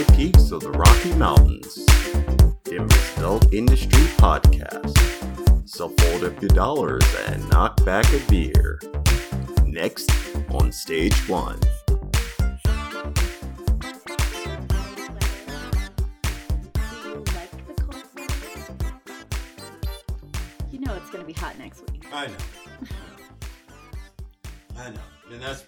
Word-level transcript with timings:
high 0.00 0.16
peaks 0.16 0.50
of 0.50 0.60
the 0.60 0.70
Rocky 0.70 1.12
Mountains. 1.14 1.84
Denver's 2.64 3.18
Adult 3.18 3.52
Industry 3.52 4.02
Podcast. 4.16 4.96
So 5.68 5.88
fold 5.88 6.24
up 6.24 6.40
your 6.40 6.48
dollars 6.50 7.04
and 7.26 7.46
knock 7.50 7.84
back 7.84 8.06
a 8.12 8.18
beer. 8.30 8.80
Next 9.64 10.10
on 10.50 10.72
stage 10.72 11.14
one. 11.28 11.58
You 20.70 20.78
know 20.80 20.94
it's 20.94 21.10
going 21.10 21.20
to 21.20 21.26
be 21.26 21.32
hot 21.34 21.58
next 21.58 21.80
week. 21.90 22.06
I 22.12 22.26
know. 22.26 22.34
I 24.78 24.90
know. 24.90 25.00
And 25.30 25.42
that's. 25.42 25.64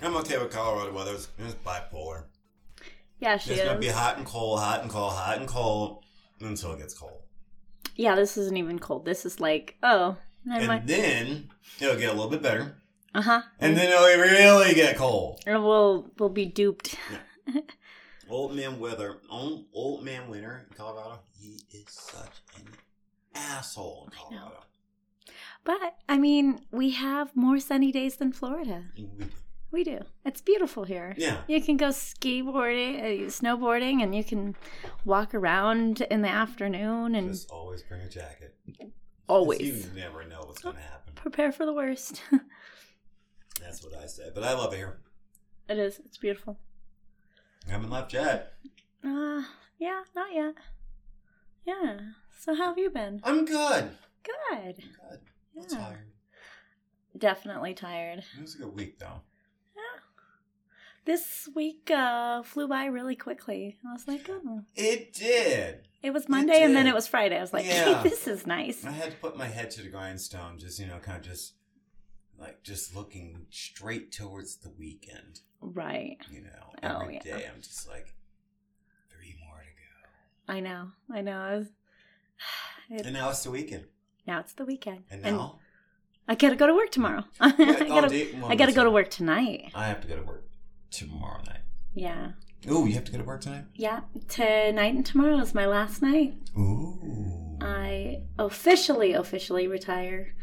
I'm 0.00 0.16
okay 0.16 0.38
with 0.38 0.50
Colorado 0.50 0.92
weather. 0.92 1.12
It's, 1.12 1.28
it's 1.38 1.54
bipolar. 1.54 2.24
Yeah, 3.22 3.38
she 3.38 3.52
It's 3.52 3.60
is. 3.60 3.64
going 3.64 3.76
to 3.76 3.80
be 3.80 3.88
hot 3.88 4.16
and 4.18 4.26
cold, 4.26 4.58
hot 4.58 4.82
and 4.82 4.90
cold, 4.90 5.12
hot 5.12 5.38
and 5.38 5.46
cold 5.48 6.02
until 6.40 6.72
it 6.72 6.78
gets 6.80 6.92
cold. 6.92 7.20
Yeah, 7.94 8.16
this 8.16 8.36
isn't 8.36 8.56
even 8.56 8.78
cold. 8.80 9.04
This 9.04 9.24
is 9.24 9.38
like, 9.38 9.76
oh, 9.82 10.16
And 10.50 10.66
mind. 10.66 10.88
then 10.88 11.48
it'll 11.80 11.96
get 11.96 12.08
a 12.10 12.12
little 12.14 12.30
bit 12.30 12.42
better. 12.42 12.76
Uh 13.14 13.22
huh. 13.22 13.42
And 13.60 13.76
then 13.76 13.90
it'll 13.92 14.20
really 14.20 14.74
get 14.74 14.96
cold. 14.96 15.40
And 15.46 15.62
we'll 15.62 16.10
we'll 16.18 16.30
be 16.30 16.46
duped. 16.46 16.96
Old 18.28 18.56
man 18.56 18.78
weather. 18.80 19.18
Old, 19.30 19.66
old 19.74 20.02
man 20.04 20.28
winter 20.30 20.66
in 20.68 20.74
Colorado. 20.76 21.20
He 21.38 21.60
is 21.72 21.84
such 21.88 22.40
an 22.56 22.64
asshole 23.34 24.08
in 24.10 24.18
I. 24.18 24.38
Colorado. 24.40 24.62
But 25.64 25.96
I 26.08 26.16
mean, 26.18 26.60
we 26.72 26.90
have 26.90 27.36
more 27.36 27.60
sunny 27.60 27.92
days 27.92 28.16
than 28.16 28.32
Florida. 28.32 28.84
We- 28.96 29.26
We 29.72 29.84
do. 29.84 30.00
It's 30.26 30.42
beautiful 30.42 30.84
here. 30.84 31.14
Yeah. 31.16 31.38
You 31.48 31.62
can 31.62 31.78
go 31.78 31.88
skiboarding, 31.88 33.00
uh, 33.00 33.30
snowboarding, 33.30 34.02
and 34.02 34.14
you 34.14 34.22
can 34.22 34.54
walk 35.06 35.34
around 35.34 36.02
in 36.02 36.20
the 36.20 36.28
afternoon 36.28 37.14
and 37.14 37.30
Just 37.30 37.50
always 37.50 37.82
bring 37.82 38.02
a 38.02 38.08
jacket. 38.08 38.54
always 39.28 39.60
You 39.86 39.98
never 39.98 40.24
know 40.24 40.42
what's 40.44 40.60
going 40.60 40.76
to 40.76 40.82
happen. 40.82 41.14
prepare 41.14 41.52
for 41.52 41.64
the 41.64 41.72
worst. 41.72 42.20
That's 43.62 43.82
what 43.82 43.94
I 43.96 44.06
say. 44.06 44.30
But 44.34 44.44
I 44.44 44.52
love 44.52 44.74
it 44.74 44.76
here. 44.76 44.98
it 45.68 45.78
is. 45.78 46.00
It's 46.04 46.18
beautiful. 46.18 46.58
I 47.66 47.70
haven't 47.72 47.90
left 47.90 48.12
yet. 48.12 48.52
Uh, 49.02 49.42
yeah, 49.78 50.02
not 50.14 50.34
yet. 50.34 50.54
Yeah. 51.64 51.98
So 52.38 52.54
how 52.54 52.68
have 52.68 52.78
you 52.78 52.90
been? 52.90 53.20
I'm 53.24 53.44
good. 53.46 53.90
Good. 54.22 54.76
Good. 54.76 55.20
I'm 55.56 55.64
tired. 55.68 56.08
Definitely 57.16 57.72
tired. 57.74 58.18
It 58.36 58.40
was 58.42 58.54
a 58.56 58.58
good 58.58 58.74
week, 58.74 58.98
though. 58.98 59.20
This 61.04 61.48
week 61.54 61.90
uh, 61.90 62.42
flew 62.42 62.68
by 62.68 62.84
really 62.84 63.16
quickly. 63.16 63.76
I 63.88 63.92
was 63.92 64.06
like, 64.06 64.28
oh. 64.30 64.60
It 64.76 65.12
did. 65.12 65.88
It 66.02 66.12
was 66.12 66.28
Monday 66.28 66.62
and 66.62 66.76
then 66.76 66.86
it 66.86 66.94
was 66.94 67.08
Friday. 67.08 67.36
I 67.36 67.40
was 67.40 67.52
like, 67.52 67.66
Yeah. 67.66 68.02
this 68.04 68.26
is 68.28 68.46
nice. 68.46 68.84
I 68.84 68.92
had 68.92 69.10
to 69.10 69.16
put 69.16 69.36
my 69.36 69.46
head 69.46 69.70
to 69.72 69.82
the 69.82 69.88
grindstone, 69.88 70.58
just 70.58 70.78
you 70.78 70.86
know, 70.86 70.98
kind 70.98 71.18
of 71.18 71.24
just 71.24 71.54
like 72.38 72.62
just 72.62 72.94
looking 72.94 73.46
straight 73.50 74.12
towards 74.12 74.56
the 74.56 74.70
weekend. 74.70 75.40
Right. 75.60 76.18
You 76.30 76.42
know, 76.42 76.72
Oh, 76.84 77.00
every 77.02 77.18
day 77.18 77.40
yeah. 77.42 77.50
I'm 77.54 77.60
just 77.62 77.88
like 77.88 78.14
three 79.10 79.34
more 79.46 79.58
to 79.58 79.64
go, 79.64 80.52
I 80.54 80.60
know. 80.60 80.88
I 81.12 81.20
know. 81.20 81.38
I 81.38 81.56
was. 81.56 81.66
It, 82.90 83.06
and 83.06 83.14
now 83.14 83.30
it's 83.30 83.42
the 83.44 83.50
weekend, 83.50 83.84
now 84.26 84.40
it's 84.40 84.52
the 84.52 84.66
weekend. 84.66 85.04
and 85.10 85.22
now 85.22 85.60
I 86.28 86.34
gotta 86.34 86.56
go 86.56 86.66
to 86.66 86.74
work 86.74 86.90
tomorrow. 86.90 87.24
I 87.40 87.54
Wait, 87.58 87.82
oh, 87.82 87.88
gotta, 87.88 88.08
do 88.08 88.16
you- 88.18 88.36
well, 88.38 88.52
I 88.52 88.54
gotta 88.56 88.72
go 88.72 88.84
to 88.84 88.90
work 88.90 89.08
tonight. 89.08 89.70
I 89.74 89.86
have 89.86 90.02
to 90.02 90.08
go 90.08 90.16
to 90.16 90.22
work 90.22 90.44
tomorrow 90.92 91.42
night. 91.46 91.60
Yeah. 91.94 92.32
Oh, 92.68 92.86
you 92.86 92.94
have 92.94 93.04
to 93.04 93.12
go 93.12 93.18
to 93.18 93.24
work 93.24 93.40
tonight. 93.40 93.64
Yeah. 93.74 94.00
Tonight 94.28 94.94
and 94.94 95.04
tomorrow 95.04 95.38
is 95.38 95.54
my 95.54 95.66
last 95.66 96.00
night. 96.00 96.34
Ooh. 96.56 97.58
I 97.60 98.22
officially, 98.38 99.12
officially 99.12 99.66
retire. 99.66 100.34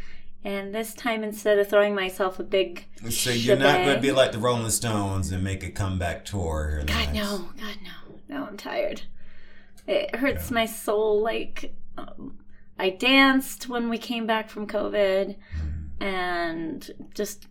And 0.43 0.73
this 0.73 0.93
time, 0.93 1.23
instead 1.23 1.59
of 1.59 1.69
throwing 1.69 1.93
myself 1.93 2.39
a 2.39 2.43
big 2.43 2.85
So 3.09 3.29
you're 3.29 3.57
not 3.57 3.83
going 3.83 3.95
to 3.95 4.01
be 4.01 4.11
like 4.11 4.31
the 4.31 4.39
Rolling 4.39 4.69
Stones 4.69 5.31
and 5.31 5.43
make 5.43 5.63
a 5.63 5.69
comeback 5.69 6.23
tour. 6.23 6.83
God 6.85 7.13
no, 7.13 7.49
God 7.59 7.77
no, 7.83 8.19
no, 8.29 8.45
I'm 8.45 8.57
tired. 8.57 9.01
It 9.85 10.15
hurts 10.15 10.49
my 10.49 10.65
soul. 10.65 11.21
Like 11.21 11.75
um, 11.97 12.39
I 12.77 12.91
danced 12.91 13.67
when 13.67 13.89
we 13.89 13.97
came 13.97 14.25
back 14.25 14.49
from 14.49 14.65
COVID, 14.65 15.35
and 15.99 16.91
just 17.13 17.47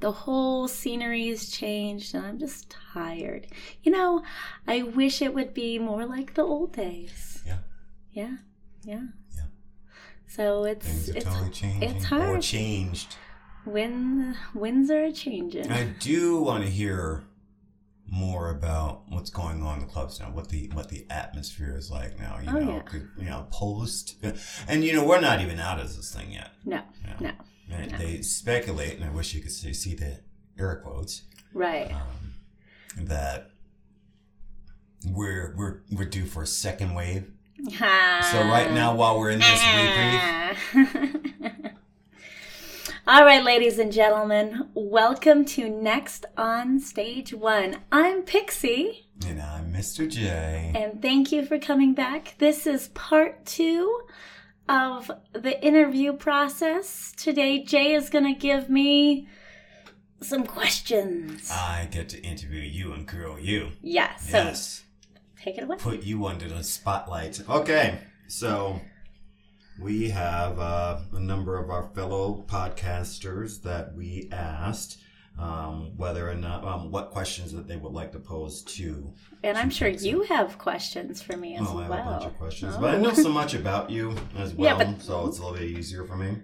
the 0.00 0.12
whole 0.12 0.68
scenery 0.68 1.28
has 1.28 1.48
changed, 1.50 2.14
and 2.14 2.24
I'm 2.26 2.38
just 2.38 2.74
tired. 2.94 3.46
You 3.82 3.92
know, 3.92 4.22
I 4.66 4.82
wish 4.82 5.22
it 5.22 5.34
would 5.34 5.54
be 5.54 5.78
more 5.78 6.04
like 6.06 6.34
the 6.34 6.42
old 6.42 6.72
days. 6.72 7.42
Yeah. 7.46 7.58
Yeah, 8.12 8.36
yeah. 8.84 9.02
Yeah. 9.36 9.42
So 10.26 10.64
it's 10.64 11.08
are 11.08 11.16
it's 11.16 11.24
totally 11.24 11.50
changing. 11.50 11.82
it's 11.90 12.04
Or 12.06 12.08
hard. 12.18 12.42
changed. 12.42 13.16
when 13.64 14.36
winds 14.54 14.90
are 14.90 15.10
changing. 15.12 15.70
I 15.70 15.84
do 15.84 16.40
want 16.42 16.64
to 16.64 16.70
hear 16.70 17.24
more 18.10 18.50
about 18.50 19.02
what's 19.10 19.28
going 19.30 19.62
on 19.62 19.80
in 19.80 19.86
the 19.86 19.92
clubs 19.92 20.18
now, 20.18 20.26
what 20.30 20.48
the 20.48 20.70
what 20.72 20.88
the 20.88 21.06
atmosphere 21.10 21.76
is 21.76 21.90
like 21.90 22.18
now. 22.18 22.38
You 22.42 22.48
Oh, 22.48 22.52
know, 22.60 22.82
yeah. 22.92 22.98
you 23.18 23.24
know, 23.28 23.46
post, 23.50 24.16
and 24.66 24.82
you 24.84 24.94
know, 24.94 25.04
we're 25.06 25.20
not 25.20 25.40
even 25.42 25.58
out 25.60 25.78
of 25.78 25.94
this 25.94 26.14
thing 26.14 26.32
yet. 26.32 26.50
no, 26.64 26.80
you 27.02 27.10
know. 27.10 27.16
no, 27.20 27.30
And 27.70 27.92
No. 27.92 27.98
They 27.98 28.22
speculate, 28.22 28.94
and 28.96 29.04
I 29.04 29.10
wish 29.10 29.34
you 29.34 29.40
could 29.42 29.52
see, 29.52 29.72
see 29.74 29.94
the 29.94 30.20
air 30.58 30.80
quotes 30.82 31.22
right. 31.52 31.92
um, 31.92 32.34
that 33.06 33.50
we're 35.06 35.54
we're 35.56 35.80
we're 35.92 36.04
due 36.08 36.24
for 36.26 36.42
a 36.42 36.46
second 36.46 36.94
wave. 36.94 37.30
So 38.30 38.38
right 38.42 38.70
now, 38.72 38.94
while 38.94 39.18
we're 39.18 39.30
in 39.30 39.40
this 39.40 39.62
reprieve, 40.74 41.72
All 43.06 43.24
right, 43.24 43.42
ladies 43.42 43.78
and 43.78 43.90
gentlemen, 43.90 44.68
welcome 44.74 45.44
to 45.46 45.68
Next 45.68 46.26
on 46.36 46.78
Stage 46.78 47.32
One. 47.32 47.78
I'm 47.90 48.22
Pixie, 48.22 49.06
and 49.26 49.40
I'm 49.40 49.72
Mr. 49.72 50.08
J. 50.08 50.72
and 50.74 51.00
thank 51.00 51.32
you 51.32 51.44
for 51.46 51.58
coming 51.58 51.94
back. 51.94 52.34
This 52.38 52.66
is 52.66 52.88
part 52.88 53.46
two 53.46 54.02
of 54.68 55.10
the 55.32 55.64
interview 55.64 56.12
process. 56.12 57.12
Today, 57.16 57.62
Jay 57.62 57.94
is 57.94 58.10
going 58.10 58.24
to 58.24 58.38
give 58.38 58.68
me 58.68 59.28
some 60.20 60.44
questions. 60.46 61.50
I 61.50 61.88
get 61.90 62.08
to 62.10 62.22
interview 62.22 62.60
you 62.60 62.92
and 62.92 63.06
grill 63.06 63.38
you. 63.38 63.70
yeah, 63.82 64.16
so 64.16 64.38
yes. 64.38 64.84
take 65.40 65.58
it 65.58 65.64
away. 65.64 65.76
put 65.78 66.02
you 66.02 66.26
under 66.26 66.48
the 66.48 66.62
spotlight. 66.62 67.40
Okay, 67.48 67.98
so 68.26 68.80
we 69.80 70.10
have 70.10 70.58
uh, 70.58 70.98
a 71.12 71.20
number 71.20 71.56
of 71.58 71.70
our 71.70 71.88
fellow 71.94 72.44
podcasters 72.48 73.62
that 73.62 73.94
we 73.94 74.28
asked 74.32 74.98
um, 75.38 75.92
whether 75.96 76.28
or 76.28 76.34
not 76.34 76.64
um, 76.64 76.90
what 76.90 77.10
questions 77.10 77.52
that 77.52 77.68
they 77.68 77.76
would 77.76 77.92
like 77.92 78.12
to 78.12 78.18
pose 78.18 78.62
to. 78.62 79.12
And 79.44 79.56
I'm 79.56 79.70
sure 79.70 79.88
you 79.88 80.22
have 80.22 80.58
questions 80.58 81.22
for 81.22 81.36
me 81.36 81.56
as 81.56 81.66
Oh, 81.68 81.78
I 81.78 81.82
have 81.82 81.90
well. 81.90 82.00
a 82.00 82.10
bunch 82.10 82.24
of 82.26 82.38
questions, 82.38 82.74
Oh. 82.76 82.80
but 82.80 82.94
I 82.94 82.98
know 82.98 83.12
so 83.12 83.28
much 83.40 83.54
about 83.54 83.88
you 83.90 84.14
as 84.36 84.52
Yeah, 84.54 84.74
well, 84.74 84.92
but- 84.92 85.02
so 85.02 85.26
it's 85.28 85.38
a 85.38 85.42
little 85.42 85.56
bit 85.56 85.68
easier 85.70 86.04
for 86.04 86.16
me. 86.16 86.38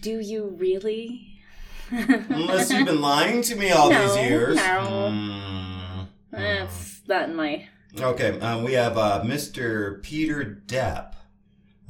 Do 0.00 0.18
you 0.20 0.54
really? 0.58 1.30
Unless 1.90 2.70
you've 2.70 2.86
been 2.86 3.00
lying 3.02 3.42
to 3.42 3.54
me 3.56 3.70
all 3.70 3.90
No, 3.90 4.06
these 4.08 4.16
years. 4.30 4.56
no. 4.56 5.10
Mm, 5.12 6.06
That's 6.30 7.02
not 7.06 7.28
in 7.28 7.36
my. 7.36 7.66
Okay, 7.98 8.40
um, 8.40 8.64
we 8.64 8.72
have 8.72 8.96
uh, 8.98 9.22
Mr. 9.24 10.02
Peter 10.02 10.62
Depp 10.66 11.12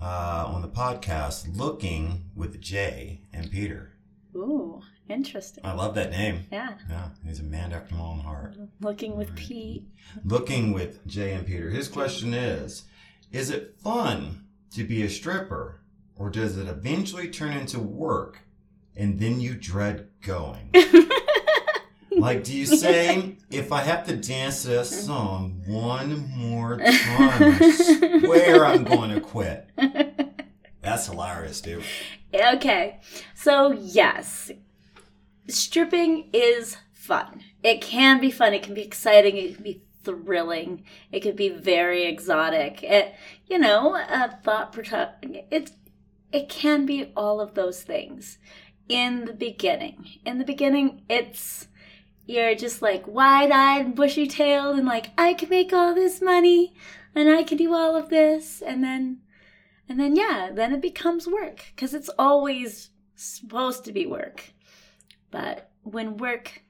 uh, 0.03 0.45
on 0.49 0.61
the 0.63 0.69
podcast, 0.69 1.57
Looking 1.57 2.25
with 2.35 2.61
Jay 2.61 3.23
and 3.33 3.51
Peter. 3.51 3.93
Ooh, 4.37 4.83
interesting. 5.09 5.65
I 5.65 5.73
love 5.73 5.95
that 5.95 6.11
name. 6.11 6.47
Yeah, 6.51 6.75
Yeah, 6.89 7.09
he's 7.27 7.41
a 7.41 7.45
man 7.45 7.73
after 7.73 7.95
my 7.95 8.01
own 8.03 8.21
heart. 8.21 8.57
looking 8.81 9.17
with 9.17 9.35
Pete. 9.37 9.87
Looking 10.25 10.73
with 10.73 11.07
Jay 11.07 11.33
and 11.33 11.47
Peter. 11.47 11.71
His 11.71 11.89
question 11.89 12.35
is 12.35 12.85
Is 13.33 13.51
it 13.51 13.77
fun 13.83 14.45
to 14.73 14.85
be 14.85 15.03
a 15.03 15.09
stripper, 15.09 15.81
or 16.17 16.31
does 16.31 16.57
it 16.59 16.69
eventually 16.69 17.29
turn 17.29 17.53
into 17.57 17.79
work 17.81 18.41
and 18.97 19.19
then 19.19 19.41
you 19.41 19.55
dread 19.55 20.09
going? 20.23 20.71
Like, 22.17 22.45
do 22.45 22.57
you 22.57 22.65
say, 22.65 23.37
if 23.51 23.73
I 23.73 23.81
have 23.81 24.07
to 24.07 24.15
dance 24.17 24.63
to 24.63 24.69
that 24.69 24.87
song 24.87 25.63
one 25.67 26.31
more 26.37 26.79
time, 26.79 27.57
I 27.61 28.21
swear 28.23 28.65
I'm 28.65 28.85
going 28.85 29.11
to 29.11 29.21
quit? 29.21 29.69
That's 30.81 31.07
hilarious, 31.09 31.61
dude. 31.61 31.83
Okay, 32.33 33.01
so 33.35 33.73
yes, 33.73 34.53
stripping 35.49 36.31
is 36.33 36.77
fun. 36.93 37.43
It 37.63 37.81
can 37.81 38.21
be 38.21 38.31
fun. 38.31 38.55
It 38.55 38.63
can 38.63 38.75
be 38.75 38.83
exciting. 38.83 39.37
It 39.37 39.55
can 39.57 39.65
be 39.65 39.83
thrilling. 40.03 40.85
It 41.13 41.21
could 41.21 41.37
be 41.37 41.49
very 41.49 42.05
exotic. 42.05 42.83
It, 42.83 43.15
you 43.47 43.59
know, 43.59 43.95
a 43.95 44.39
thought 44.43 44.73
produ- 44.73 45.45
It, 45.51 45.73
it 46.33 46.49
can 46.49 46.87
be 46.87 47.13
all 47.17 47.41
of 47.41 47.55
those 47.55 47.83
things. 47.83 48.39
In 48.89 49.25
the 49.25 49.33
beginning, 49.33 50.07
in 50.27 50.37
the 50.37 50.45
beginning, 50.45 51.03
it's 51.09 51.69
you're 52.27 52.55
just 52.55 52.83
like 52.83 53.07
wide 53.07 53.51
eyed 53.51 53.87
and 53.87 53.95
bushy 53.95 54.27
tailed 54.27 54.77
and 54.77 54.87
like, 54.87 55.11
I 55.19 55.35
can 55.35 55.49
make 55.49 55.73
all 55.73 55.95
this 55.95 56.23
money 56.23 56.75
and 57.15 57.29
I 57.29 57.43
can 57.43 57.59
do 57.59 57.75
all 57.75 57.97
of 57.97 58.09
this. 58.09 58.63
And 58.63 58.83
then, 58.83 59.21
and 59.89 60.01
then, 60.01 60.17
yeah, 60.17 60.51
then 60.53 60.73
it 60.73 60.81
becomes 60.81 61.27
work 61.27 61.67
because 61.75 61.95
it's 61.95 62.11
always 62.19 62.91
supposed 63.15 63.85
to 63.85 63.93
be 63.93 64.07
work. 64.07 64.54
But 65.35 65.69
when 65.83 66.17
work 66.17 66.63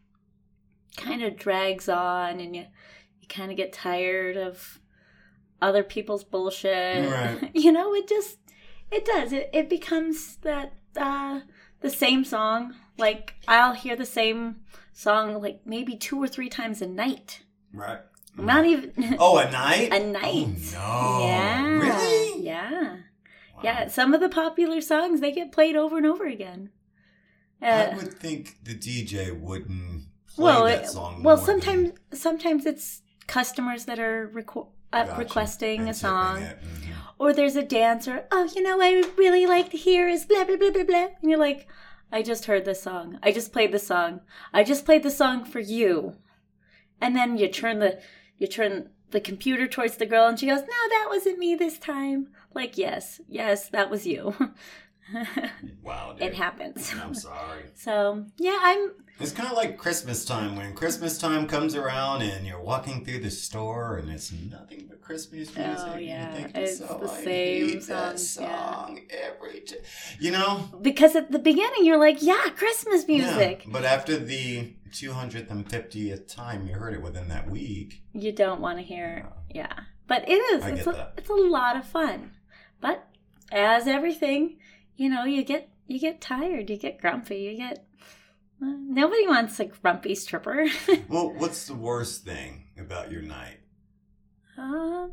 kind 0.96 1.22
of 1.22 1.36
drags 1.36 1.86
on 1.86 2.40
and 2.40 2.56
you, 2.56 2.64
you 3.20 3.28
kind 3.28 3.50
of 3.50 3.58
get 3.58 3.74
tired 3.74 4.38
of 4.38 4.80
other 5.60 5.82
people's 5.82 6.24
bullshit, 6.24 7.10
Right. 7.10 7.50
you 7.54 7.70
know, 7.70 7.94
it 7.94 8.08
just, 8.08 8.38
it 8.90 9.04
does. 9.04 9.34
It, 9.34 9.50
it 9.52 9.68
becomes 9.68 10.36
that, 10.38 10.72
uh, 10.96 11.40
the 11.80 11.90
same 11.90 12.24
song. 12.24 12.74
Like, 12.96 13.34
I'll 13.46 13.74
hear 13.74 13.96
the 13.96 14.06
same 14.06 14.56
song 14.94 15.42
like 15.42 15.60
maybe 15.66 15.94
two 15.96 16.16
or 16.22 16.26
three 16.26 16.48
times 16.48 16.80
a 16.80 16.86
night. 16.86 17.42
Right. 17.70 17.98
Not 18.38 18.64
even 18.64 19.16
Oh, 19.18 19.36
a 19.36 19.50
night? 19.50 19.92
a 19.92 20.06
night. 20.06 20.74
Oh, 20.78 21.18
no. 21.18 21.26
Yeah. 21.26 21.66
Really? 21.80 22.42
Yeah. 22.46 22.82
Wow. 23.56 23.60
Yeah. 23.62 23.88
Some 23.88 24.14
of 24.14 24.20
the 24.22 24.30
popular 24.30 24.80
songs 24.80 25.20
they 25.20 25.32
get 25.32 25.52
played 25.52 25.76
over 25.76 25.98
and 25.98 26.06
over 26.06 26.26
again. 26.26 26.70
Uh, 27.64 27.90
I 27.92 27.96
would 27.96 28.14
think 28.14 28.58
the 28.62 28.74
DJ 28.74 29.30
wouldn't 29.38 30.04
play 30.26 30.44
well, 30.44 30.64
that 30.64 30.84
it- 30.84 30.88
song. 30.90 31.22
well, 31.22 31.36
more 31.36 31.46
than- 31.46 31.60
sometimes 31.62 31.92
sometimes 32.12 32.66
it's 32.66 33.02
customers 33.26 33.86
that 33.86 33.98
are 33.98 34.28
reco- 34.34 34.68
uh, 34.92 35.04
Gotcha. 35.06 35.18
requesting 35.18 35.80
And 35.80 35.88
a 35.88 35.94
song, 35.94 36.40
mhm. 36.42 36.94
or 37.18 37.32
there's 37.32 37.56
a 37.56 37.62
dancer. 37.64 38.26
Oh, 38.30 38.44
you 38.54 38.62
know, 38.62 38.80
I 38.80 38.94
would 38.96 39.16
really 39.18 39.46
like 39.46 39.70
to 39.70 39.76
hear 39.76 40.06
is 40.08 40.24
blah 40.26 40.44
blah 40.44 40.56
blah 40.56 40.70
blah 40.70 40.84
blah, 40.84 41.08
and 41.20 41.30
you're 41.30 41.38
like, 41.38 41.66
I 42.12 42.22
just 42.22 42.44
heard 42.44 42.64
this 42.64 42.82
song. 42.82 43.18
I 43.22 43.32
just 43.32 43.50
played 43.52 43.72
the 43.72 43.78
song. 43.78 44.20
I 44.52 44.62
just 44.62 44.84
played 44.84 45.02
the 45.02 45.10
song 45.10 45.44
for 45.44 45.60
you, 45.60 46.16
and 47.00 47.16
then 47.16 47.38
you 47.38 47.48
turn 47.48 47.78
the 47.78 48.00
you 48.36 48.46
turn 48.46 48.90
the 49.10 49.20
computer 49.20 49.66
towards 49.68 49.96
the 49.96 50.06
girl, 50.06 50.26
and 50.26 50.38
she 50.38 50.46
goes, 50.46 50.60
No, 50.60 50.66
that 50.90 51.06
wasn't 51.08 51.38
me 51.38 51.54
this 51.54 51.78
time. 51.78 52.28
Like, 52.52 52.76
yes, 52.76 53.20
yes, 53.28 53.68
that 53.70 53.88
was 53.90 54.06
you. 54.06 54.34
Wow, 55.82 56.14
dude. 56.14 56.22
it 56.28 56.34
happens. 56.34 56.92
I'm 57.00 57.14
sorry. 57.14 57.64
So 57.74 58.24
yeah, 58.38 58.58
I'm 58.62 58.92
It's 59.20 59.32
kind 59.32 59.48
of 59.48 59.56
like 59.56 59.76
Christmas 59.76 60.24
time 60.24 60.56
when 60.56 60.74
Christmas 60.74 61.18
time 61.18 61.46
comes 61.46 61.74
around 61.74 62.22
and 62.22 62.46
you're 62.46 62.60
walking 62.60 63.04
through 63.04 63.20
the 63.20 63.30
store 63.30 63.98
and 63.98 64.10
it's 64.10 64.32
nothing 64.32 64.86
but 64.88 65.02
Christmas 65.02 65.50
oh, 65.56 65.60
music. 65.60 65.86
Oh, 65.92 65.98
yeah. 65.98 66.38
you're 66.38 66.50
It's 66.54 66.78
so 66.78 66.98
the 67.02 67.10
I 67.10 67.22
same 67.24 67.66
need 67.66 67.82
that 67.82 68.18
song, 68.18 69.00
yeah. 69.10 69.16
every 69.26 69.60
time. 69.60 69.78
You 70.18 70.30
know? 70.30 70.68
because 70.80 71.14
at 71.16 71.30
the 71.30 71.38
beginning 71.38 71.84
you're 71.84 71.98
like, 71.98 72.22
yeah, 72.22 72.48
Christmas 72.56 73.06
music. 73.06 73.64
Yeah. 73.66 73.72
But 73.72 73.84
after 73.84 74.16
the 74.16 74.72
250th 74.92 76.26
time 76.28 76.66
you 76.66 76.74
heard 76.74 76.94
it 76.94 77.02
within 77.02 77.28
that 77.28 77.50
week, 77.50 78.02
You 78.14 78.32
don't 78.32 78.60
want 78.60 78.78
to 78.78 78.84
hear, 78.84 79.28
yeah. 79.50 79.80
But 80.06 80.28
it 80.28 80.34
is. 80.54 80.64
I 80.64 80.70
it's 80.70 80.84
get 80.84 80.94
a, 80.94 80.96
that. 80.96 81.14
it's 81.18 81.30
a 81.30 81.34
lot 81.34 81.76
of 81.76 81.84
fun. 81.84 82.30
But 82.80 83.06
as 83.52 83.86
everything, 83.86 84.58
you 84.96 85.08
know, 85.08 85.24
you 85.24 85.42
get 85.44 85.68
you 85.86 85.98
get 85.98 86.20
tired, 86.20 86.70
you 86.70 86.76
get 86.76 87.00
grumpy, 87.00 87.38
you 87.40 87.56
get. 87.56 87.86
uh, 88.62 88.66
nobody 88.78 89.26
wants 89.26 89.60
a 89.60 89.66
grumpy 89.66 90.14
stripper. 90.14 90.66
well, 91.08 91.32
what's 91.34 91.66
the 91.66 91.74
worst 91.74 92.24
thing 92.24 92.68
about 92.78 93.10
your 93.12 93.22
night? 93.22 93.60
uh, 94.58 95.08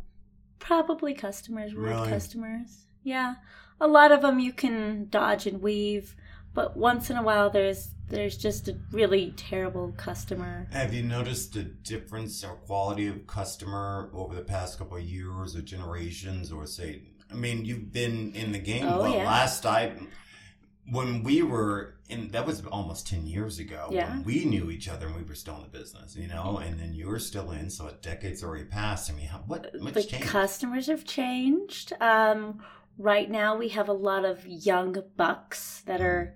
probably 0.59 1.13
customers, 1.13 1.73
rude 1.73 1.89
Really? 1.89 2.09
customers. 2.09 2.85
Yeah, 3.03 3.35
a 3.79 3.87
lot 3.87 4.11
of 4.11 4.21
them 4.21 4.39
you 4.39 4.53
can 4.53 5.07
dodge 5.09 5.47
and 5.47 5.61
weave, 5.61 6.15
but 6.53 6.77
once 6.77 7.09
in 7.09 7.17
a 7.17 7.23
while 7.23 7.49
there's 7.49 7.89
there's 8.09 8.37
just 8.37 8.67
a 8.67 8.77
really 8.91 9.33
terrible 9.37 9.93
customer. 9.97 10.67
Have 10.71 10.93
you 10.93 11.01
noticed 11.01 11.55
a 11.55 11.63
difference 11.63 12.43
or 12.43 12.55
quality 12.57 13.07
of 13.07 13.25
customer 13.25 14.11
over 14.13 14.35
the 14.35 14.41
past 14.43 14.77
couple 14.77 14.97
of 14.97 15.03
years 15.03 15.55
or 15.55 15.61
generations, 15.61 16.51
or 16.51 16.67
say, 16.67 17.03
I 17.31 17.35
mean, 17.35 17.65
you've 17.65 17.91
been 17.91 18.33
in 18.33 18.51
the 18.51 18.59
game. 18.59 18.85
Oh, 18.87 19.01
well, 19.01 19.13
yeah. 19.15 19.25
last 19.25 19.65
I, 19.65 19.93
when 20.89 21.23
we 21.23 21.41
were 21.41 21.95
in, 22.09 22.31
that 22.31 22.45
was 22.45 22.65
almost 22.65 23.07
ten 23.07 23.25
years 23.25 23.59
ago. 23.59 23.87
Yeah. 23.91 24.09
When 24.09 24.23
we 24.23 24.45
knew 24.45 24.69
each 24.69 24.89
other 24.89 25.07
and 25.07 25.15
we 25.15 25.23
were 25.23 25.35
still 25.35 25.55
in 25.55 25.63
the 25.63 25.69
business, 25.69 26.15
you 26.15 26.27
know, 26.27 26.57
and 26.57 26.79
then 26.79 26.93
you 26.93 27.07
were 27.07 27.19
still 27.19 27.51
in, 27.51 27.69
so 27.69 27.87
a 27.87 27.93
decade's 27.93 28.43
already 28.43 28.65
passed. 28.65 29.09
I 29.09 29.13
mean, 29.13 29.27
how, 29.27 29.43
what 29.47 29.79
much 29.79 29.93
the 29.93 30.03
changed? 30.03 30.27
customers 30.27 30.87
have 30.87 31.05
changed. 31.05 31.93
Um, 32.01 32.61
right 32.97 33.29
now, 33.29 33.55
we 33.55 33.69
have 33.69 33.87
a 33.87 33.93
lot 33.93 34.25
of 34.25 34.45
young 34.45 35.01
bucks 35.15 35.81
that 35.85 36.01
are, 36.01 36.35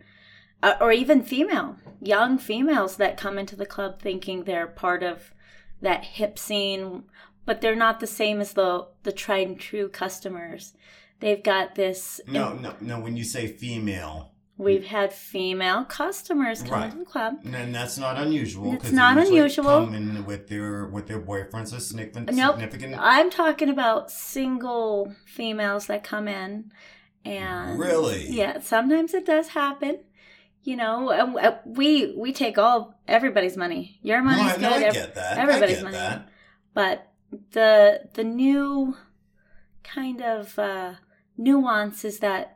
uh, 0.63 0.75
or 0.79 0.93
even 0.93 1.23
female, 1.23 1.75
young 2.01 2.37
females 2.37 2.95
that 2.97 3.17
come 3.17 3.37
into 3.37 3.55
the 3.55 3.65
club 3.65 4.01
thinking 4.01 4.43
they're 4.43 4.67
part 4.67 5.03
of 5.03 5.33
that 5.81 6.05
hip 6.05 6.39
scene, 6.39 7.03
but 7.45 7.61
they're 7.61 7.75
not 7.75 7.99
the 7.99 8.07
same 8.07 8.41
as 8.41 8.53
the 8.53 8.87
the 9.03 9.11
tried 9.11 9.47
and 9.47 9.59
true 9.59 9.87
customers. 9.89 10.73
They've 11.19 11.41
got 11.43 11.75
this. 11.75 12.19
no, 12.27 12.53
no, 12.53 12.73
no. 12.81 12.99
When 12.99 13.15
you 13.17 13.23
say 13.23 13.47
female, 13.47 14.31
We've 14.57 14.85
had 14.85 15.11
female 15.11 15.83
customers 15.83 16.61
come 16.63 16.71
Right. 16.71 16.85
into 16.85 16.99
the 16.99 17.05
club. 17.05 17.33
and 17.43 17.75
that's 17.75 17.97
not 17.97 18.17
unusual. 18.17 18.73
It's 18.73 18.89
not 18.91 19.17
unusual. 19.17 19.85
Come 19.85 19.93
in 19.95 20.25
with 20.25 20.47
their 20.47 20.85
with 20.85 21.07
their 21.07 21.19
boyfriends 21.19 21.75
or 21.75 21.79
significant. 21.81 22.31
Nope. 22.33 22.55
significant 22.55 22.95
I'm 22.97 23.29
talking 23.29 23.69
about 23.69 24.11
single 24.11 25.13
females 25.25 25.87
that 25.87 26.03
come 26.05 26.27
in, 26.29 26.71
and 27.25 27.77
Really? 27.79 28.27
yeah, 28.29 28.59
sometimes 28.59 29.13
it 29.13 29.25
does 29.25 29.49
happen. 29.49 29.99
You 30.63 30.77
know, 30.77 31.09
uh, 31.09 31.57
we 31.65 32.13
we 32.17 32.31
take 32.33 32.57
all 32.57 32.97
everybody's 33.07 33.57
money. 33.57 33.99
Your 34.01 34.21
money's 34.23 34.53
I, 34.53 34.57
no, 34.57 34.69
good, 34.69 34.83
I 34.87 34.91
get 34.91 35.15
that. 35.15 35.37
everybody's 35.37 35.83
money. 35.83 35.95
that. 35.97 36.29
but 36.73 37.11
the 37.51 38.09
the 38.13 38.23
new 38.23 38.95
kind 39.83 40.21
of 40.21 40.57
uh, 40.59 40.93
nuance 41.37 42.03
is 42.05 42.19
that 42.19 42.51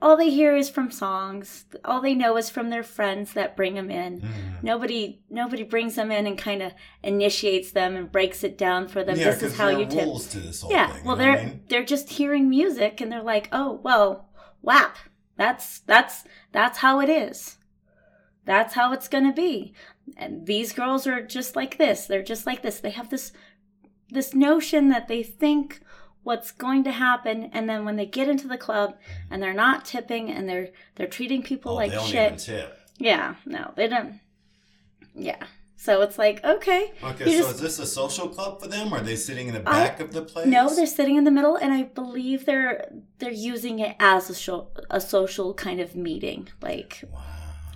all 0.00 0.16
they 0.16 0.30
hear 0.30 0.54
is 0.54 0.70
from 0.70 0.92
songs. 0.92 1.64
All 1.84 2.00
they 2.00 2.14
know 2.14 2.36
is 2.36 2.48
from 2.50 2.70
their 2.70 2.84
friends 2.84 3.32
that 3.32 3.56
bring 3.56 3.74
them 3.74 3.90
in. 3.90 4.20
Mhm. 4.20 4.62
Nobody 4.62 5.20
nobody 5.28 5.64
brings 5.64 5.96
them 5.96 6.12
in 6.12 6.24
and 6.26 6.38
kind 6.38 6.62
of 6.62 6.72
initiates 7.02 7.72
them 7.72 7.96
and 7.96 8.12
breaks 8.12 8.44
it 8.44 8.56
down 8.56 8.86
for 8.86 9.02
them. 9.02 9.16
Yeah, 9.18 9.30
this 9.30 9.42
is 9.42 9.56
how 9.56 9.68
you 9.70 9.86
tip. 9.86 10.08
to 10.30 10.38
this 10.40 10.60
whole 10.60 10.70
Yeah, 10.70 10.92
thing. 10.92 11.04
well 11.04 11.16
they're 11.16 11.38
I 11.38 11.44
mean? 11.46 11.62
they're 11.68 11.84
just 11.84 12.10
hearing 12.10 12.48
music 12.48 13.00
and 13.00 13.10
they're 13.10 13.22
like, 13.22 13.48
"Oh, 13.50 13.80
well, 13.82 14.28
WAP. 14.62 14.96
That's 15.36 15.80
that's 15.80 16.22
that's 16.52 16.78
how 16.78 17.00
it 17.00 17.08
is. 17.08 17.56
That's 18.44 18.74
how 18.74 18.92
it's 18.92 19.08
going 19.08 19.26
to 19.26 19.32
be." 19.32 19.72
And 20.16 20.46
these 20.46 20.72
girls 20.72 21.06
are 21.08 21.22
just 21.22 21.56
like 21.56 21.76
this. 21.76 22.06
They're 22.06 22.22
just 22.22 22.46
like 22.46 22.62
this. 22.62 22.78
They 22.78 22.90
have 22.90 23.10
this 23.10 23.32
this 24.10 24.34
notion 24.34 24.88
that 24.88 25.08
they 25.08 25.22
think 25.22 25.80
what's 26.22 26.50
going 26.50 26.84
to 26.84 26.92
happen 26.92 27.44
and 27.52 27.68
then 27.68 27.84
when 27.84 27.96
they 27.96 28.06
get 28.06 28.28
into 28.28 28.46
the 28.48 28.58
club 28.58 28.96
and 29.30 29.42
they're 29.42 29.54
not 29.54 29.84
tipping 29.84 30.30
and 30.30 30.48
they're 30.48 30.68
they're 30.96 31.06
treating 31.06 31.42
people 31.42 31.72
Oh, 31.72 31.76
like 31.76 31.90
they 31.90 31.96
don't 31.96 32.06
shit. 32.06 32.26
even 32.26 32.38
tip. 32.38 32.78
Yeah, 32.98 33.36
no, 33.46 33.72
they 33.76 33.86
don't. 33.88 34.20
Yeah. 35.14 35.42
So 35.80 36.02
it's 36.02 36.18
like, 36.18 36.42
okay. 36.44 36.92
Okay, 37.04 37.24
so 37.24 37.30
just- 37.30 37.54
is 37.54 37.60
this 37.60 37.78
a 37.78 37.86
social 37.86 38.28
club 38.28 38.60
for 38.60 38.66
them? 38.66 38.92
Are 38.92 39.00
they 39.00 39.14
sitting 39.14 39.46
in 39.46 39.54
the 39.54 39.60
back 39.60 40.00
of 40.00 40.12
the 40.12 40.22
place? 40.22 40.46
No, 40.46 40.74
they're 40.74 40.86
sitting 40.86 41.14
in 41.16 41.22
the 41.22 41.30
middle, 41.30 41.54
and 41.54 41.72
I 41.72 41.84
believe 41.84 42.46
they're 42.46 42.90
they're 43.20 43.30
using 43.30 43.78
it 43.78 43.94
as 44.00 44.28
a 44.28 44.34
show, 44.34 44.68
a 44.90 45.00
social 45.00 45.54
kind 45.54 45.80
of 45.80 45.94
meeting. 45.94 46.48
Like 46.60 47.04
Wow. 47.12 47.20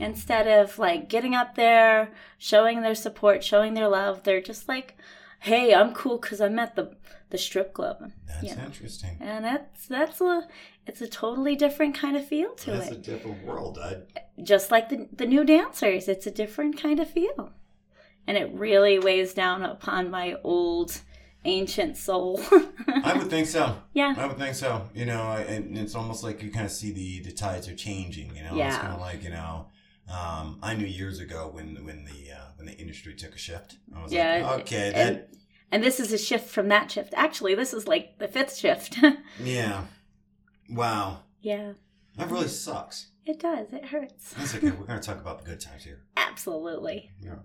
instead 0.01 0.49
of 0.49 0.79
like 0.81 1.09
getting 1.09 1.35
up 1.37 1.55
there, 1.55 2.11
showing 2.39 2.83
their 2.83 2.97
support, 2.97 3.45
showing 3.45 3.75
their 3.75 3.89
love, 3.89 4.25
they're 4.25 4.41
just 4.43 4.69
like, 4.69 4.97
"Hey, 5.43 5.75
I'm 5.75 5.93
cool 5.95 6.19
because 6.19 6.41
I'm 6.41 6.59
at 6.59 6.75
the 6.77 6.97
the 7.31 7.39
strip 7.39 7.73
club," 7.75 8.11
That's 8.27 8.45
Yeah. 8.45 8.65
interesting. 8.65 9.17
and 9.21 9.45
that's 9.45 9.87
that's 9.87 10.21
a 10.21 10.49
it's 10.87 11.01
a 11.01 11.09
totally 11.09 11.55
different 11.57 11.95
kind 11.95 12.17
of 12.17 12.27
feel 12.27 12.55
to 12.55 12.73
That's 12.73 12.91
it. 12.91 12.99
It's 12.99 13.09
a 13.09 13.11
different 13.13 13.45
world. 13.45 13.79
I, 13.79 13.99
just 14.43 14.71
like 14.71 14.89
the, 14.89 15.09
the 15.13 15.27
new 15.27 15.45
dancers 15.45 16.09
it's 16.09 16.27
a 16.27 16.31
different 16.31 16.77
kind 16.83 16.99
of 17.01 17.09
feel 17.09 17.53
and 18.27 18.37
it 18.37 18.51
really 18.53 18.99
weighs 18.99 19.35
down 19.35 19.63
upon 19.63 20.11
my 20.11 20.35
old 20.43 21.01
ancient 21.45 21.97
soul 21.97 22.41
I 23.05 23.15
would 23.17 23.29
think 23.31 23.47
so. 23.47 23.77
yeah 23.93 24.15
I 24.17 24.27
would 24.27 24.39
think 24.39 24.55
so. 24.55 24.89
You 24.95 25.07
know, 25.07 25.23
and 25.33 25.77
it's 25.79 25.95
almost 25.95 26.23
like 26.25 26.43
you 26.43 26.51
kind 26.51 26.67
of 26.67 26.73
see 26.73 26.93
the 26.93 27.21
the 27.21 27.33
tides 27.33 27.69
are 27.69 27.75
changing. 27.77 28.35
You 28.37 28.43
know, 28.45 28.55
it's 28.67 28.79
kind 28.79 28.93
of 28.95 29.01
like 29.01 29.23
you 29.25 29.31
know. 29.31 29.67
Um, 30.09 30.59
I 30.63 30.75
knew 30.75 30.87
years 30.87 31.21
ago 31.21 31.51
when 31.53 31.85
when 31.87 32.05
the 32.05 32.33
uh, 32.33 32.47
when 32.63 32.73
the 32.73 32.81
industry 32.81 33.15
took 33.15 33.35
a 33.35 33.39
shift. 33.39 33.77
I 33.97 34.03
was 34.03 34.13
Yeah, 34.13 34.47
like, 34.49 34.61
okay, 34.63 34.91
that 34.91 34.97
and, 34.97 35.23
and 35.73 35.83
this 35.83 35.99
is 35.99 36.13
a 36.13 36.19
shift 36.19 36.49
from 36.49 36.69
that 36.69 36.91
shift 36.91 37.13
actually 37.17 37.55
this 37.55 37.75
is 37.75 37.89
like 37.89 38.19
the 38.19 38.29
fifth 38.29 38.57
shift 38.57 38.99
yeah, 39.43 39.85
wow, 40.71 41.21
yeah 41.41 41.73
that 42.17 42.31
really 42.31 42.47
sucks. 42.49 43.09
it 43.27 43.41
does 43.41 43.73
it 43.73 43.87
hurts 43.87 44.35
That's 44.35 44.55
okay. 44.55 44.71
We're 44.71 44.87
going 44.87 45.01
to 45.01 45.07
talk 45.07 45.19
about 45.21 45.41
the 45.41 45.47
good 45.51 45.61
times 45.61 45.83
here. 45.85 46.03
absolutely 46.17 47.11
Yeah. 47.21 47.37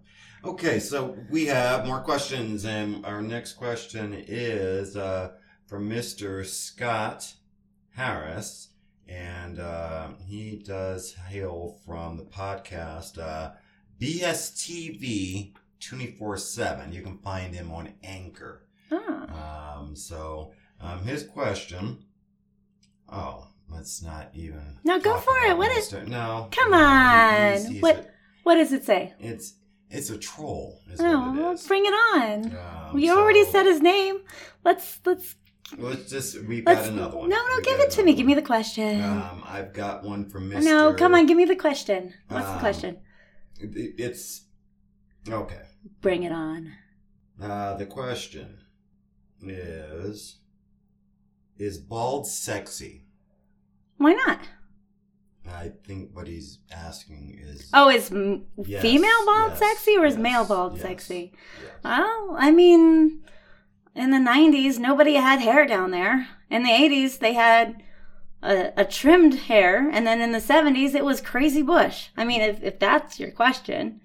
Okay, 0.43 0.79
so 0.79 1.17
we 1.31 1.45
have 1.47 1.87
more 1.87 2.01
questions, 2.01 2.63
and 2.63 3.03
our 3.05 3.21
next 3.23 3.53
question 3.53 4.13
is 4.27 4.95
uh, 4.95 5.31
from 5.65 5.89
Mr. 5.89 6.45
Scott 6.45 7.33
Harris, 7.95 8.69
and 9.07 9.59
uh, 9.59 10.09
he 10.27 10.61
does 10.63 11.15
hail 11.27 11.79
from 11.85 12.17
the 12.17 12.23
podcast 12.25 13.17
uh, 13.19 13.51
BSTV 14.01 15.53
24 15.79 16.37
7. 16.37 16.91
You 16.91 17.01
can 17.01 17.17
find 17.19 17.53
him 17.53 17.71
on 17.71 17.93
Anchor. 18.03 18.63
Oh. 18.91 19.77
Um, 19.79 19.95
so 19.95 20.51
um, 20.81 21.03
his 21.03 21.23
question. 21.23 21.99
Oh, 23.11 23.47
let's 23.69 24.01
not 24.01 24.29
even. 24.33 24.79
No, 24.83 24.99
go 24.99 25.17
for 25.17 25.37
it. 25.45 25.57
What 25.57 25.71
is- 25.71 25.89
Mr. 25.91 26.07
No. 26.07 26.47
Come 26.51 26.71
no, 26.71 26.77
on. 26.77 27.51
he's- 27.51 27.67
he's 27.67 27.81
What- 27.81 27.97
a- 27.97 28.07
What 28.43 28.55
does 28.55 28.71
it 28.71 28.85
say? 28.85 29.13
it's 29.19 29.55
it's 29.89 30.09
a 30.09 30.17
troll. 30.17 30.81
Oh, 30.99 31.19
what 31.29 31.37
well, 31.37 31.51
it 31.51 31.53
is. 31.55 31.67
bring 31.67 31.85
it 31.85 31.93
on. 31.93 32.57
Um, 32.91 32.99
you 32.99 33.17
already 33.17 33.45
said 33.45 33.65
his 33.65 33.81
name. 33.81 34.19
Let's 34.63 34.99
let's 35.05 35.35
Let's 35.77 36.09
just. 36.09 36.41
We've 36.45 36.63
got 36.63 36.85
another 36.85 37.17
one. 37.17 37.27
No, 37.29 37.35
no, 37.35 37.55
We 37.57 37.61
give 37.63 37.79
it 37.81 37.91
to 37.91 37.97
me. 38.03 38.11
another 38.11 38.17
Give 38.17 38.25
me 38.25 38.33
the 38.35 38.41
question. 38.41 39.01
Um, 39.03 39.43
I've 39.45 39.73
got 39.73 40.03
one 40.05 40.29
from 40.29 40.49
Mr. 40.49 40.63
no, 40.63 40.93
come 40.93 41.13
on, 41.13 41.25
give 41.25 41.35
me 41.35 41.43
the 41.43 41.57
question. 41.57 42.13
What's 42.29 42.45
the 42.47 42.53
Um, 42.53 42.59
question? 42.59 42.97
It- 43.59 43.95
It's 43.99 44.43
okay. 45.27 45.63
Bring 46.01 46.23
it 46.23 46.31
on. 46.31 46.73
Uh, 47.41 47.75
the 47.75 47.85
question 47.85 48.59
is: 49.41 50.37
Is 51.57 51.77
bald 51.79 52.27
sexy? 52.27 53.05
Why 53.97 54.13
not? 54.13 54.39
I 55.49 55.71
think 55.85 56.13
what 56.13 56.27
he's 56.27 56.59
asking 56.71 57.39
is. 57.41 57.69
Oh, 57.73 57.89
is 57.89 58.11
m- 58.11 58.45
Yes, 58.57 58.81
female 58.81 59.25
bald 59.25 59.51
yes, 59.51 59.59
sexy 59.59 59.95
or 59.97 60.05
is 60.05 60.17
male 60.17 60.43
bald 60.45 60.73
yes, 60.73 60.81
sexy? 60.81 61.31
yes. 61.63 61.71
Well, 61.83 62.35
I 62.37 62.51
mean, 62.51 63.23
in 63.95 64.11
the 64.11 64.17
90s, 64.17 64.77
nobody 64.77 65.13
had 65.15 65.39
hair 65.39 65.65
down 65.65 65.91
there. 65.91 66.27
In 66.49 66.63
the 66.63 66.69
80s, 66.69 67.19
they 67.19 67.33
had 67.33 67.81
a, 68.47 68.73
a 68.77 68.85
trimmed 68.85 69.33
hair. 69.35 69.89
And 69.91 70.05
then 70.07 70.21
in 70.21 70.31
the 70.31 70.39
70s, 70.39 70.95
it 70.95 71.05
was 71.05 71.19
crazy 71.21 71.61
bush. 71.61 72.07
I 72.15 72.23
mean, 72.23 72.41
if, 72.41 72.63
if 72.63 72.79
that's 72.79 73.19
your 73.19 73.31
question. 73.31 74.01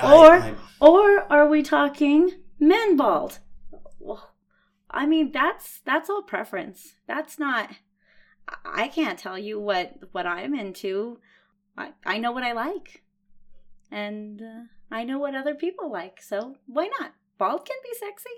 I- 0.00 0.14
Or- 0.14 0.34
I- 0.40 0.54
Or 0.80 1.32
are 1.32 1.48
we 1.48 1.62
talking 1.62 2.30
men 2.58 2.96
bald? 2.96 3.38
I 4.90 5.06
mean, 5.06 5.32
that's 5.32 5.80
that's 5.84 6.08
all 6.10 6.22
preference. 6.22 6.94
That's 7.06 7.38
not. 7.38 7.70
I- 8.48 8.84
I 8.84 8.88
can't 8.88 9.18
tell 9.18 9.38
you 9.38 9.58
what 9.58 9.94
what 10.12 10.26
I'm 10.26 10.54
into. 10.54 11.18
I 11.76 11.92
I 12.04 12.18
know 12.18 12.30
what 12.32 12.44
I 12.44 12.52
like, 12.52 13.02
and 13.90 14.40
uh, 14.42 14.62
I 14.90 15.02
know 15.04 15.18
what 15.18 15.34
other 15.34 15.54
people 15.54 15.90
like. 15.90 16.20
So 16.22 16.56
why 16.66 16.88
not? 17.00 17.12
Bald 17.38 17.64
can 17.66 17.76
be 17.82 17.90
sexy. 17.98 18.30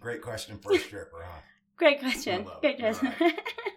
great 0.00 0.22
question 0.22 0.58
for 0.58 0.72
a 0.74 0.78
stripper, 0.78 1.22
huh? 1.24 1.40
Great 1.76 2.00
question. 2.00 2.46
Great 2.60 2.78
question. 2.78 3.12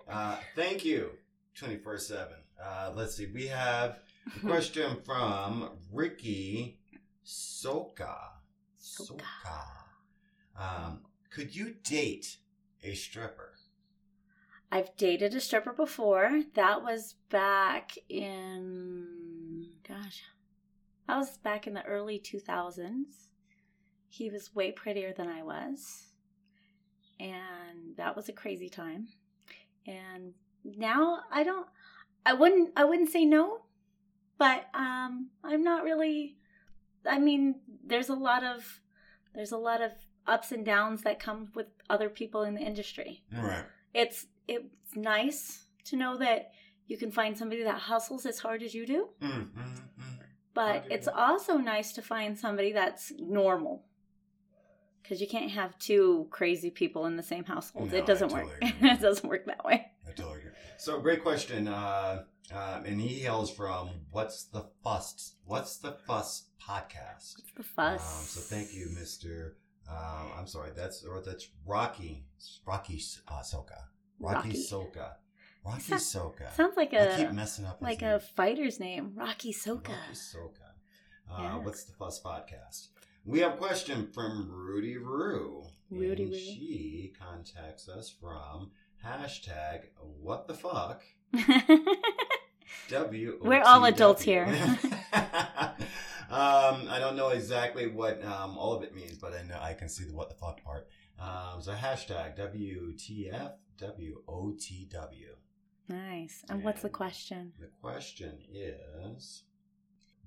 Uh, 0.08 0.38
thank 0.56 0.86
you, 0.86 1.10
24 1.56 1.98
7. 1.98 2.28
Uh, 2.64 2.92
let's 2.96 3.16
see. 3.18 3.25
We 3.25 3.48
have 3.48 3.98
a 4.36 4.40
question 4.48 4.98
from 5.04 5.72
Ricky 5.92 6.80
Soka. 7.25 8.16
Soka. 8.80 9.18
Soka. 9.20 10.60
Um, 10.60 11.00
could 11.32 11.56
you 11.56 11.74
date 11.84 12.38
a 12.84 12.94
stripper? 12.94 13.56
I've 14.72 14.96
dated 14.96 15.34
a 15.34 15.40
stripper 15.40 15.74
before. 15.74 16.42
That 16.54 16.84
was 16.84 17.16
back 17.30 17.92
in, 18.10 19.68
gosh, 19.88 20.22
that 21.08 21.18
was 21.18 21.38
back 21.38 21.68
in 21.68 21.74
the 21.74 21.86
early 21.86 22.20
2000s. 22.20 23.06
He 24.08 24.30
was 24.30 24.54
way 24.56 24.72
prettier 24.72 25.14
than 25.14 25.28
I 25.28 25.44
was. 25.44 26.08
And 27.19 27.95
that 27.98 28.15
was 28.15 28.29
a 28.29 28.34
crazy 28.34 28.69
time. 28.69 29.07
And 29.88 30.34
now 30.63 31.19
I 31.31 31.43
don't, 31.43 31.67
I 32.25 32.34
wouldn't, 32.34 32.72
I 32.75 32.84
wouldn't 32.86 33.10
say 33.12 33.24
no, 33.25 33.62
but 34.38 34.65
um, 34.74 35.29
I'm 35.43 35.63
not 35.63 35.84
really, 35.84 36.38
I 37.07 37.19
mean, 37.19 37.55
there's 37.86 38.10
a 38.10 38.15
lot 38.15 38.43
of, 38.43 38.81
there's 39.34 39.51
a 39.51 39.57
lot 39.57 39.81
of 39.81 39.91
ups 40.27 40.51
and 40.51 40.65
downs 40.65 41.03
that 41.03 41.19
come 41.19 41.50
with 41.53 41.67
other 41.89 42.10
people 42.10 42.41
in 42.43 42.55
the 42.55 42.62
industry 42.62 43.22
Right. 43.31 43.63
it's 43.93 44.25
it's 44.48 44.95
nice 44.95 45.65
to 45.84 45.95
know 45.95 46.17
that 46.17 46.50
you 46.88 46.98
can 46.98 47.12
find 47.12 47.38
somebody 47.38 47.62
that 47.63 47.77
hustles 47.81 48.25
as 48.25 48.39
hard 48.39 48.63
as 48.63 48.74
you 48.74 48.88
do 48.88 49.10
Mm, 49.22 49.29
mm, 49.29 49.51
mm. 49.53 50.17
but 50.55 50.86
it's 50.89 51.07
also 51.07 51.57
nice 51.57 51.93
to 51.93 52.01
find 52.01 52.36
somebody 52.39 52.72
that's 52.72 53.12
normal 53.19 53.85
because 55.05 55.21
you 55.21 55.27
can't 55.27 55.51
have 55.51 55.77
two 55.79 56.27
crazy 56.31 56.69
people 56.71 57.05
in 57.05 57.15
the 57.15 57.24
same 57.24 57.43
household 57.43 57.91
No, 57.91 57.97
it 57.97 58.05
doesn't 58.05 58.29
totally 58.29 58.50
work 58.50 58.59
it 58.81 59.00
doesn't 59.01 59.29
work 59.29 59.45
that 59.45 59.63
way 59.63 59.85
I 60.07 60.12
totally 60.12 60.39
agree. 60.39 60.51
So, 60.77 61.00
great 61.00 61.24
question. 61.24 61.67
Uh, 61.67 62.24
um, 62.53 62.85
and 62.85 63.00
he 63.01 63.19
hails 63.21 63.50
from 63.50 63.89
What's 64.12 64.43
the 64.45 64.65
Fuss? 64.83 65.35
What's 65.45 65.77
the 65.77 65.93
Fuss 66.05 66.50
podcast? 66.62 67.39
it's 67.39 67.51
the 67.55 67.63
fuss 67.63 68.19
Um, 68.19 68.25
so 68.25 68.41
thank 68.41 68.74
you, 68.74 68.89
Mister. 68.93 69.57
Um, 69.89 70.31
I'm 70.38 70.47
sorry. 70.47 70.71
That's 70.75 71.03
or 71.05 71.21
that's 71.25 71.47
Rocky 71.65 72.25
Rocky 72.67 73.01
uh, 73.27 73.41
Soka. 73.41 73.81
Rocky, 74.19 74.50
Rocky. 74.50 74.51
Soka. 74.53 75.12
Rocky 75.65 75.81
Sound- 75.81 76.01
Soka. 76.01 76.53
sounds 76.55 76.77
like 76.77 76.93
I 76.93 77.17
keep 77.17 77.29
a 77.29 77.33
messing 77.33 77.65
up. 77.65 77.81
like 77.81 78.01
name. 78.01 78.12
a 78.13 78.19
fighter's 78.19 78.79
name 78.79 79.13
rocky 79.15 79.51
soka 79.53 79.89
Rocky 79.89 80.13
Soka. 80.13 80.69
Uh, 81.31 81.41
Yeah. 81.41 81.57
What's 81.57 81.83
the 81.85 81.93
Fuss 81.93 82.21
podcast? 82.21 82.89
We 83.27 83.39
have 83.39 83.53
a 83.53 83.58
question 83.58 84.08
from 84.13 84.51
Rudy 84.51 84.98
Roo. 84.98 85.63
Rudy 85.89 86.24
and 86.24 86.32
Roo. 86.32 86.38
She 86.38 87.12
contacts 87.20 87.89
us 87.89 88.08
from 88.22 88.70
hashtag 89.03 89.86
What 90.22 90.48
the 90.48 90.53
fuck 90.53 91.01
W. 92.89 93.39
We're 93.41 93.63
all 93.63 93.84
adults 93.86 94.22
here. 94.22 94.46
um, 95.13 95.75
I 96.29 96.98
don't 97.00 97.15
know 97.15 97.29
exactly 97.29 97.88
what 97.88 98.24
um, 98.24 98.60
all 98.60 98.75
of 98.75 98.84
it 98.84 98.94
means, 98.94 99.17
but 99.17 99.34
I 99.34 99.41
know 99.41 99.58
I 99.60 99.74
can 99.74 99.89
see 99.89 100.03
the 100.03 100.13
what 100.13 100.29
the 100.29 100.36
fuck 100.36 100.63
part. 100.63 100.88
Um, 101.20 101.63
so 101.63 101.74
hashtag 101.74 102.38
WTFWOTW. 102.38 103.50
Nice 105.88 106.44
and 106.48 106.63
what's 106.63 106.84
the 106.84 106.89
question 106.89 107.53
The 107.60 107.72
question 107.82 108.38
is, 108.53 109.46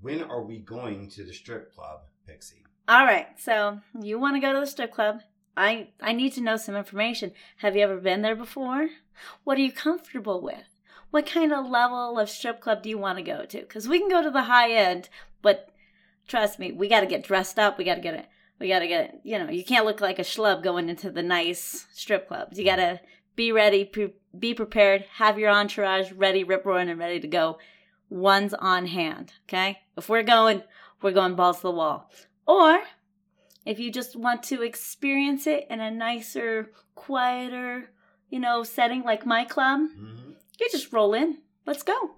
when 0.01 0.25
are 0.25 0.43
we 0.43 0.59
going 0.59 1.11
to 1.11 1.23
the 1.25 1.33
strip 1.33 1.73
club, 1.73 2.01
Pixie? 2.27 2.65
All 2.89 3.05
right. 3.05 3.27
So 3.39 3.81
you 4.01 4.19
want 4.19 4.37
to 4.37 4.41
go 4.41 4.55
to 4.55 4.61
the 4.61 4.67
strip 4.67 4.93
club? 4.93 5.21
I 5.57 5.89
I 6.01 6.15
need 6.15 6.33
to 6.35 6.41
know 6.41 6.57
some 6.57 6.75
information. 6.75 7.33
Have 7.59 7.77
you 7.77 7.83
ever 7.83 7.99
been 7.99 8.23
there 8.23 8.35
before? 8.35 8.89
What 9.45 9.59
are 9.59 9.63
you 9.63 9.73
comfortable 9.73 10.41
with? 10.41 10.75
What 11.11 11.27
kind 11.27 11.53
of 11.53 11.69
level 11.69 12.19
of 12.19 12.31
strip 12.31 12.61
club 12.61 12.83
do 12.83 12.89
you 12.89 12.97
want 12.97 13.19
to 13.19 13.25
go 13.25 13.45
to? 13.45 13.59
Because 13.61 13.89
we 13.89 13.99
can 13.99 14.09
go 14.09 14.23
to 14.23 14.31
the 14.31 14.45
high 14.45 14.73
end, 14.73 15.11
but 15.43 15.71
trust 16.27 16.59
me, 16.59 16.73
we 16.73 16.89
got 16.89 17.01
to 17.01 17.07
get 17.07 17.25
dressed 17.25 17.59
up. 17.59 17.77
We 17.77 17.85
got 17.85 17.97
to 17.97 18.01
get 18.01 18.15
it. 18.15 18.27
We 18.59 18.69
got 18.69 18.79
to 18.79 18.89
get. 18.89 19.21
You 19.23 19.39
know, 19.39 19.51
you 19.51 19.65
can't 19.65 19.85
look 19.85 20.01
like 20.01 20.19
a 20.19 20.23
schlub 20.23 20.63
going 20.63 20.89
into 20.89 21.11
the 21.11 21.23
nice 21.23 21.87
strip 21.93 22.29
clubs. 22.29 22.59
You 22.59 22.65
got 22.65 22.77
to 22.77 23.01
be 23.37 23.53
ready, 23.53 23.85
pre- 23.85 24.15
be 24.39 24.55
prepared, 24.55 25.05
have 25.17 25.39
your 25.39 25.51
entourage 25.51 26.13
ready, 26.13 26.43
rip 26.43 26.65
roaring, 26.65 26.89
and 26.89 26.99
ready 26.99 27.21
to 27.21 27.29
go. 27.29 27.59
One's 28.09 28.55
on 28.55 28.87
hand. 28.87 29.35
Okay. 29.47 29.81
If 29.97 30.09
we're 30.09 30.23
going, 30.23 30.63
we're 31.03 31.13
going 31.13 31.35
balls 31.35 31.57
to 31.57 31.63
the 31.65 31.71
wall. 31.71 32.11
Or 32.49 32.81
if 33.67 33.79
you 33.79 33.93
just 33.93 34.17
want 34.17 34.43
to 34.45 34.63
experience 34.63 35.47
it 35.47 35.67
in 35.71 35.81
a 35.81 35.91
nicer, 35.91 36.73
quieter, 36.95 37.91
you 38.31 38.41
know, 38.41 38.63
setting 38.65 39.03
like 39.05 39.25
my 39.27 39.45
club, 39.45 39.81
Mm-hmm. 39.91 40.31
you 40.59 40.69
just 40.73 40.93
roll 40.93 41.13
in. 41.15 41.39
Let's 41.67 41.83
go. 41.83 42.13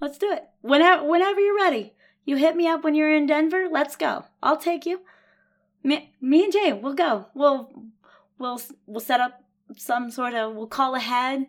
Let's 0.00 0.18
do 0.18 0.30
it. 0.30 0.44
Whenever 0.60 1.04
whenever 1.04 1.40
you're 1.40 1.56
ready. 1.56 1.94
You 2.24 2.36
hit 2.36 2.54
me 2.54 2.68
up 2.68 2.84
when 2.84 2.94
you're 2.94 3.12
in 3.12 3.26
Denver. 3.26 3.66
Let's 3.70 3.96
go. 3.96 4.24
I'll 4.42 4.56
take 4.58 4.86
you. 4.86 5.00
Me, 5.82 6.12
me 6.20 6.44
and 6.44 6.52
Jay, 6.52 6.72
we'll 6.72 6.94
go. 6.94 7.26
We'll 7.34 7.72
we'll 8.38 8.60
we'll 8.86 9.00
set 9.00 9.20
up 9.20 9.42
some 9.76 10.10
sort 10.10 10.34
of 10.34 10.54
we'll 10.54 10.66
call 10.68 10.94
ahead. 10.94 11.46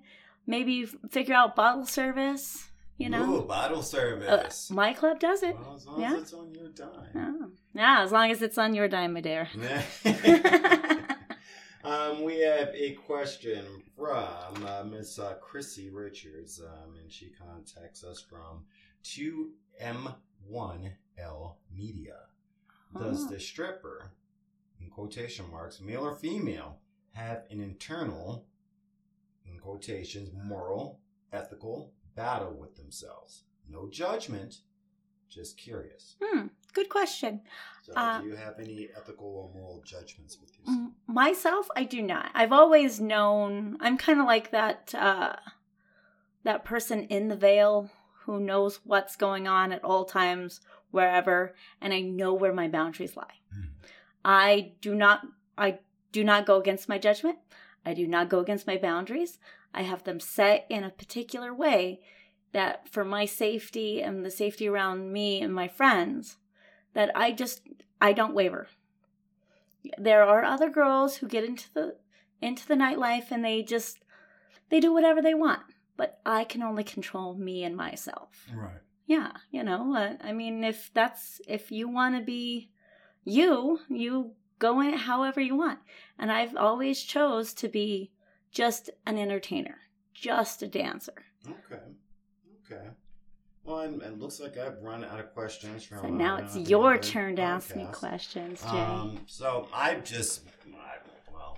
Maybe 0.47 0.85
figure 0.85 1.35
out 1.35 1.55
bottle 1.55 1.85
service, 1.85 2.69
you 3.03 3.09
know. 3.09 3.35
Ooh, 3.35 3.41
bottle 3.43 3.79
Uh, 3.79 3.81
service. 3.81 4.71
my 4.71 4.93
club 4.93 5.19
does 5.19 5.43
it. 5.43 5.55
well, 5.59 5.75
as 5.75 5.85
long 5.85 6.01
yeah. 6.01 6.13
as 6.13 6.21
it's 6.21 6.33
on 6.33 6.53
your 6.55 6.69
dime. 6.69 7.09
Oh. 7.43 7.49
Yeah, 7.73 8.01
as 8.03 8.11
long 8.11 8.31
as 8.31 8.41
it's 8.41 8.57
on 8.57 8.73
your 8.73 8.87
dime, 8.87 9.13
my 9.13 9.21
dear. 9.21 9.49
um, 11.83 12.23
we 12.23 12.39
have 12.39 12.69
a 12.73 12.93
question 13.05 13.65
from 13.97 14.65
uh, 14.65 14.83
Miss 14.85 15.19
uh, 15.19 15.35
Chrissy 15.41 15.89
Richards, 15.89 16.61
um, 16.65 16.95
and 17.01 17.11
she 17.11 17.31
contacts 17.31 18.03
us 18.03 18.21
from 18.21 18.63
2M1L 19.03 21.55
Media. 21.75 22.15
Does 22.97 23.25
Oh. 23.25 23.29
the 23.29 23.39
stripper, 23.39 24.11
in 24.79 24.89
quotation 24.89 25.49
marks, 25.49 25.81
male 25.81 26.05
or 26.05 26.15
female, 26.15 26.79
have 27.13 27.43
an 27.49 27.59
internal, 27.59 28.45
in 29.45 29.59
quotations, 29.59 30.29
moral, 30.33 30.99
ethical 31.31 31.91
battle 32.15 32.53
with 32.53 32.75
themselves? 32.75 33.43
No 33.69 33.87
judgment, 33.89 34.59
just 35.29 35.57
curious. 35.57 36.15
Hmm, 36.21 36.47
good 36.73 36.89
question. 36.89 37.41
So, 37.83 37.93
Uh, 37.95 38.21
do 38.21 38.27
you 38.27 38.35
have 38.35 38.59
any 38.59 38.89
ethical 38.95 39.27
or 39.27 39.51
moral 39.53 39.81
judgments 39.83 40.39
with 40.39 40.57
yourself? 40.57 40.91
Myself, 41.07 41.67
I 41.75 41.83
do 41.83 42.01
not. 42.01 42.31
I've 42.33 42.51
always 42.53 42.99
known 43.01 43.77
I'm 43.79 43.97
kind 43.97 44.19
of 44.19 44.25
like 44.25 44.51
that 44.51 44.93
uh 44.95 45.35
that 46.43 46.65
person 46.65 47.03
in 47.05 47.29
the 47.29 47.35
veil 47.35 47.89
who 48.25 48.39
knows 48.39 48.79
what's 48.83 49.15
going 49.15 49.47
on 49.47 49.71
at 49.71 49.83
all 49.83 50.05
times, 50.05 50.61
wherever, 50.91 51.55
and 51.81 51.93
I 51.93 52.01
know 52.01 52.33
where 52.33 52.53
my 52.53 52.67
boundaries 52.67 53.15
lie. 53.17 53.39
Mm. 53.55 53.69
I 54.23 54.73
do 54.81 54.95
not 54.95 55.25
I 55.57 55.79
do 56.11 56.23
not 56.23 56.45
go 56.45 56.57
against 56.57 56.87
my 56.89 56.97
judgment. 56.97 57.37
I 57.85 57.93
do 57.93 58.07
not 58.07 58.29
go 58.29 58.39
against 58.39 58.67
my 58.67 58.77
boundaries. 58.77 59.39
I 59.73 59.83
have 59.83 60.03
them 60.03 60.19
set 60.19 60.65
in 60.69 60.83
a 60.83 60.89
particular 60.89 61.53
way 61.53 61.99
that 62.51 62.87
for 62.87 63.03
my 63.03 63.25
safety 63.25 64.01
and 64.01 64.23
the 64.23 64.31
safety 64.31 64.67
around 64.67 65.11
me 65.11 65.41
and 65.41 65.53
my 65.53 65.67
friends 65.67 66.37
that 66.93 67.11
I 67.15 67.31
just 67.31 67.61
I 67.99 68.13
don't 68.13 68.35
waver. 68.35 68.67
There 69.97 70.23
are 70.23 70.43
other 70.43 70.69
girls 70.69 71.17
who 71.17 71.27
get 71.27 71.43
into 71.43 71.73
the 71.73 71.95
into 72.41 72.67
the 72.67 72.75
nightlife 72.75 73.31
and 73.31 73.43
they 73.43 73.63
just 73.63 73.99
they 74.69 74.79
do 74.79 74.93
whatever 74.93 75.21
they 75.21 75.33
want, 75.33 75.61
but 75.97 76.19
I 76.25 76.43
can 76.43 76.63
only 76.63 76.83
control 76.83 77.35
me 77.35 77.63
and 77.63 77.75
myself. 77.75 78.47
Right. 78.53 78.79
Yeah, 79.05 79.31
you 79.51 79.63
know, 79.63 79.95
uh, 79.95 80.13
I 80.23 80.31
mean 80.31 80.63
if 80.63 80.91
that's 80.93 81.41
if 81.47 81.71
you 81.71 81.89
want 81.89 82.15
to 82.15 82.21
be 82.21 82.69
you, 83.25 83.79
you 83.89 84.33
go 84.59 84.79
in 84.79 84.93
it 84.93 85.01
however 85.01 85.41
you 85.41 85.55
want. 85.55 85.79
And 86.17 86.31
I've 86.31 86.55
always 86.55 87.01
chose 87.01 87.53
to 87.55 87.67
be 87.67 88.11
just 88.53 88.89
an 89.05 89.17
entertainer, 89.17 89.77
just 90.13 90.61
a 90.61 90.67
dancer. 90.67 91.25
Okay. 91.49 91.81
Okay. 92.65 92.87
Well, 93.65 93.79
and 93.79 94.01
it 94.01 94.19
looks 94.19 94.39
like 94.39 94.57
I've 94.57 94.81
run 94.81 95.03
out 95.03 95.19
of 95.19 95.33
questions 95.33 95.83
from. 95.83 95.99
So 95.99 96.07
now 96.09 96.35
uh, 96.35 96.41
it's 96.41 96.69
your 96.69 96.97
turn 96.97 97.35
to 97.37 97.41
ask 97.41 97.75
me 97.75 97.87
questions, 97.91 98.61
Jay. 98.61 98.67
Um, 98.67 99.19
so 99.25 99.67
I 99.73 99.95
just, 99.95 100.43
I, 100.73 100.97
well, 101.33 101.57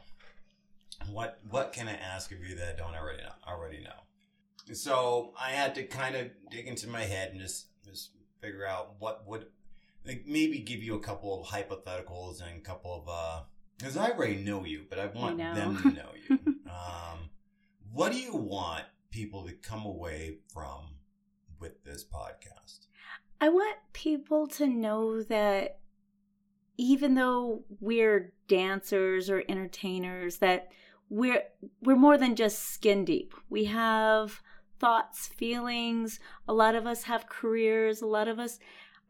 what 1.11 1.39
what 1.49 1.73
can 1.73 1.87
I 1.87 1.95
ask 1.95 2.31
of 2.31 2.43
you 2.43 2.55
that 2.55 2.75
I 2.75 2.77
don't 2.77 2.95
already 2.95 3.23
know? 3.23 3.31
Already 3.47 3.81
know. 3.83 4.73
So 4.73 5.33
I 5.39 5.51
had 5.51 5.75
to 5.75 5.83
kind 5.83 6.15
of 6.15 6.29
dig 6.49 6.67
into 6.67 6.87
my 6.87 7.01
head 7.01 7.31
and 7.31 7.39
just 7.39 7.67
just 7.83 8.11
figure 8.39 8.65
out 8.65 8.95
what 8.99 9.27
would 9.27 9.47
like 10.05 10.25
maybe 10.27 10.59
give 10.59 10.83
you 10.83 10.95
a 10.95 10.99
couple 10.99 11.41
of 11.41 11.47
hypotheticals 11.47 12.41
and 12.41 12.57
a 12.57 12.61
couple 12.61 12.93
of 12.93 13.09
uh 13.09 13.43
because 13.77 13.97
I 13.97 14.11
already 14.11 14.37
know 14.37 14.63
you, 14.63 14.85
but 14.89 14.99
I 14.99 15.07
want 15.07 15.37
know. 15.37 15.53
them 15.53 15.77
to 15.81 15.89
know 15.91 16.09
you. 16.29 16.39
um, 16.69 17.29
what 17.91 18.11
do 18.11 18.19
you 18.19 18.35
want 18.35 18.83
people 19.11 19.45
to 19.45 19.53
come 19.53 19.85
away 19.85 20.37
from 20.51 20.95
with 21.59 21.83
this 21.83 22.03
podcast? 22.03 22.87
I 23.39 23.49
want 23.49 23.77
people 23.93 24.47
to 24.47 24.67
know 24.67 25.21
that 25.23 25.79
even 26.77 27.15
though 27.15 27.63
we're 27.79 28.33
dancers 28.47 29.29
or 29.29 29.43
entertainers, 29.47 30.37
that 30.37 30.69
we're 31.09 31.43
we're 31.81 31.95
more 31.95 32.17
than 32.17 32.35
just 32.35 32.73
skin 32.73 33.05
deep. 33.05 33.33
We 33.49 33.65
have 33.65 34.41
thoughts, 34.79 35.27
feelings. 35.27 36.19
A 36.47 36.53
lot 36.53 36.75
of 36.75 36.85
us 36.85 37.03
have 37.03 37.29
careers. 37.29 38.01
A 38.01 38.07
lot 38.07 38.27
of 38.27 38.39
us 38.39 38.59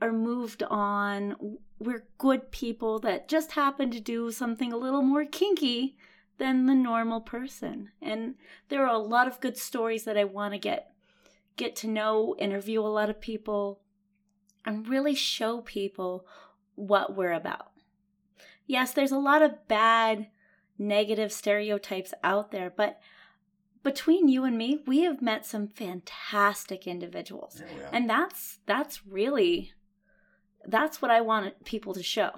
are 0.02 0.12
moved 0.12 0.62
on. 0.64 1.58
We're 1.80 2.08
good 2.18 2.52
people 2.52 3.00
that 3.00 3.28
just 3.28 3.54
happen 3.54 3.92
to 3.92 4.00
do 4.00 4.32
something 4.32 4.72
a 4.72 4.78
little 4.78 5.02
more 5.02 5.26
kinky 5.26 5.98
than 6.38 6.66
the 6.66 6.76
normal 6.76 7.22
person. 7.22 7.92
And 8.02 8.36
there 8.70 8.84
are 8.86 8.94
a 8.94 9.00
lot 9.00 9.28
of 9.28 9.40
good 9.40 9.58
stories 9.58 10.04
that 10.04 10.18
I 10.18 10.24
want 10.24 10.54
to 10.54 10.60
get 10.60 10.92
get 11.58 11.76
to 11.78 11.88
know, 11.88 12.36
interview 12.38 12.82
a 12.82 12.84
lot 12.84 13.10
of 13.10 13.22
people, 13.22 13.80
and 14.66 14.90
really 14.90 15.16
show 15.16 15.62
people 15.62 16.26
what 16.76 17.16
we're 17.16 17.32
about. 17.32 17.72
Yes, 18.68 18.92
there's 18.92 19.12
a 19.12 19.18
lot 19.18 19.42
of 19.42 19.68
bad, 19.70 20.28
negative 20.78 21.32
stereotypes 21.32 22.14
out 22.24 22.52
there, 22.52 22.74
but 22.76 23.00
between 23.84 24.28
you 24.28 24.44
and 24.44 24.58
me, 24.58 24.82
we 24.86 25.02
have 25.02 25.22
met 25.22 25.46
some 25.46 25.68
fantastic 25.68 26.88
individuals. 26.88 27.62
Are. 27.62 27.90
And 27.94 28.10
that's 28.10 28.60
that's 28.66 29.06
really 29.06 29.72
that's 30.66 31.02
what 31.02 31.12
I 31.12 31.22
want 31.22 31.64
people 31.64 31.94
to 31.94 32.04
show. 32.04 32.32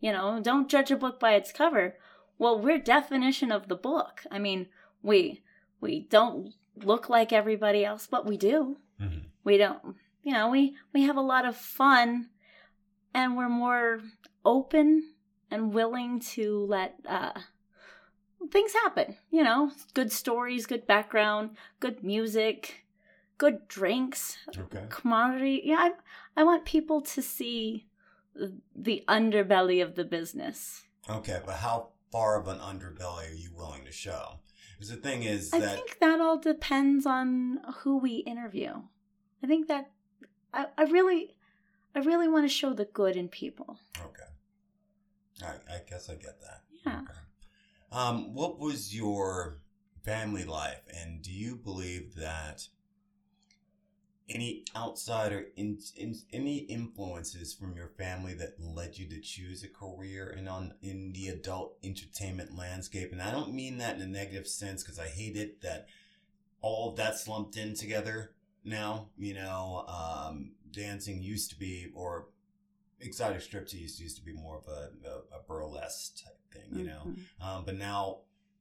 You 0.00 0.12
know, 0.12 0.40
don't 0.40 0.70
judge 0.70 0.90
a 0.90 0.96
book 0.96 1.18
by 1.18 1.34
its 1.34 1.52
cover. 1.52 1.96
Well, 2.38 2.58
we're 2.58 2.78
definition 2.78 3.52
of 3.52 3.68
the 3.68 3.76
book. 3.76 4.22
I 4.30 4.38
mean, 4.38 4.66
we 5.02 5.42
we 5.80 6.00
don't 6.00 6.54
look 6.76 7.08
like 7.08 7.32
everybody 7.32 7.84
else, 7.84 8.06
but 8.06 8.26
we 8.26 8.36
do. 8.36 8.78
Mhm. 9.00 9.22
We 9.44 9.56
don't, 9.58 9.96
you 10.22 10.32
know, 10.32 10.50
we 10.50 10.76
we 10.92 11.02
have 11.02 11.16
a 11.16 11.20
lot 11.20 11.44
of 11.46 11.56
fun 11.56 12.30
and 13.12 13.36
we're 13.36 13.48
more 13.48 14.00
open 14.44 15.14
and 15.50 15.72
willing 15.72 16.20
to 16.20 16.64
let 16.66 16.96
uh 17.06 17.32
things 18.50 18.72
happen, 18.72 19.16
you 19.30 19.42
know, 19.42 19.70
good 19.94 20.12
stories, 20.12 20.66
good 20.66 20.86
background, 20.86 21.56
good 21.80 22.02
music, 22.04 22.84
good 23.38 23.66
drinks, 23.68 24.36
Okay. 24.58 24.84
commodity. 24.90 25.62
Yeah, 25.64 25.76
I, 25.78 25.92
I 26.36 26.44
want 26.44 26.64
people 26.64 27.00
to 27.02 27.22
see 27.22 27.86
the 28.74 29.02
underbelly 29.08 29.82
of 29.82 29.94
the 29.94 30.04
business. 30.04 30.82
Okay, 31.08 31.40
but 31.46 31.56
how 31.56 31.88
far 32.14 32.38
of 32.38 32.46
an 32.46 32.60
underbelly 32.60 33.28
are 33.28 33.34
you 33.34 33.50
willing 33.52 33.84
to 33.84 33.90
show? 33.90 34.38
Because 34.74 34.88
the 34.88 34.96
thing 34.96 35.24
is 35.24 35.52
I 35.52 35.58
that 35.58 35.74
think 35.74 35.98
that 35.98 36.20
all 36.20 36.38
depends 36.38 37.06
on 37.06 37.58
who 37.78 37.98
we 37.98 38.18
interview. 38.18 38.70
I 39.42 39.48
think 39.48 39.66
that 39.66 39.90
I, 40.52 40.66
I 40.78 40.84
really 40.84 41.34
I 41.92 41.98
really 41.98 42.28
want 42.28 42.44
to 42.44 42.48
show 42.48 42.72
the 42.72 42.84
good 42.84 43.16
in 43.16 43.28
people. 43.28 43.80
okay, 43.98 45.44
I, 45.44 45.74
I 45.74 45.80
guess 45.90 46.08
I 46.08 46.14
get 46.14 46.40
that. 46.40 46.60
Yeah. 46.86 47.00
Okay. 47.00 47.18
Um, 47.90 48.32
what 48.32 48.60
was 48.60 48.94
your 48.94 49.58
family 50.04 50.44
life, 50.44 50.82
and 50.96 51.20
do 51.20 51.32
you 51.32 51.56
believe 51.56 52.14
that 52.14 52.68
any 54.28 54.64
outsider 54.74 55.46
in, 55.56 55.78
in 55.96 56.14
any 56.32 56.58
influences 56.58 57.52
from 57.52 57.76
your 57.76 57.88
family 57.88 58.32
that 58.34 58.54
led 58.58 58.96
you 58.96 59.08
to 59.08 59.20
choose 59.20 59.62
a 59.62 59.68
career 59.68 60.30
in 60.30 60.48
on 60.48 60.74
in 60.82 61.12
the 61.12 61.28
adult 61.28 61.76
entertainment 61.82 62.56
landscape? 62.56 63.12
And 63.12 63.20
I 63.20 63.30
don't 63.30 63.52
mean 63.52 63.78
that 63.78 63.96
in 63.96 64.02
a 64.02 64.06
negative 64.06 64.46
sense 64.48 64.82
because 64.82 64.98
I 64.98 65.08
hate 65.08 65.36
it 65.36 65.60
that 65.62 65.86
all 66.60 66.90
of 66.90 66.96
that's 66.96 67.28
lumped 67.28 67.56
in 67.56 67.74
together 67.74 68.32
now. 68.64 69.08
You 69.18 69.34
know, 69.34 69.84
um, 69.86 70.52
dancing 70.70 71.22
used 71.22 71.50
to 71.50 71.58
be 71.58 71.90
or 71.94 72.28
exotic 73.00 73.42
striptease 73.42 74.00
used 74.00 74.16
to 74.16 74.24
be 74.24 74.32
more 74.32 74.58
of 74.58 74.68
a, 74.68 74.90
a, 75.06 75.38
a 75.38 75.42
burlesque 75.46 76.24
type 76.24 76.38
thing, 76.52 76.78
you 76.78 76.86
know. 76.86 77.02
Mhm. 77.06 77.46
Um, 77.46 77.64
but 77.66 77.76
now 77.76 78.20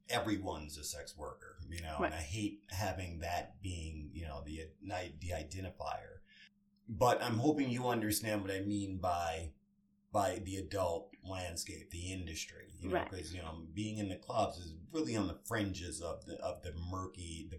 everyone's 0.09 0.77
a 0.77 0.83
sex 0.83 1.17
worker, 1.17 1.57
you 1.69 1.81
know, 1.81 1.97
Right. 1.99 2.07
and 2.07 2.15
I 2.15 2.21
hate 2.23 2.61
having 2.69 3.19
that 3.19 3.61
being, 3.61 4.09
you 4.13 4.25
know, 4.25 4.41
the 4.45 4.69
the 4.81 5.29
identifier. 5.31 6.19
But 6.89 7.23
I'm 7.23 7.37
hoping 7.37 7.69
you 7.69 7.87
understand 7.87 8.41
what 8.41 8.51
I 8.51 8.59
mean 8.61 8.97
by 8.97 9.51
by 10.11 10.39
the 10.45 10.57
adult 10.57 11.09
landscape, 11.27 11.89
the 11.89 12.13
industry, 12.13 12.67
you 12.79 12.89
know, 12.89 12.95
Right. 12.95 13.09
because 13.09 13.33
you 13.33 13.41
know, 13.41 13.63
being 13.73 13.97
in 13.97 14.09
the 14.09 14.15
clubs 14.15 14.57
is 14.59 14.75
really 14.91 15.15
on 15.15 15.27
the 15.27 15.39
fringes 15.45 16.01
of 16.01 16.25
the 16.25 16.35
of 16.35 16.61
the 16.61 16.73
murky, 16.73 17.49
the 17.49 17.57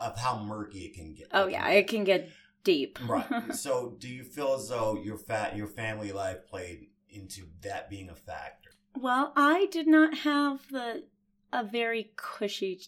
of 0.00 0.18
how 0.18 0.42
murky 0.42 0.84
it 0.86 0.94
can 0.94 1.14
get. 1.14 1.28
Oh 1.32 1.46
yeah, 1.48 1.68
it 1.68 1.88
can 1.88 2.04
get 2.04 2.28
deep. 2.62 2.98
Right. 3.08 3.54
so, 3.54 3.96
do 3.98 4.08
you 4.08 4.22
feel 4.24 4.54
as 4.54 4.68
though 4.68 4.96
your 5.02 5.18
fat 5.18 5.56
your 5.56 5.66
family 5.66 6.12
life 6.12 6.46
played 6.46 6.88
into 7.08 7.48
that 7.62 7.88
being 7.90 8.08
a 8.10 8.14
factor? 8.14 8.70
well, 8.98 9.32
I 9.36 9.66
did 9.66 9.86
not 9.86 10.18
have 10.18 10.68
the 10.70 11.04
a 11.52 11.64
very 11.64 12.12
cushy 12.16 12.80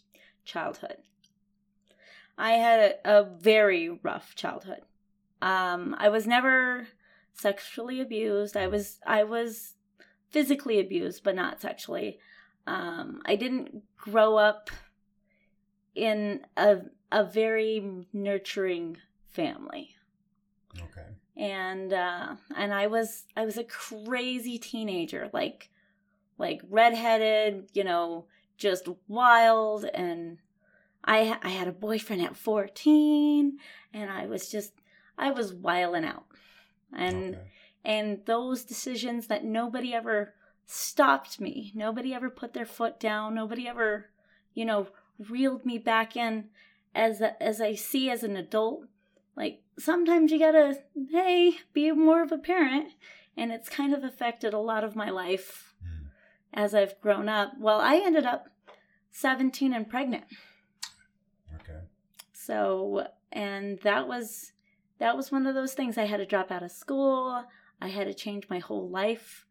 childhood. 0.44 0.96
I 2.36 2.52
had 2.52 2.80
a, 3.04 3.18
a 3.20 3.24
very 3.24 3.88
rough 3.88 4.34
childhood. 4.34 4.82
Um, 5.42 5.94
I 5.98 6.08
was 6.08 6.26
never 6.26 6.88
sexually 7.32 8.00
abused. 8.00 8.56
I 8.56 8.66
was 8.68 8.98
I 9.06 9.24
was 9.24 9.74
physically 10.30 10.78
abused, 10.80 11.22
but 11.24 11.34
not 11.34 11.60
sexually. 11.60 12.18
Um, 12.66 13.22
I 13.24 13.36
didn't 13.36 13.82
grow 13.96 14.36
up 14.36 14.70
in 15.94 16.40
a 16.56 16.78
a 17.10 17.24
very 17.24 18.04
nurturing 18.12 18.96
family 19.26 19.96
Okay. 20.80 21.06
and 21.36 21.92
uh 21.92 22.36
and 22.56 22.72
i 22.74 22.86
was 22.86 23.24
i 23.36 23.44
was 23.44 23.56
a 23.56 23.64
crazy 23.64 24.58
teenager 24.58 25.30
like 25.32 25.70
like 26.36 26.60
redheaded 26.68 27.68
you 27.72 27.82
know 27.82 28.26
just 28.58 28.88
wild 29.06 29.84
and 29.94 30.38
i 31.04 31.38
i 31.42 31.48
had 31.48 31.68
a 31.68 31.72
boyfriend 31.72 32.22
at 32.22 32.36
14 32.36 33.58
and 33.94 34.10
i 34.10 34.26
was 34.26 34.50
just 34.50 34.72
i 35.16 35.30
was 35.30 35.52
wiling 35.52 36.04
out 36.04 36.26
and 36.92 37.34
okay. 37.34 37.44
and 37.84 38.20
those 38.26 38.64
decisions 38.64 39.28
that 39.28 39.44
nobody 39.44 39.94
ever 39.94 40.34
stopped 40.66 41.40
me 41.40 41.72
nobody 41.74 42.12
ever 42.12 42.28
put 42.28 42.52
their 42.52 42.66
foot 42.66 43.00
down 43.00 43.34
nobody 43.34 43.66
ever 43.66 44.10
you 44.54 44.64
know 44.64 44.88
reeled 45.18 45.64
me 45.64 45.78
back 45.78 46.16
in 46.16 46.44
as 46.94 47.20
a, 47.20 47.42
as 47.42 47.60
i 47.60 47.74
see 47.74 48.10
as 48.10 48.22
an 48.22 48.36
adult 48.36 48.84
like 49.36 49.62
sometimes 49.78 50.30
you 50.30 50.38
gotta 50.38 50.78
hey 51.10 51.54
be 51.72 51.90
more 51.92 52.22
of 52.22 52.32
a 52.32 52.38
parent 52.38 52.92
and 53.38 53.52
it's 53.52 53.68
kind 53.68 53.94
of 53.94 54.02
affected 54.02 54.52
a 54.52 54.58
lot 54.58 54.82
of 54.82 54.96
my 54.96 55.08
life. 55.08 55.67
As 56.54 56.74
i've 56.74 57.00
grown 57.00 57.28
up 57.28 57.52
well 57.58 57.80
i 57.80 57.96
ended 57.96 58.24
up 58.24 58.48
17 59.10 59.72
and 59.72 59.88
pregnant 59.88 60.24
Okay. 61.60 61.80
so, 62.32 63.06
and 63.32 63.78
that 63.80 64.06
was 64.08 64.52
that 64.98 65.16
was 65.16 65.30
one 65.30 65.46
of 65.46 65.54
those 65.54 65.74
things 65.74 65.96
I 65.96 66.04
had 66.06 66.16
to 66.18 66.26
drop 66.26 66.50
out 66.50 66.62
of 66.62 66.72
school. 66.72 67.44
I 67.80 67.88
had 67.88 68.06
to 68.06 68.14
change 68.14 68.48
my 68.50 68.58
whole 68.58 68.88
life. 68.88 69.46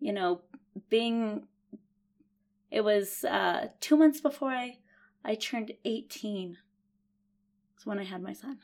You 0.00 0.12
know, 0.12 0.42
being 0.88 1.46
it 2.70 2.82
was 2.82 3.24
uh, 3.24 3.68
two 3.80 3.96
months 3.96 4.20
before 4.20 4.50
I 4.50 4.78
I 5.24 5.34
turned 5.34 5.72
eighteen. 5.84 6.58
It's 7.76 7.86
when 7.86 7.98
I 7.98 8.04
had 8.04 8.22
my 8.22 8.32
son. 8.32 8.58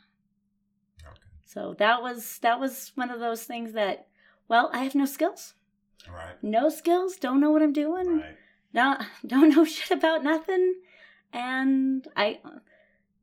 Okay. 1.03 1.21
So 1.45 1.75
that 1.79 2.03
was 2.03 2.39
that 2.39 2.59
was 2.59 2.93
one 2.95 3.11
of 3.11 3.21
those 3.21 3.45
things 3.45 3.73
that 3.73 4.09
well, 4.49 4.71
I 4.73 4.85
have 4.85 4.95
no 4.95 5.07
skills. 5.07 5.55
Right. 6.13 6.43
No 6.43 6.69
skills, 6.69 7.17
don't 7.17 7.41
know 7.41 7.51
what 7.51 7.63
I'm 7.63 7.73
doing. 7.73 8.19
Right. 8.21 8.37
Don't 8.75 9.01
don't 9.27 9.55
know 9.55 9.65
shit 9.65 9.91
about 9.91 10.23
nothing. 10.25 10.75
And 11.33 12.07
I 12.17 12.41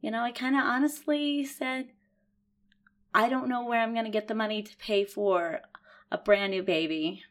you 0.01 0.09
know, 0.11 0.21
I 0.23 0.31
kind 0.31 0.55
of 0.55 0.63
honestly 0.63 1.45
said 1.45 1.87
I 3.13 3.29
don't 3.29 3.49
know 3.49 3.65
where 3.65 3.79
I'm 3.81 3.93
going 3.93 4.05
to 4.05 4.11
get 4.11 4.27
the 4.27 4.35
money 4.35 4.63
to 4.63 4.77
pay 4.77 5.03
for 5.03 5.59
a 6.11 6.17
brand 6.17 6.51
new 6.51 6.63
baby, 6.63 7.23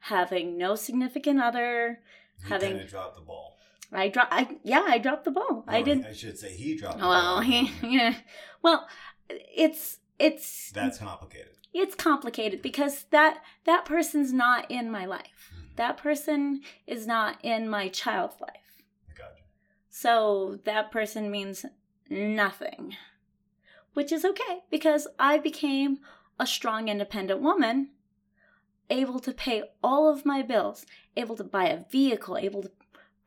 having 0.00 0.56
no 0.56 0.74
significant 0.76 1.40
other. 1.40 2.00
He 2.42 2.48
Having- 2.48 2.70
kind 2.72 2.82
of 2.84 2.90
dropped 2.90 3.16
the 3.16 3.22
ball. 3.22 3.56
I 3.92 4.08
drop 4.08 4.28
I 4.32 4.56
yeah, 4.64 4.84
I 4.86 4.98
dropped 4.98 5.24
the 5.24 5.30
ball. 5.30 5.64
I 5.68 5.82
didn't. 5.82 6.06
I 6.06 6.12
should 6.14 6.36
say 6.38 6.52
he 6.52 6.74
dropped 6.76 6.98
the 6.98 7.06
Well, 7.06 7.34
ball. 7.36 7.40
he, 7.42 7.70
yeah. 7.82 8.14
Well, 8.60 8.88
it's 9.28 9.98
it's 10.18 10.72
That's 10.72 10.98
complicated. 10.98 11.52
It's 11.74 11.96
complicated 11.96 12.62
because 12.62 13.04
that 13.10 13.42
that 13.64 13.84
person's 13.84 14.32
not 14.32 14.70
in 14.70 14.90
my 14.90 15.04
life. 15.04 15.52
Mhm. 15.52 15.76
That 15.76 15.96
person 15.96 16.62
is 16.86 17.06
not 17.06 17.44
in 17.44 17.68
my 17.68 17.88
child's 17.88 18.40
life. 18.40 18.82
I 19.10 19.18
got 19.18 19.36
you. 19.36 19.44
So 19.90 20.60
that 20.64 20.90
person 20.90 21.30
means 21.30 21.66
nothing. 22.08 22.96
Which 23.92 24.12
is 24.12 24.24
okay 24.24 24.62
because 24.70 25.08
I 25.18 25.38
became 25.38 26.00
a 26.38 26.46
strong 26.46 26.88
independent 26.88 27.40
woman, 27.40 27.90
able 28.90 29.20
to 29.20 29.32
pay 29.32 29.64
all 29.82 30.08
of 30.08 30.24
my 30.24 30.42
bills, 30.42 30.86
able 31.16 31.36
to 31.36 31.44
buy 31.44 31.68
a 31.68 31.84
vehicle, 31.84 32.36
able 32.36 32.62
to 32.62 32.72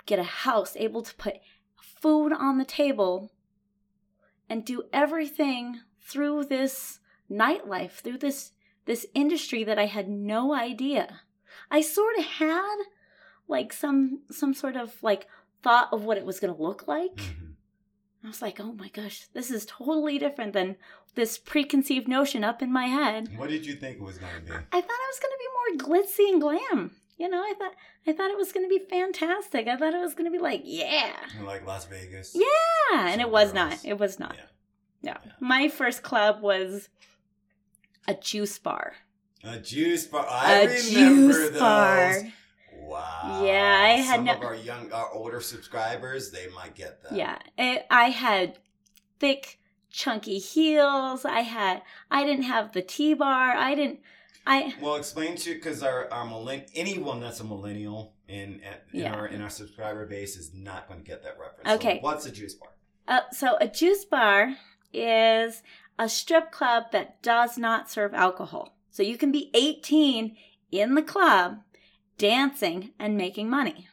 get 0.06 0.20
a 0.20 0.24
house, 0.24 0.76
able 0.78 1.02
to 1.04 1.16
put 1.16 1.38
food 1.76 2.32
on 2.32 2.58
the 2.58 2.66
table 2.66 3.32
and 4.50 4.64
do 4.66 4.84
everything 4.94 5.82
through 6.02 6.46
this 6.46 7.00
nightlife, 7.32 7.92
through 7.92 8.18
this 8.20 8.52
this 8.86 9.06
industry 9.14 9.64
that 9.66 9.78
I 9.78 9.86
had 9.86 10.08
no 10.08 10.54
idea. 10.54 11.22
I 11.70 11.82
sort 11.82 12.18
of 12.18 12.24
had 12.26 12.78
like 13.48 13.74
some 13.74 14.22
some 14.32 14.54
sort 14.54 14.76
of 14.76 15.02
like 15.04 15.28
thought 15.64 15.90
of 15.92 16.04
what 16.04 16.18
it 16.18 16.26
was 16.26 16.40
going 16.40 16.56
to 16.56 16.62
look 16.62 16.88
like. 16.88 17.16
Mhm. 17.16 17.54
I 18.24 18.28
was 18.28 18.42
like, 18.42 18.60
"Oh 18.60 18.74
my 18.74 18.90
gosh, 18.90 19.28
this 19.34 19.52
is 19.52 19.66
totally 19.66 20.18
different 20.18 20.54
than 20.54 20.76
this 21.16 21.38
preconceived 21.38 22.08
notion 22.08 22.44
up 22.44 22.62
in 22.62 22.72
my 22.72 22.86
head." 22.88 23.38
What 23.38 23.50
did 23.50 23.66
you 23.66 23.76
think 23.76 23.98
it 23.98 24.04
was 24.04 24.18
going 24.18 24.34
to 24.36 24.42
be? 24.42 24.52
I 24.52 24.82
thought 24.82 25.04
it 25.06 25.14
was 25.14 25.20
going 25.20 25.34
to 25.34 25.40
be 25.40 25.86
more 25.88 26.00
glitzy 26.02 26.32
and 26.32 26.42
glam. 26.42 26.92
You 27.18 27.30
know, 27.30 27.42
I 27.42 27.54
thought 27.58 27.74
I 28.06 28.14
thought 28.14 28.32
it 28.32 28.38
was 28.38 28.52
going 28.52 28.66
to 28.66 28.70
be 28.70 28.84
fantastic. 28.90 29.68
I 29.68 29.76
thought 29.78 29.94
it 29.94 30.00
was 30.00 30.14
going 30.14 30.26
to 30.32 30.38
be 30.38 30.42
like, 30.42 30.62
yeah. 30.66 31.14
Like 31.44 31.66
Las 31.66 31.86
Vegas? 31.86 32.36
Yeah, 32.36 33.10
and 33.12 33.22
it 33.22 33.30
was 33.30 33.52
girls. 33.54 33.56
not. 33.56 33.86
It 33.86 33.98
was 33.98 34.20
not. 34.20 34.36
Yeah. 35.02 35.18
Yeah. 35.26 35.32
My 35.40 35.68
first 35.70 36.04
club 36.04 36.42
was 36.42 36.90
a 38.08 38.14
juice 38.14 38.58
bar. 38.60 38.94
A 39.44 39.60
juice 39.60 40.06
bar. 40.08 40.26
I 40.30 40.62
a 40.62 40.68
remember 40.68 41.34
juice 41.34 41.50
those. 41.52 41.60
bar. 41.60 42.24
Wow. 42.80 43.42
Yeah, 43.46 43.82
I 43.84 43.90
had 44.02 44.16
Some 44.18 44.26
no- 44.26 44.34
of 44.34 44.42
our 44.44 44.56
young, 44.56 44.92
our 44.94 45.12
older 45.12 45.42
subscribers, 45.42 46.32
they 46.32 46.48
might 46.56 46.74
get 46.76 47.04
that. 47.04 47.14
Yeah, 47.14 47.38
it, 47.58 47.86
I 47.92 48.06
had 48.10 48.60
thick, 49.20 49.60
chunky 49.90 50.40
heels. 50.40 51.26
I 51.26 51.42
had. 51.42 51.82
I 52.10 52.24
didn't 52.24 52.44
have 52.46 52.72
the 52.74 52.82
T 52.82 53.14
bar. 53.14 53.52
I 53.52 53.76
didn't. 53.76 54.00
I. 54.46 54.74
Well, 54.82 54.96
explain 54.96 55.36
to 55.38 55.50
you 55.50 55.56
because 55.56 55.84
our 55.84 56.10
our 56.14 56.26
millenn- 56.26 56.70
anyone 56.76 57.20
that's 57.20 57.42
a 57.42 57.44
millennial 57.44 58.14
in 58.30 58.62
in 58.94 59.02
Yeah. 59.02 59.14
our 59.14 59.28
in 59.28 59.42
our 59.42 59.50
subscriber 59.50 60.06
base 60.06 60.38
is 60.38 60.54
not 60.54 60.88
going 60.88 61.02
to 61.02 61.06
get 61.06 61.24
that 61.24 61.38
reference. 61.40 61.70
Okay. 61.82 61.98
So 61.98 62.04
what's 62.04 62.26
a 62.26 62.32
juice 62.32 62.54
bar? 62.54 62.70
Uh, 63.08 63.22
so 63.32 63.58
a 63.60 63.68
juice 63.68 64.06
bar 64.06 64.56
is 64.94 65.62
a 66.00 66.10
strip 66.10 66.52
club 66.52 66.92
that 66.92 67.22
does 67.22 67.58
not 67.58 67.90
serve 67.90 68.14
alcohol. 68.14 68.76
So 68.92 69.04
you 69.04 69.18
can 69.18 69.32
be 69.32 69.52
18 69.54 70.36
in 70.72 70.96
the 70.96 71.02
club, 71.02 71.60
dancing 72.18 72.92
and 73.00 73.18
making 73.18 73.50
money. 73.50 73.88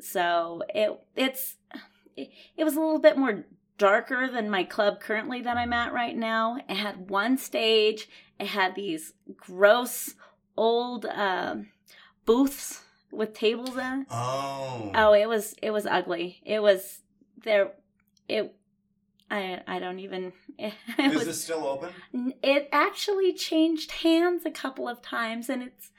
So 0.00 0.62
it 0.68 0.98
it's 1.16 1.56
it, 2.16 2.30
it 2.56 2.64
was 2.64 2.76
a 2.76 2.80
little 2.80 3.00
bit 3.00 3.16
more 3.16 3.44
darker 3.78 4.28
than 4.28 4.50
my 4.50 4.64
club 4.64 5.00
currently 5.00 5.40
that 5.42 5.56
I'm 5.56 5.72
at 5.72 5.92
right 5.92 6.16
now. 6.16 6.58
It 6.68 6.76
had 6.76 7.10
one 7.10 7.38
stage. 7.38 8.08
It 8.38 8.48
had 8.48 8.74
these 8.74 9.14
gross 9.36 10.14
old 10.56 11.06
um 11.06 11.68
booths 12.24 12.82
with 13.10 13.32
tables 13.32 13.76
in. 13.76 14.06
Oh. 14.10 14.90
Oh, 14.94 15.12
it 15.12 15.28
was 15.28 15.54
it 15.62 15.70
was 15.70 15.86
ugly. 15.86 16.40
It 16.44 16.60
was 16.60 17.00
there. 17.42 17.72
It 18.28 18.54
I 19.30 19.60
I 19.66 19.78
don't 19.78 19.98
even. 20.00 20.32
It, 20.60 20.74
Is 20.98 21.14
was, 21.14 21.24
this 21.26 21.44
still 21.44 21.64
open? 21.64 22.34
it 22.42 22.68
actually 22.72 23.32
changed 23.32 23.92
hands 23.92 24.44
a 24.44 24.50
couple 24.50 24.88
of 24.88 25.00
times, 25.00 25.48
and 25.48 25.62
it's 25.62 25.90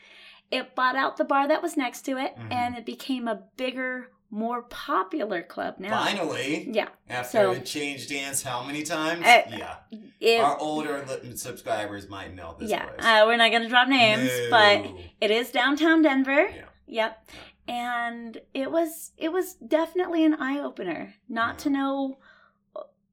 it 0.52 0.76
bought 0.76 0.98
out 0.98 1.16
the 1.16 1.24
bar 1.24 1.48
that 1.48 1.62
was 1.62 1.78
next 1.78 2.02
to 2.04 2.18
it, 2.18 2.36
Mhm. 2.36 2.52
and 2.52 2.76
it 2.76 2.86
became 2.86 3.28
a 3.30 3.44
bigger, 3.56 4.12
more 4.30 4.64
popular 4.64 5.42
club 5.44 5.76
now. 5.80 6.04
Finally. 6.04 6.68
Yeah, 6.72 6.90
After 7.10 7.38
So- 7.38 7.52
it 7.52 7.66
changed 7.66 8.10
hands 8.12 8.44
how 8.44 8.64
many 8.64 8.84
times? 8.84 9.26
Uh, 9.26 9.44
yeah. 9.58 9.76
it, 10.20 10.42
Our 10.42 10.58
older 10.60 11.06
subscribers 11.36 12.10
might 12.10 12.34
know 12.36 12.56
this 12.60 12.70
yeah. 12.70 12.86
place. 12.88 13.06
Uh, 13.06 13.24
we're 13.26 13.38
not 13.38 13.52
gonna 13.54 13.70
drop 13.70 13.88
names, 13.88 14.30
but 14.50 14.86
it 15.22 15.32
is 15.32 15.52
downtown 15.52 16.02
Denver. 16.02 16.50
Yeah. 16.54 16.66
Yep. 16.88 17.30
And 17.68 18.42
it 18.54 18.70
was 18.72 19.12
it 19.18 19.32
was 19.32 19.54
definitely 19.56 20.26
an 20.26 20.34
eye 20.34 20.60
opener 20.60 21.14
not 21.30 21.60
to 21.60 21.70
know 21.70 22.18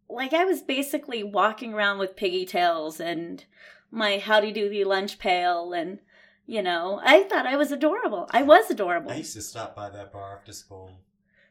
like 0.08 0.32
I 0.32 0.44
was 0.44 0.62
basically 0.62 1.22
walking 1.22 1.74
around 1.74 1.98
with 1.98 2.16
pigtails 2.16 3.00
and 3.00 3.44
my 3.90 4.18
howdy 4.18 4.52
doody 4.52 4.84
lunch 4.84 5.18
pail 5.18 5.72
and 5.72 5.98
you 6.48 6.62
know, 6.62 7.00
I 7.04 7.24
thought 7.24 7.44
I 7.46 7.56
was 7.56 7.72
adorable. 7.72 8.28
I 8.30 8.42
was 8.42 8.70
adorable. 8.70 9.10
I 9.10 9.16
used 9.16 9.34
to 9.34 9.42
stop 9.42 9.74
by 9.74 9.90
that 9.90 10.12
bar 10.12 10.36
after 10.38 10.52
school 10.52 10.92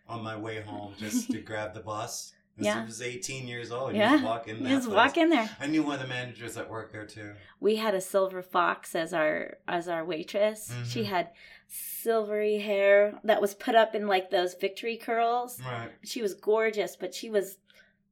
on 0.07 0.23
my 0.23 0.37
way 0.37 0.61
home 0.61 0.93
just 0.97 1.29
to 1.31 1.41
grab 1.41 1.73
the 1.73 1.81
bus. 1.81 2.31
This 2.57 2.67
Yeah. 2.67 2.85
was 2.85 3.01
18 3.01 3.45
years 3.45 3.73
old. 3.73 3.91
You 3.91 3.99
Yeah. 3.99 4.11
just 4.13 4.23
walk 4.23 4.47
in 4.47 4.59
You 4.63 4.69
just 4.69 4.85
place. 4.87 4.95
walk 4.95 5.17
in 5.17 5.29
there. 5.29 5.49
I 5.59 5.67
knew 5.67 5.83
one 5.83 5.95
of 5.95 6.01
the 6.01 6.07
managers 6.07 6.55
that 6.55 6.69
worked 6.69 6.93
there 6.93 7.05
too. 7.05 7.33
We 7.59 7.75
had 7.75 7.93
a 7.93 7.99
silver 7.99 8.41
fox 8.41 8.95
as 8.95 9.13
our 9.13 9.57
as 9.67 9.89
our 9.89 10.05
waitress. 10.05 10.73
She 10.87 11.01
Mhm. 11.03 11.07
had 11.07 11.29
silvery 11.67 12.59
hair 12.59 13.19
that 13.25 13.41
was 13.41 13.53
put 13.55 13.75
up 13.75 13.93
in 13.95 14.07
like 14.07 14.29
those 14.29 14.53
victory 14.55 14.95
curls. 14.95 15.59
Right. 15.61 15.89
she 16.05 16.21
was 16.21 16.33
gorgeous, 16.33 16.95
but 16.95 17.13
she 17.13 17.29
was 17.29 17.57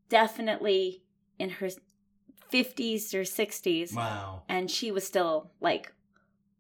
definitely 0.10 1.04
in 1.40 1.50
her 1.50 1.70
50s 2.52 3.14
or 3.14 3.22
60s, 3.22 3.94
Wow. 3.96 4.44
and 4.48 4.70
she 4.70 4.92
was 4.92 5.06
still 5.06 5.52
like 5.60 5.92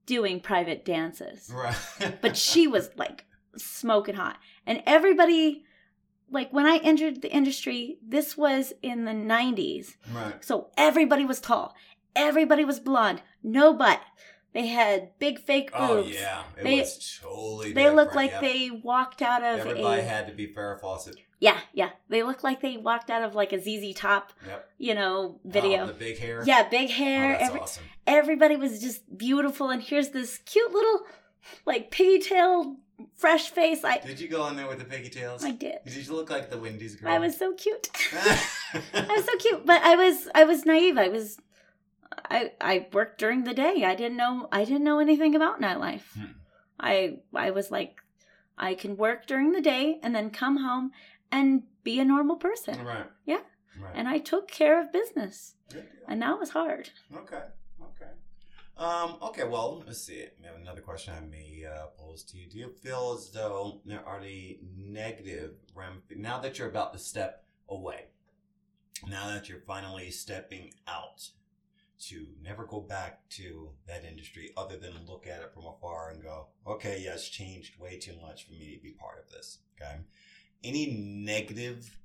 doing 0.06 0.40
private 0.40 0.84
dances. 0.86 1.52
Right. 1.54 1.76
But 2.22 2.36
she 2.36 2.68
was 2.68 2.90
like 2.96 3.26
smoking 3.58 4.16
hot. 4.16 4.38
And 4.66 4.82
everybody, 4.86 5.64
like 6.32 6.52
when 6.52 6.66
I 6.66 6.78
entered 6.78 7.22
the 7.22 7.32
industry, 7.32 8.00
this 8.06 8.36
was 8.36 8.74
in 8.82 9.06
the 9.06 9.12
90s. 9.12 9.96
right. 10.14 10.44
So 10.44 10.72
everybody 10.78 11.26
was 11.26 11.40
tall, 11.40 11.76
everybody 12.16 12.66
was 12.66 12.80
blonde, 12.80 13.22
no 13.44 13.74
butt. 13.74 14.02
They 14.54 14.68
had 14.68 15.18
big 15.18 15.40
fake 15.40 15.72
oh, 15.74 16.04
boobs. 16.04 16.10
Oh 16.16 16.20
yeah, 16.20 16.44
it 16.58 16.64
They- 16.64 16.80
was 16.80 17.20
totally. 17.22 17.74
They 17.74 17.90
looked 17.90 18.16
like 18.16 18.32
yep. 18.32 18.42
they 18.42 18.70
walked 18.72 19.22
out 19.22 19.44
of 19.44 19.60
Everybody 19.62 20.02
a 20.02 20.04
had 20.04 20.28
to 20.28 20.34
be 20.34 20.48
Farrah 20.48 20.80
Fawcett. 20.80 21.16
yeah, 21.40 21.58
yeah. 21.74 21.90
They 22.10 22.22
looked 22.22 22.44
like 22.44 22.62
they 22.62 22.78
walked 22.78 23.10
out 23.10 23.24
of 23.24 23.34
like 23.34 23.52
a 23.52 23.60
ZZ 23.60 23.96
Top 23.96 24.32
Yep. 24.46 24.70
you 24.78 24.94
know, 24.94 25.40
Oh, 25.44 25.50
video. 25.50 25.88
the 25.88 25.94
big 25.94 26.20
hair. 26.20 26.44
yeah, 26.46 26.68
big 26.70 26.90
Oh, 26.90 26.94
hair. 26.94 27.32
that's 27.34 27.44
Every, 27.50 27.60
awesome. 27.62 27.84
Everybody 28.06 28.56
was 28.56 28.80
just 28.80 29.18
beautiful, 29.18 29.70
and 29.72 29.82
here's 29.82 30.10
this 30.10 30.38
cute 30.40 30.72
little, 30.72 31.02
like 31.66 31.90
pigtail, 31.90 32.76
fresh 33.16 33.50
face. 33.50 33.84
I, 33.84 33.98
Did 33.98 34.20
you 34.20 34.28
go 34.28 34.46
in 34.50 34.56
there 34.56 34.68
with 34.68 34.78
the 34.80 34.86
piggy 34.86 35.10
tails? 35.10 35.44
I 35.44 35.50
did. 35.52 35.78
Did 35.86 36.06
you 36.06 36.14
look 36.14 36.30
like 36.30 36.52
the 36.52 36.60
Wendy's 36.60 36.96
girl? 36.96 37.12
I 37.12 37.18
was 37.18 37.36
so 37.38 37.54
cute. 37.54 37.90
I 38.14 39.16
was 39.16 39.26
so 39.26 39.36
cute, 39.38 39.66
but 39.66 39.82
I 39.82 39.96
was, 39.96 40.28
I 40.36 40.44
was 40.44 40.64
naive. 40.66 40.98
I 40.98 41.08
was, 41.08 41.38
I, 42.30 42.52
I 42.62 42.88
worked 42.94 43.20
during 43.20 43.44
the 43.44 43.54
day. 43.54 43.84
I 43.86 43.96
didn't 43.96 44.18
know, 44.18 44.48
I 44.52 44.66
didn't 44.66 44.84
know 44.84 45.00
anything 45.00 45.36
about 45.36 45.62
nightlife. 45.62 46.02
Hmm. 46.18 46.26
I, 46.80 47.20
I 47.34 47.52
was 47.52 47.72
like, 47.72 48.02
I 48.58 48.76
can 48.76 48.98
work 48.98 49.26
during 49.26 49.52
the 49.52 49.62
day 49.62 50.00
and 50.04 50.14
then 50.14 50.30
come 50.30 50.58
home 50.58 50.92
and 51.32 51.64
be 51.84 52.00
a 52.00 52.06
normal 52.06 52.36
person. 52.36 52.84
right. 52.86 53.06
Yeah. 53.26 53.42
Right. 53.82 53.94
And 53.96 54.08
I 54.08 54.20
took 54.20 54.50
care 54.50 54.80
of 54.80 54.94
business, 54.94 55.56
and 56.08 56.22
that 56.22 56.40
was 56.40 56.52
hard. 56.52 56.92
Okay. 57.16 57.42
Okay. 57.82 58.12
Um, 58.78 59.18
okay, 59.22 59.44
well, 59.46 59.84
let's 59.86 60.02
see. 60.02 60.26
We 60.40 60.46
have 60.46 60.56
another 60.56 60.82
question 60.82 61.14
I 61.16 61.22
may 61.26 61.64
uh, 61.66 61.88
pose 61.98 62.24
to 62.26 62.38
you. 62.38 62.48
Do 62.48 62.58
you 62.60 62.70
feel 62.70 63.16
as 63.18 63.32
though 63.32 63.82
there 63.86 64.06
are 64.06 64.20
any 64.20 64.60
negative 64.78 65.54
ram 65.76 66.04
now 66.16 66.40
that 66.40 66.60
you're 66.60 66.70
about 66.70 66.94
to 66.94 67.00
step 67.00 67.44
away? 67.68 68.06
Now 69.08 69.28
that 69.28 69.50
you're 69.50 69.60
finally 69.60 70.12
stepping 70.12 70.74
out, 70.88 71.30
to 72.00 72.28
never 72.42 72.66
go 72.66 72.82
back 72.82 73.28
to 73.30 73.70
that 73.88 74.04
industry 74.04 74.52
other 74.58 74.78
than 74.78 74.94
look 75.08 75.26
at 75.28 75.42
it 75.42 75.54
from 75.54 75.66
afar 75.66 76.10
and 76.10 76.22
go, 76.22 76.48
okay, 76.68 77.02
yeah, 77.04 77.14
it's 77.14 77.30
changed 77.30 77.80
way 77.80 77.98
too 77.98 78.16
much 78.22 78.46
for 78.46 78.54
me 78.54 78.76
to 78.76 78.82
be 78.82 78.92
part 78.92 79.24
of 79.24 79.32
this. 79.32 79.60
Okay. 79.76 79.98
Any 80.64 80.88
negative, 80.88 81.98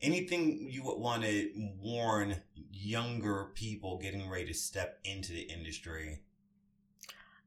anything 0.00 0.68
you 0.70 0.82
would 0.84 0.98
want 0.98 1.22
to 1.24 1.50
warn 1.80 2.36
younger 2.70 3.50
people 3.54 3.98
getting 3.98 4.28
ready 4.28 4.46
to 4.46 4.54
step 4.54 4.98
into 5.04 5.32
the 5.32 5.42
industry? 5.42 6.20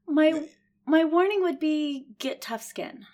My 0.06 0.48
my 0.84 1.04
warning 1.04 1.42
would 1.42 1.58
be 1.58 2.06
get 2.18 2.40
tough 2.40 2.62
skin 2.62 3.06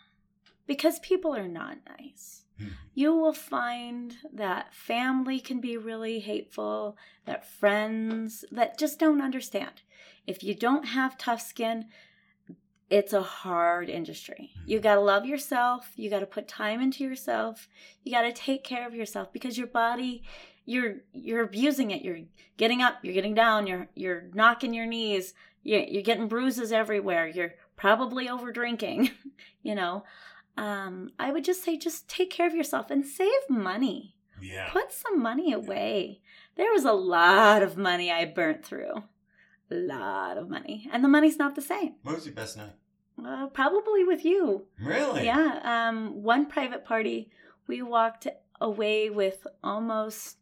because 0.66 0.98
people 1.00 1.34
are 1.34 1.48
not 1.48 1.78
nice. 1.98 2.41
Hmm. 2.62 2.68
You 2.94 3.14
will 3.14 3.32
find 3.32 4.16
that 4.32 4.74
family 4.74 5.40
can 5.40 5.60
be 5.60 5.76
really 5.76 6.20
hateful, 6.20 6.96
that 7.24 7.46
friends 7.46 8.44
that 8.52 8.78
just 8.78 8.98
don't 8.98 9.22
understand. 9.22 9.82
If 10.26 10.42
you 10.42 10.54
don't 10.54 10.88
have 10.88 11.18
tough 11.18 11.40
skin, 11.40 11.86
it's 12.90 13.14
a 13.14 13.22
hard 13.22 13.88
industry. 13.88 14.52
You 14.66 14.78
got 14.78 14.96
to 14.96 15.00
love 15.00 15.24
yourself, 15.24 15.92
you 15.96 16.10
got 16.10 16.20
to 16.20 16.26
put 16.26 16.46
time 16.46 16.80
into 16.80 17.02
yourself. 17.02 17.68
You 18.04 18.12
got 18.12 18.22
to 18.22 18.32
take 18.32 18.62
care 18.62 18.86
of 18.86 18.94
yourself 18.94 19.32
because 19.32 19.56
your 19.56 19.66
body 19.66 20.22
you're 20.64 20.96
you're 21.12 21.42
abusing 21.42 21.90
it. 21.90 22.02
You're 22.02 22.20
getting 22.56 22.82
up, 22.82 22.98
you're 23.02 23.14
getting 23.14 23.34
down, 23.34 23.66
you're 23.66 23.88
you're 23.94 24.24
knocking 24.34 24.74
your 24.74 24.86
knees, 24.86 25.34
you're, 25.62 25.80
you're 25.80 26.02
getting 26.02 26.28
bruises 26.28 26.72
everywhere. 26.72 27.26
You're 27.26 27.54
probably 27.76 28.28
over 28.28 28.52
drinking, 28.52 29.10
you 29.62 29.74
know. 29.74 30.04
Um, 30.56 31.10
I 31.18 31.32
would 31.32 31.44
just 31.44 31.64
say 31.64 31.76
just 31.76 32.08
take 32.08 32.30
care 32.30 32.46
of 32.46 32.54
yourself 32.54 32.90
and 32.90 33.04
save 33.06 33.30
money. 33.48 34.16
Yeah. 34.40 34.68
Put 34.70 34.92
some 34.92 35.22
money 35.22 35.52
away. 35.52 36.20
There 36.56 36.72
was 36.72 36.84
a 36.84 36.92
lot 36.92 37.62
of 37.62 37.76
money 37.76 38.10
I 38.10 38.24
burnt 38.26 38.64
through. 38.64 39.02
A 39.70 39.74
lot 39.74 40.36
of 40.36 40.50
money. 40.50 40.88
And 40.92 41.02
the 41.02 41.08
money's 41.08 41.38
not 41.38 41.54
the 41.54 41.62
same. 41.62 41.94
What 42.02 42.16
was 42.16 42.26
your 42.26 42.34
best 42.34 42.56
night? 42.56 42.72
Uh, 43.24 43.46
probably 43.46 44.04
with 44.04 44.24
you. 44.24 44.66
Really? 44.80 45.24
Yeah. 45.24 45.60
Um, 45.62 46.22
one 46.22 46.46
private 46.46 46.84
party, 46.84 47.30
we 47.66 47.80
walked 47.82 48.26
away 48.60 49.08
with 49.10 49.46
almost, 49.62 50.36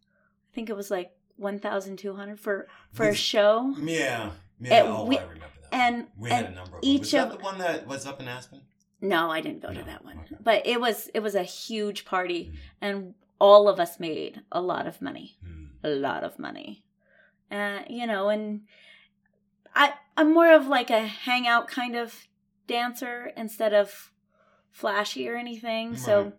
I 0.51 0.55
think 0.55 0.71
it 0.71 0.77
was 0.77 0.91
like 0.91 1.13
1,200 1.37 2.41
for, 2.41 2.67
for 2.93 3.09
a 3.09 3.15
show. 3.15 3.75
Yeah. 3.81 4.31
Yeah. 4.61 4.75
And 4.85 4.89
oh, 4.89 5.05
we- 5.05 5.19
I 5.19 5.23
remember 5.23 5.45
that. 5.71 5.75
And, 5.75 6.07
we 6.19 6.31
and 6.31 6.47
had 6.47 6.53
a 6.53 6.57
number 6.57 6.79
of 6.79 6.83
each 6.83 7.01
Was 7.03 7.11
that 7.13 7.27
of- 7.29 7.39
the 7.39 7.45
one 7.45 7.59
that 7.59 7.87
was 7.87 8.07
up 8.07 8.19
in 8.21 8.27
Aspen? 8.27 8.63
No, 9.01 9.31
I 9.31 9.41
didn't 9.41 9.63
go 9.63 9.69
No, 9.73 9.81
to 9.81 9.87
that 9.87 10.05
one. 10.05 10.19
okay. 10.19 10.37
But 10.41 10.67
it 10.67 10.81
was 10.81 11.09
it 11.15 11.21
was 11.21 11.35
a 11.35 11.43
huge 11.43 12.05
party 12.05 12.53
Mhm. 12.53 12.59
and 12.81 13.15
all 13.39 13.69
of 13.69 13.81
us 13.81 13.99
made 13.99 14.43
a 14.53 14.61
lot 14.61 14.87
of 14.87 15.01
money. 15.01 15.39
Hmm. 15.43 15.65
A 15.83 15.89
lot 15.89 16.23
of 16.25 16.39
money. 16.39 16.85
Uh, 17.51 17.81
you 17.89 18.07
know, 18.07 18.29
and 18.29 18.63
I 19.75 19.95
I'm 20.17 20.35
more 20.35 20.53
of 20.53 20.67
like 20.67 20.91
a 20.91 21.07
hangout 21.07 21.69
kind 21.69 21.97
of 21.97 22.27
dancer 22.67 23.33
instead 23.37 23.73
of 23.73 24.13
flashy 24.71 25.29
or 25.29 25.37
anything. 25.37 25.97
So 25.97 26.33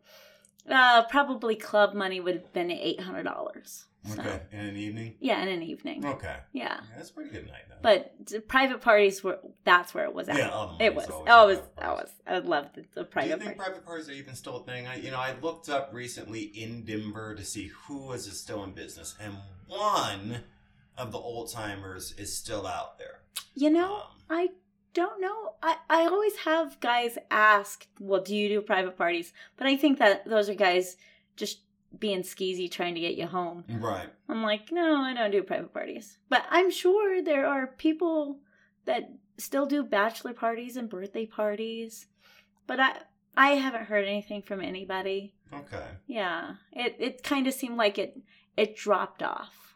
uh 0.69 1.03
probably 1.05 1.55
club 1.55 1.93
money 1.95 2.19
would 2.19 2.35
have 2.35 2.53
been 2.53 2.69
eight 2.71 3.01
hundred 3.01 3.23
dollars. 3.23 3.85
Okay. 4.09 4.41
In 4.51 4.59
an 4.59 4.77
evening? 4.77 5.15
Yeah, 5.19 5.41
in 5.43 5.47
an 5.47 5.61
evening. 5.61 6.03
Okay. 6.05 6.35
Yeah. 6.53 6.63
Yeah, 6.63 6.79
that's 6.97 7.11
a 7.11 7.13
pretty 7.13 7.29
good 7.29 7.45
night, 7.47 7.63
though. 7.69 7.75
But 7.83 8.47
private 8.47 8.81
parties 8.81 9.23
were 9.23 9.39
that's 9.63 9.93
where 9.93 10.05
it 10.05 10.13
was 10.15 10.27
at. 10.27 10.37
Yeah, 10.37 10.69
the 10.79 10.85
it 10.85 10.95
was. 10.95 11.05
Oh, 11.09 11.49
it 11.49 11.57
was. 11.57 11.57
private 11.59 11.71
I 11.77 11.85
parties. 11.85 12.11
was. 12.25 12.43
I 12.43 12.47
loved 12.47 12.75
the, 12.75 12.81
the 12.95 13.03
Do 13.03 13.19
you 13.21 13.29
think 13.29 13.41
party. 13.43 13.57
private 13.59 13.85
parties 13.85 14.09
are 14.09 14.13
even 14.13 14.33
still 14.33 14.57
a 14.57 14.63
thing? 14.63 14.87
I, 14.87 14.95
you 14.95 15.11
know, 15.11 15.19
I 15.19 15.35
looked 15.39 15.69
up 15.69 15.91
recently 15.93 16.41
in 16.41 16.83
Denver 16.83 17.35
to 17.35 17.45
see 17.45 17.67
who 17.85 18.07
was 18.07 18.25
still 18.39 18.63
in 18.63 18.71
business, 18.71 19.15
and 19.21 19.35
one 19.67 20.43
of 20.97 21.11
the 21.11 21.17
old 21.19 21.51
timers 21.51 22.13
is 22.17 22.35
still 22.35 22.65
out 22.65 22.97
there. 22.97 23.21
You 23.55 23.69
know, 23.69 23.95
Um, 23.95 24.01
I 24.31 24.49
don't 24.93 25.21
know. 25.21 25.53
I, 25.61 25.77
I 25.89 26.01
always 26.07 26.35
have 26.37 26.79
guys 26.79 27.17
ask, 27.29 27.87
well, 27.99 28.21
do 28.21 28.35
you 28.35 28.49
do 28.49 28.61
private 28.61 28.97
parties? 28.97 29.31
But 29.57 29.67
I 29.67 29.77
think 29.77 29.99
that 29.99 30.25
those 30.25 30.49
are 30.49 30.53
guys 30.55 30.97
just 31.37 31.59
being 31.97 32.21
skeezy 32.21 32.69
trying 32.71 32.95
to 32.95 33.01
get 33.01 33.15
you 33.15 33.27
home. 33.27 33.63
right. 33.79 34.09
I'm 34.29 34.43
like, 34.43 34.71
no, 34.71 35.01
I 35.01 35.13
don't 35.13 35.31
do 35.31 35.43
private 35.43 35.73
parties. 35.73 36.17
But 36.29 36.43
I'm 36.49 36.71
sure 36.71 37.21
there 37.21 37.45
are 37.45 37.67
people 37.67 38.39
that 38.85 39.11
still 39.37 39.65
do 39.65 39.83
bachelor 39.83 40.33
parties 40.33 40.77
and 40.77 40.89
birthday 40.89 41.25
parties. 41.25 42.07
But 42.67 42.79
I 42.79 42.97
I 43.35 43.51
haven't 43.51 43.85
heard 43.85 44.05
anything 44.05 44.41
from 44.41 44.61
anybody. 44.61 45.33
Okay. 45.53 45.87
Yeah. 46.07 46.55
It 46.71 46.95
it 46.99 47.23
kind 47.23 47.47
of 47.47 47.53
seemed 47.53 47.77
like 47.77 47.97
it 47.97 48.17
it 48.57 48.75
dropped 48.75 49.23
off. 49.23 49.75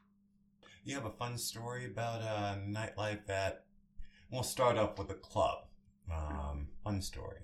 You 0.83 0.95
have 0.95 1.05
a 1.05 1.11
fun 1.11 1.37
story 1.37 1.85
about 1.85 2.21
uh, 2.21 2.55
nightlife 2.59 3.25
that. 3.25 3.63
We'll 4.31 4.43
start 4.43 4.77
off 4.77 4.97
with 4.97 5.09
a 5.11 5.15
club. 5.15 5.65
Um, 6.11 6.67
fun 6.83 7.01
story. 7.01 7.39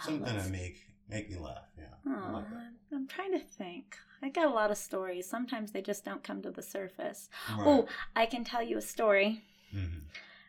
Something 0.00 0.40
to 0.40 0.48
make 0.48 0.78
make 1.12 1.30
me 1.30 1.36
laugh. 1.38 1.64
Yeah. 1.78 1.84
I 2.06 2.28
Oh, 2.28 2.32
like 2.32 2.50
that. 2.50 2.72
I'm 2.94 3.06
trying 3.06 3.32
to 3.32 3.38
think. 3.38 3.96
I 4.22 4.28
got 4.28 4.46
a 4.46 4.50
lot 4.54 4.70
of 4.70 4.76
stories. 4.78 5.28
Sometimes 5.28 5.72
they 5.72 5.82
just 5.82 6.04
don't 6.04 6.22
come 6.22 6.42
to 6.42 6.50
the 6.50 6.62
surface. 6.62 7.28
Right. 7.50 7.66
Oh, 7.66 7.86
I 8.14 8.26
can 8.26 8.44
tell 8.44 8.62
you 8.62 8.78
a 8.78 8.82
story 8.82 9.42
Mhm. 9.74 10.02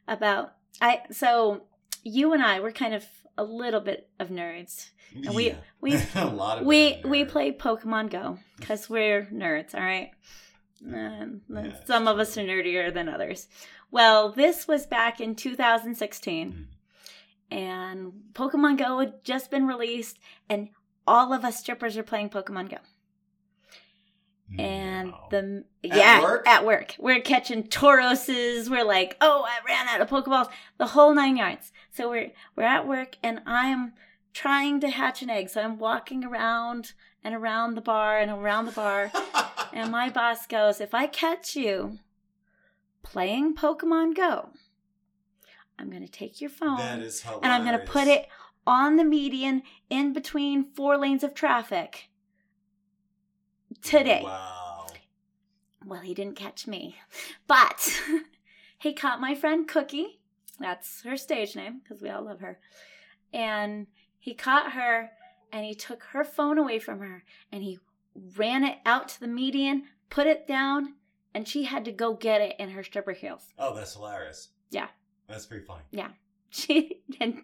about 0.08 0.56
I 0.82 1.02
so 1.12 1.64
you 2.04 2.34
and 2.34 2.44
I 2.44 2.60
we're 2.60 2.72
kind 2.72 2.94
of 2.94 3.06
a 3.38 3.44
little 3.44 3.80
bit 3.82 4.10
of 4.20 4.30
nerds. 4.30 4.90
And 5.14 5.34
we 5.36 5.50
Yeah. 5.50 5.58
we 5.82 5.94
a 6.16 6.26
lot 6.26 6.60
of 6.60 6.66
we 6.66 7.02
we 7.06 7.26
play 7.26 7.52
Pokemon 7.52 8.10
Go 8.12 8.40
cuz 8.62 8.90
we're 8.90 9.26
nerds, 9.32 9.74
all 9.74 9.82
right? 9.82 10.12
And 10.86 11.42
Yeah, 11.50 11.84
some 11.86 12.08
of 12.08 12.20
us 12.20 12.38
are 12.38 12.44
nerdier 12.44 12.94
than 12.94 13.08
others. 13.08 13.48
Well, 13.90 14.32
this 14.32 14.68
was 14.68 14.86
back 14.86 15.22
in 15.22 15.36
2016. 15.36 16.52
Mhm. 16.52 16.66
And 17.52 18.14
Pokemon 18.34 18.78
Go 18.80 19.00
had 19.00 19.24
just 19.24 19.52
been 19.52 19.68
released 19.68 20.18
and 20.50 20.70
all 21.06 21.34
of 21.34 21.44
us 21.46 21.60
strippers 21.60 21.98
are 21.98 22.04
playing 22.04 22.30
Pokemon 22.30 22.70
Go. 22.72 22.78
and 24.58 25.10
No. 25.10 25.18
the 25.32 25.64
At 25.90 25.98
yeah 25.98 26.22
work? 26.22 26.48
at 26.48 26.66
work 26.66 26.96
we're 27.00 27.22
catching 27.22 27.64
tauroses 27.68 28.70
we're 28.70 28.84
like 28.86 29.18
oh 29.22 29.44
i 29.48 29.58
ran 29.68 29.88
out 29.88 30.02
of 30.02 30.10
pokeballs 30.10 30.50
the 30.78 30.88
whole 30.88 31.14
nine 31.14 31.38
yards 31.38 31.72
so 31.92 32.10
we're 32.10 32.32
we're 32.56 32.64
at 32.64 32.88
work 32.88 33.18
and 33.24 33.40
i'm 33.46 33.94
trying 34.34 34.80
to 34.82 34.90
hatch 34.90 35.22
an 35.24 35.30
egg 35.30 35.50
so 35.50 35.62
i'm 35.62 35.78
walking 35.80 36.24
around 36.24 36.94
and 37.24 37.34
around 37.34 37.74
the 37.76 37.82
bar 37.82 38.20
and 38.20 38.30
around 38.30 38.66
the 38.66 38.72
bar 38.72 39.12
and 39.74 39.92
my 39.92 40.10
boss 40.10 40.46
goes 40.46 40.80
if 40.80 40.94
i 40.94 41.08
catch 41.08 41.56
you 41.56 41.98
playing 43.02 43.56
pokemon 43.56 44.16
go 44.16 44.50
i'm 45.80 45.90
going 45.90 46.06
to 46.06 46.12
take 46.12 46.40
your 46.42 46.50
phone 46.50 46.78
that 46.78 47.00
is 47.00 47.22
hilarious. 47.22 47.44
and 47.44 47.54
i'm 47.54 47.66
going 47.66 47.80
to 47.80 47.86
put 47.86 48.08
it 48.08 48.28
on 48.66 48.96
the 48.96 49.04
median 49.04 49.62
in 49.90 50.14
between 50.14 50.64
four 50.64 50.98
lanes 50.98 51.24
of 51.24 51.34
traffic 51.34 52.10
today 53.82 54.22
Wow. 54.24 54.88
well, 55.86 56.00
he 56.02 56.14
didn't 56.14 56.36
catch 56.38 56.66
me, 56.68 56.96
but 57.48 58.02
he 58.80 58.94
caught 58.94 59.20
my 59.20 59.36
friend 59.36 59.68
Cookie. 59.68 60.20
That's 60.60 61.02
her 61.04 61.18
stage 61.18 61.56
name 61.56 61.82
because 61.84 62.02
we 62.02 62.10
all 62.10 62.24
love 62.24 62.40
her. 62.40 62.60
And 63.34 63.88
he 64.20 64.34
caught 64.34 64.74
her 64.74 65.10
and 65.52 65.66
he 65.66 65.76
took 65.76 66.04
her 66.14 66.24
phone 66.24 66.58
away 66.58 66.80
from 66.80 67.00
her 67.00 67.24
and 67.52 67.64
he 67.64 67.80
ran 68.38 68.64
it 68.64 68.78
out 68.86 69.10
to 69.10 69.20
the 69.20 69.28
median, 69.28 69.84
put 70.10 70.28
it 70.28 70.48
down, 70.48 70.94
and 71.34 71.48
she 71.48 71.64
had 71.64 71.84
to 71.86 71.92
go 71.92 72.14
get 72.14 72.40
it 72.40 72.56
in 72.60 72.70
her 72.70 72.84
stripper 72.84 73.12
heels. 73.14 73.48
Oh, 73.60 73.76
that's 73.76 73.96
hilarious. 73.96 74.50
Yeah. 74.70 74.88
That's 75.28 75.46
pretty 75.46 75.66
funny. 75.66 75.84
Yeah. 75.92 76.10
She 76.56 77.00
and, 77.20 77.42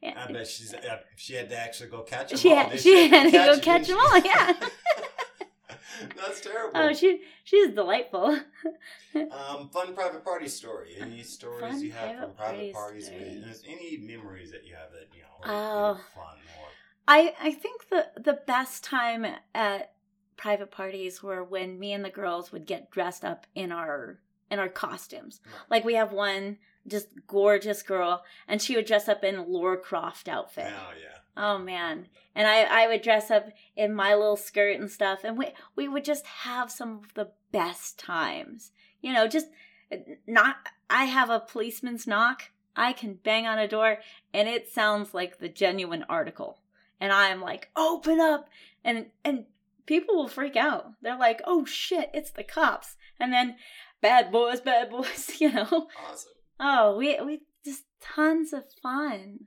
I 0.00 0.30
bet 0.30 0.46
she's 0.46 0.72
uh, 0.72 0.98
she 1.16 1.34
had 1.34 1.48
to 1.48 1.58
actually 1.58 1.90
go 1.90 2.02
catch 2.02 2.28
them 2.30 2.38
she 2.38 2.50
all. 2.50 2.56
had 2.56 2.70
did 2.70 2.80
she 2.80 3.08
had 3.08 3.24
to 3.24 3.30
go 3.32 3.58
catch 3.58 3.88
didn't 3.88 3.98
them 3.98 4.06
all. 4.12 4.18
Yeah. 4.20 4.52
That's 6.16 6.40
terrible. 6.40 6.70
Oh, 6.74 6.92
she 6.92 7.20
she's 7.42 7.70
delightful. 7.74 8.26
um, 9.16 9.68
fun 9.70 9.94
private 9.94 10.24
party 10.24 10.46
story. 10.46 10.94
Any 11.00 11.22
stories 11.24 11.60
Fun 11.62 11.80
you 11.82 11.90
have 11.92 12.18
from 12.20 12.30
private 12.34 12.72
parties? 12.72 13.06
stories. 13.06 13.62
Any 13.66 13.96
memories 13.98 14.50
that 14.52 14.64
you 14.64 14.74
have 14.74 14.92
that 14.92 15.08
you 15.16 15.22
know 15.22 15.28
were 15.40 15.46
Oh. 15.46 16.00
fun 16.14 16.36
or 16.60 16.68
I 17.08 17.34
I 17.40 17.50
think 17.50 17.88
the 17.88 18.06
the 18.20 18.38
best 18.46 18.84
time 18.84 19.26
at 19.54 19.92
private 20.36 20.70
parties 20.70 21.22
were 21.22 21.42
when 21.42 21.78
me 21.78 21.92
and 21.92 22.04
the 22.04 22.10
girls 22.10 22.52
would 22.52 22.66
get 22.66 22.90
dressed 22.90 23.24
up 23.24 23.46
in 23.54 23.72
our 23.72 24.20
in 24.50 24.58
our 24.58 24.68
costumes. 24.68 25.40
Right. 25.44 25.70
Like 25.70 25.84
we 25.84 25.94
have 25.94 26.12
one 26.12 26.58
just 26.86 27.08
gorgeous 27.26 27.82
girl 27.82 28.22
and 28.46 28.60
she 28.60 28.76
would 28.76 28.86
dress 28.86 29.08
up 29.08 29.24
in 29.24 29.50
Laura 29.50 29.78
Croft 29.78 30.28
outfit. 30.28 30.66
oh 30.68 30.92
yeah. 31.00 31.18
Oh 31.36 31.58
man. 31.58 32.06
And 32.34 32.46
I 32.46 32.62
I 32.84 32.86
would 32.86 33.02
dress 33.02 33.30
up 33.30 33.48
in 33.76 33.94
my 33.94 34.14
little 34.14 34.36
skirt 34.36 34.78
and 34.78 34.90
stuff 34.90 35.20
and 35.24 35.36
we 35.38 35.48
we 35.76 35.88
would 35.88 36.04
just 36.04 36.26
have 36.26 36.70
some 36.70 36.98
of 37.02 37.14
the 37.14 37.30
best 37.52 37.98
times. 37.98 38.72
You 39.00 39.12
know, 39.12 39.26
just 39.26 39.48
uh, 39.92 39.96
not 40.26 40.56
I 40.90 41.04
have 41.04 41.30
a 41.30 41.40
policeman's 41.40 42.06
knock. 42.06 42.50
I 42.76 42.92
can 42.92 43.14
bang 43.14 43.46
on 43.46 43.58
a 43.58 43.68
door 43.68 43.98
and 44.32 44.48
it 44.48 44.68
sounds 44.68 45.14
like 45.14 45.38
the 45.38 45.48
genuine 45.48 46.04
article. 46.08 46.60
And 47.00 47.12
I'm 47.12 47.40
like, 47.40 47.70
"Open 47.76 48.20
up." 48.20 48.48
And 48.84 49.06
and 49.24 49.46
people 49.86 50.14
will 50.16 50.28
freak 50.28 50.56
out. 50.56 50.92
They're 51.02 51.18
like, 51.18 51.42
"Oh 51.44 51.64
shit, 51.64 52.10
it's 52.14 52.30
the 52.30 52.44
cops." 52.44 52.96
And 53.18 53.32
then 53.32 53.56
bad 54.00 54.30
boys, 54.30 54.60
bad 54.60 54.90
boys, 54.90 55.32
you 55.40 55.52
know. 55.52 55.88
Awesome. 56.08 56.32
Oh, 56.60 56.96
we 56.96 57.18
we 57.20 57.40
just 57.64 57.84
tons 58.00 58.52
of 58.52 58.64
fun. 58.82 59.38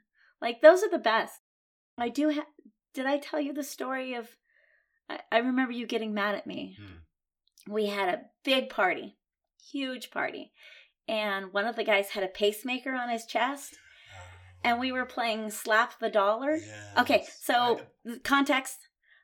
Like 0.41 0.61
those 0.61 0.83
are 0.83 0.89
the 0.89 0.97
best. 0.99 1.33
I 1.97 2.09
do 2.09 2.29
have. 2.29 2.45
Did 2.93 3.05
I 3.05 3.17
tell 3.17 3.39
you 3.39 3.53
the 3.53 3.63
story 3.63 4.13
of? 4.13 4.29
I, 5.09 5.19
I 5.31 5.37
remember 5.39 5.71
you 5.71 5.87
getting 5.87 6.13
mad 6.13 6.35
at 6.35 6.47
me. 6.47 6.77
Hmm. 6.79 7.73
We 7.73 7.87
had 7.87 8.09
a 8.09 8.21
big 8.45 8.69
party, 8.69 9.17
huge 9.71 10.09
party, 10.11 10.51
and 11.07 11.51
one 11.51 11.65
of 11.65 11.75
the 11.75 11.83
guys 11.83 12.09
had 12.09 12.23
a 12.23 12.27
pacemaker 12.27 12.93
on 12.93 13.09
his 13.09 13.25
chest, 13.25 13.75
and 14.63 14.79
we 14.79 14.91
were 14.91 15.05
playing 15.05 15.49
slap 15.51 15.99
the 15.99 16.09
dollar. 16.09 16.59
Okay, 16.97 17.25
so 17.41 17.81
I- 18.07 18.17
context. 18.23 18.77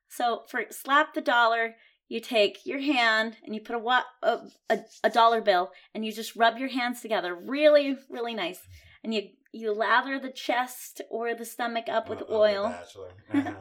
So 0.10 0.44
for 0.48 0.66
slap 0.70 1.14
the 1.14 1.22
dollar, 1.22 1.76
you 2.14 2.20
take 2.22 2.56
your 2.72 2.80
hand 2.96 3.30
and 3.44 3.52
you 3.56 3.62
put 3.68 3.76
a, 3.76 3.80
wa- 3.90 4.10
a, 4.22 4.34
a 4.74 4.78
a 5.04 5.10
dollar 5.20 5.42
bill 5.50 5.66
and 5.94 6.06
you 6.06 6.12
just 6.22 6.36
rub 6.44 6.56
your 6.62 6.70
hands 6.80 7.02
together, 7.02 7.32
really, 7.56 7.88
really 8.16 8.36
nice, 8.46 8.62
and 9.04 9.14
you 9.14 9.22
you 9.62 9.72
lather 9.86 10.16
the 10.20 10.32
chest 10.46 10.94
or 11.16 11.24
the 11.36 11.46
stomach 11.56 11.88
up 11.98 12.06
with 12.10 12.22
Uh, 12.24 12.26
oil. 12.46 12.64
Bachelor. 12.70 13.12
Uh-huh. 13.34 13.54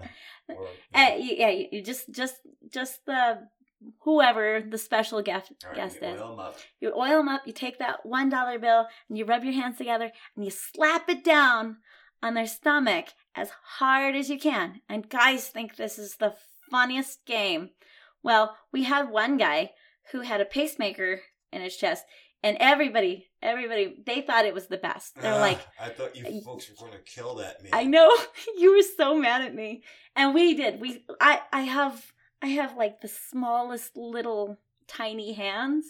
Or- 0.59 0.69
Uh, 0.99 1.15
you- 1.25 1.37
yeah, 1.43 1.53
you 1.73 1.81
just 1.93 2.05
just 2.21 2.37
just 2.79 2.95
the 3.11 3.23
whoever 4.01 4.47
the 4.75 4.79
special 4.79 5.23
guest 5.23 5.53
right, 5.65 5.75
guest 5.75 5.99
you 6.03 6.09
is. 6.09 6.21
oil. 6.21 6.55
You 6.81 6.89
oil 6.95 7.19
them 7.19 7.29
up. 7.29 7.43
You 7.47 7.53
take 7.53 7.79
that 7.79 8.05
one 8.05 8.29
dollar 8.37 8.59
bill 8.59 8.87
and 9.09 9.19
you 9.19 9.25
rub 9.25 9.45
your 9.45 9.55
hands 9.55 9.79
together 9.79 10.11
and 10.37 10.45
you 10.45 10.51
slap 10.51 11.09
it 11.09 11.23
down 11.25 11.79
on 12.23 12.35
their 12.35 12.47
stomach 12.47 13.07
as 13.35 13.51
hard 13.79 14.15
as 14.17 14.29
you 14.31 14.39
can. 14.39 14.81
And 14.89 15.09
guys 15.09 15.49
think 15.49 15.77
this 15.77 15.99
is 15.99 16.17
the 16.17 16.35
funniest 16.71 17.25
game. 17.27 17.71
Well, 18.23 18.57
we 18.73 18.85
had 18.85 19.11
one 19.11 19.37
guy 19.37 19.73
who 20.13 20.21
had 20.21 20.41
a 20.41 20.45
pacemaker 20.45 21.21
in 21.53 21.63
his 21.63 21.77
chest, 21.77 22.05
and 22.43 22.57
everybody, 22.61 23.29
everybody, 23.41 23.97
they 24.05 24.21
thought 24.21 24.47
it 24.47 24.55
was 24.55 24.67
the 24.67 24.77
best. 24.79 25.15
They're 25.21 25.35
Ah, 25.35 25.41
like, 25.41 25.61
I 25.81 25.89
thought 25.91 26.17
you 26.17 26.41
folks 26.43 26.69
were 26.69 26.77
going 26.77 26.93
to 26.93 27.05
kill 27.05 27.37
that 27.37 27.63
man. 27.63 27.71
I 27.73 27.85
know 27.85 28.11
you 28.59 28.73
were 28.77 28.83
so 28.83 29.17
mad 29.17 29.43
at 29.43 29.55
me, 29.55 29.83
and 30.17 30.35
we 30.35 30.55
did. 30.55 30.81
We, 30.81 31.05
I, 31.21 31.41
I 31.53 31.63
have, 31.63 32.13
I 32.41 32.49
have 32.49 32.77
like 32.77 33.01
the 33.01 33.09
smallest 33.09 33.97
little 33.97 34.59
tiny 34.89 35.33
hands. 35.35 35.87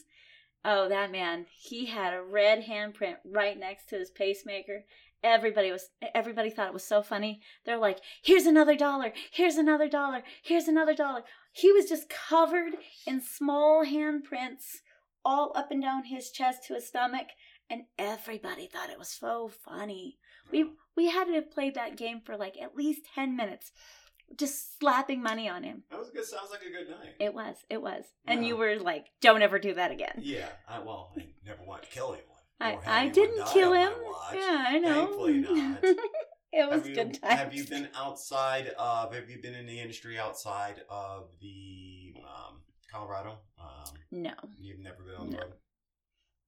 Oh, 0.65 0.89
that 0.89 1.11
man, 1.11 1.47
he 1.57 1.87
had 1.87 2.15
a 2.15 2.23
red 2.23 2.65
handprint 2.65 3.17
right 3.25 3.59
next 3.59 3.89
to 3.89 3.97
his 3.97 4.11
pacemaker. 4.11 4.85
Everybody 5.23 5.71
was, 5.71 5.89
everybody 6.15 6.51
thought 6.51 6.69
it 6.69 6.75
was 6.75 6.85
so 6.85 7.03
funny. 7.03 7.41
They're 7.65 7.79
like, 7.79 8.01
"Here's 8.23 8.47
another 8.47 8.77
dollar. 8.77 9.13
Here's 9.31 9.57
another 9.57 9.89
dollar. 9.89 10.23
Here's 10.43 10.69
another 10.69 10.95
dollar." 10.95 11.23
He 11.53 11.71
was 11.71 11.89
just 11.89 12.09
covered 12.09 12.75
in 13.07 13.21
small 13.21 13.85
handprints 13.85 14.81
all 15.25 15.53
up 15.55 15.71
and 15.71 15.83
down 15.83 16.05
his 16.05 16.31
chest 16.31 16.65
to 16.67 16.75
his 16.75 16.87
stomach, 16.87 17.29
and 17.71 17.83
everybody 17.99 18.67
thought 18.67 18.91
it 18.91 18.99
was 18.99 19.09
so 19.11 19.51
funny. 19.65 20.19
We 20.51 20.71
we 20.97 21.11
had 21.11 21.25
to 21.25 21.35
have 21.35 21.51
played 21.51 21.75
that 21.75 21.97
game 21.97 22.21
for 22.25 22.37
like 22.37 22.57
at 22.61 22.77
least 22.77 23.03
ten 23.15 23.37
minutes, 23.37 23.71
just 24.37 24.79
slapping 24.79 25.23
money 25.23 25.49
on 25.49 25.63
him. 25.63 25.85
That 25.91 25.99
was 25.99 26.09
a 26.09 26.13
good. 26.13 26.25
Sounds 26.25 26.51
like 26.51 26.63
a 26.63 26.71
good 26.71 26.91
night. 26.91 27.15
It 27.21 27.35
was, 27.35 27.57
it 27.71 27.81
was, 27.81 28.05
and 28.27 28.47
you 28.47 28.57
were 28.57 28.77
like, 28.77 29.07
"Don't 29.21 29.43
ever 29.43 29.59
do 29.59 29.75
that 29.75 29.91
again." 29.91 30.21
yeah. 30.21 30.49
I, 30.69 30.81
well, 30.81 31.13
I 31.17 31.27
never 31.47 31.63
want 31.65 31.83
to 31.85 31.89
kill 31.89 32.09
anyone. 32.09 32.32
I, 32.63 32.79
I 32.87 33.09
didn't 33.09 33.47
kill 33.47 33.73
him. 33.73 33.93
Yeah, 34.35 34.65
I 34.69 34.79
know. 34.79 35.07
Thankfully 35.07 35.39
not. 35.51 35.79
it 36.53 36.69
was 36.71 36.83
have 36.83 36.89
you, 36.89 36.95
good 36.95 37.21
times. 37.21 37.35
Have 37.35 37.55
you 37.55 37.65
been 37.65 37.89
outside 37.95 38.69
of? 38.79 39.15
Have 39.15 39.29
you 39.29 39.41
been 39.43 39.55
in 39.55 39.67
the 39.67 39.81
industry 39.81 40.19
outside 40.19 40.83
of 40.89 41.31
the 41.41 42.15
um, 42.25 42.61
Colorado? 42.91 43.39
Um, 43.61 43.93
No, 44.11 44.35
you've 44.61 44.81
never 44.81 45.03
been 45.03 45.15
on 45.17 45.31
the 45.31 45.37
No. 45.37 45.43
road. 45.43 45.53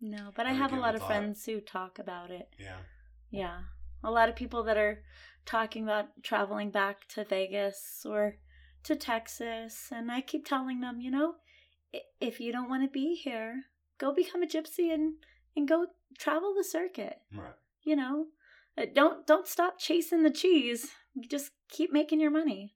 no, 0.00 0.30
but 0.36 0.46
I 0.46 0.50
Have 0.50 0.70
have 0.70 0.78
a 0.78 0.80
lot 0.82 0.94
of 0.94 1.00
thought? 1.00 1.08
friends 1.08 1.44
who 1.46 1.60
talk 1.60 1.98
about 1.98 2.30
it. 2.30 2.48
Yeah. 2.58 2.76
Yeah. 3.30 3.58
A 4.02 4.10
lot 4.10 4.28
of 4.28 4.36
people 4.36 4.62
that 4.64 4.76
are 4.76 5.02
talking 5.46 5.82
about 5.82 6.06
traveling 6.22 6.70
back 6.70 7.08
to 7.08 7.24
Vegas 7.24 8.04
or 8.08 8.36
to 8.84 8.94
Texas. 8.96 9.88
And 9.90 10.12
I 10.12 10.20
keep 10.20 10.44
telling 10.46 10.80
them, 10.80 11.00
you 11.00 11.10
know, 11.10 11.34
if 12.20 12.38
you 12.40 12.52
don't 12.52 12.68
want 12.68 12.82
to 12.84 12.90
be 12.90 13.14
here, 13.14 13.62
go 13.98 14.12
become 14.12 14.42
a 14.42 14.46
gypsy 14.46 14.92
and, 14.92 15.14
and 15.56 15.66
go 15.66 15.86
travel 16.18 16.54
the 16.54 16.64
circuit. 16.64 17.20
Right. 17.32 17.54
You 17.82 17.96
know, 17.96 18.26
Uh, 18.76 18.86
don't 18.92 19.24
don't 19.26 19.46
stop 19.46 19.78
chasing 19.78 20.22
the 20.24 20.30
cheese. 20.32 20.90
Just 21.30 21.52
keep 21.68 21.92
making 21.92 22.20
your 22.20 22.32
money. 22.32 22.74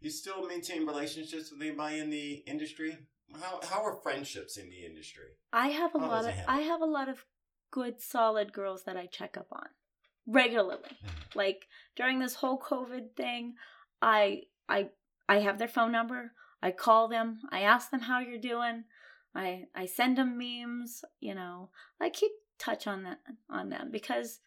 You 0.00 0.10
still 0.10 0.46
maintain 0.46 0.86
relationships 0.86 1.50
with 1.50 1.60
anybody 1.60 1.98
in 1.98 2.10
the 2.10 2.34
industry? 2.46 2.98
How 3.40 3.60
how 3.70 3.82
are 3.84 3.96
friendships 4.02 4.56
in 4.56 4.68
the 4.68 4.84
industry? 4.86 5.30
I 5.52 5.68
have 5.68 5.94
a 5.94 5.98
How 5.98 6.06
lot 6.08 6.24
of? 6.26 6.34
I 6.46 6.60
have 6.60 6.80
a 6.82 6.92
lot 6.98 7.08
of 7.08 7.24
good 7.70 8.00
solid 8.00 8.52
girls 8.52 8.84
that 8.84 8.96
I 8.96 9.06
check 9.06 9.36
up 9.36 9.48
on 9.50 9.68
regularly. 10.26 10.96
Mhm. 11.02 11.34
Like 11.34 11.66
during 11.96 12.18
this 12.20 12.36
whole 12.36 12.58
COVID 12.60 13.16
thing, 13.16 13.56
I 14.00 14.42
I 14.68 14.90
I 15.28 15.40
have 15.40 15.58
their 15.58 15.68
phone 15.76 15.90
number. 15.92 16.32
I 16.62 16.70
call 16.70 17.08
them. 17.08 17.40
I 17.50 17.60
ask 17.62 17.90
them 17.90 18.00
how 18.02 18.20
you're 18.20 18.38
doing. 18.52 18.84
I 19.34 19.66
I 19.74 19.86
send 19.86 20.16
them 20.18 20.38
memes. 20.38 21.04
You 21.18 21.34
know, 21.34 21.70
I 21.98 22.08
keep 22.10 22.32
touch 22.58 22.86
on 22.86 23.02
that 23.04 23.18
on 23.50 23.68
them 23.70 23.90
because 23.90 24.40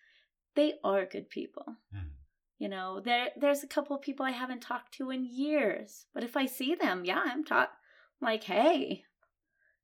they 0.56 0.74
are 0.84 1.06
good 1.06 1.30
people. 1.30 1.78
Mhm. 1.93 2.12
You 2.58 2.70
know, 2.70 3.00
there 3.00 3.30
there's 3.36 3.63
a 3.63 3.67
couple 3.67 3.96
of 3.96 4.02
people 4.02 4.26
I 4.26 4.32
haven't 4.32 4.62
talked 4.62 4.93
to 4.96 5.12
in 5.12 5.26
years, 5.26 6.08
but 6.13 6.24
if 6.24 6.36
I 6.36 6.46
see 6.48 6.74
them, 6.76 7.06
yeah, 7.06 7.22
I'm 7.26 7.43
talk 7.43 7.72
like, 8.20 8.43
hey, 8.46 9.04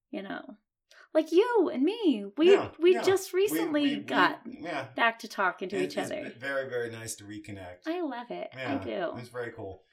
you 0.09 0.21
know, 0.23 0.57
like 1.13 1.31
you 1.31 1.69
and 1.71 1.83
me. 1.83 2.25
We 2.37 2.51
Yeah, 2.53 2.71
we 2.79 2.93
yeah. 2.95 3.03
just 3.03 3.33
recently 3.33 3.81
we- 3.83 3.95
we- 3.97 4.03
got 4.03 4.41
yeah. 4.45 4.87
back 4.95 5.19
to 5.19 5.27
talking 5.27 5.69
to 5.69 5.75
It- 5.77 5.83
each 5.83 5.97
other. 5.97 6.29
very 6.31 6.67
very 6.69 6.89
nice 6.89 7.15
to 7.17 7.23
reconnect. 7.25 7.85
I 7.85 8.01
love 8.01 8.31
it. 8.31 8.49
I 8.55 8.77
do. 8.77 9.13
It's 9.17 9.29
very 9.29 9.51
cool. 9.51 9.85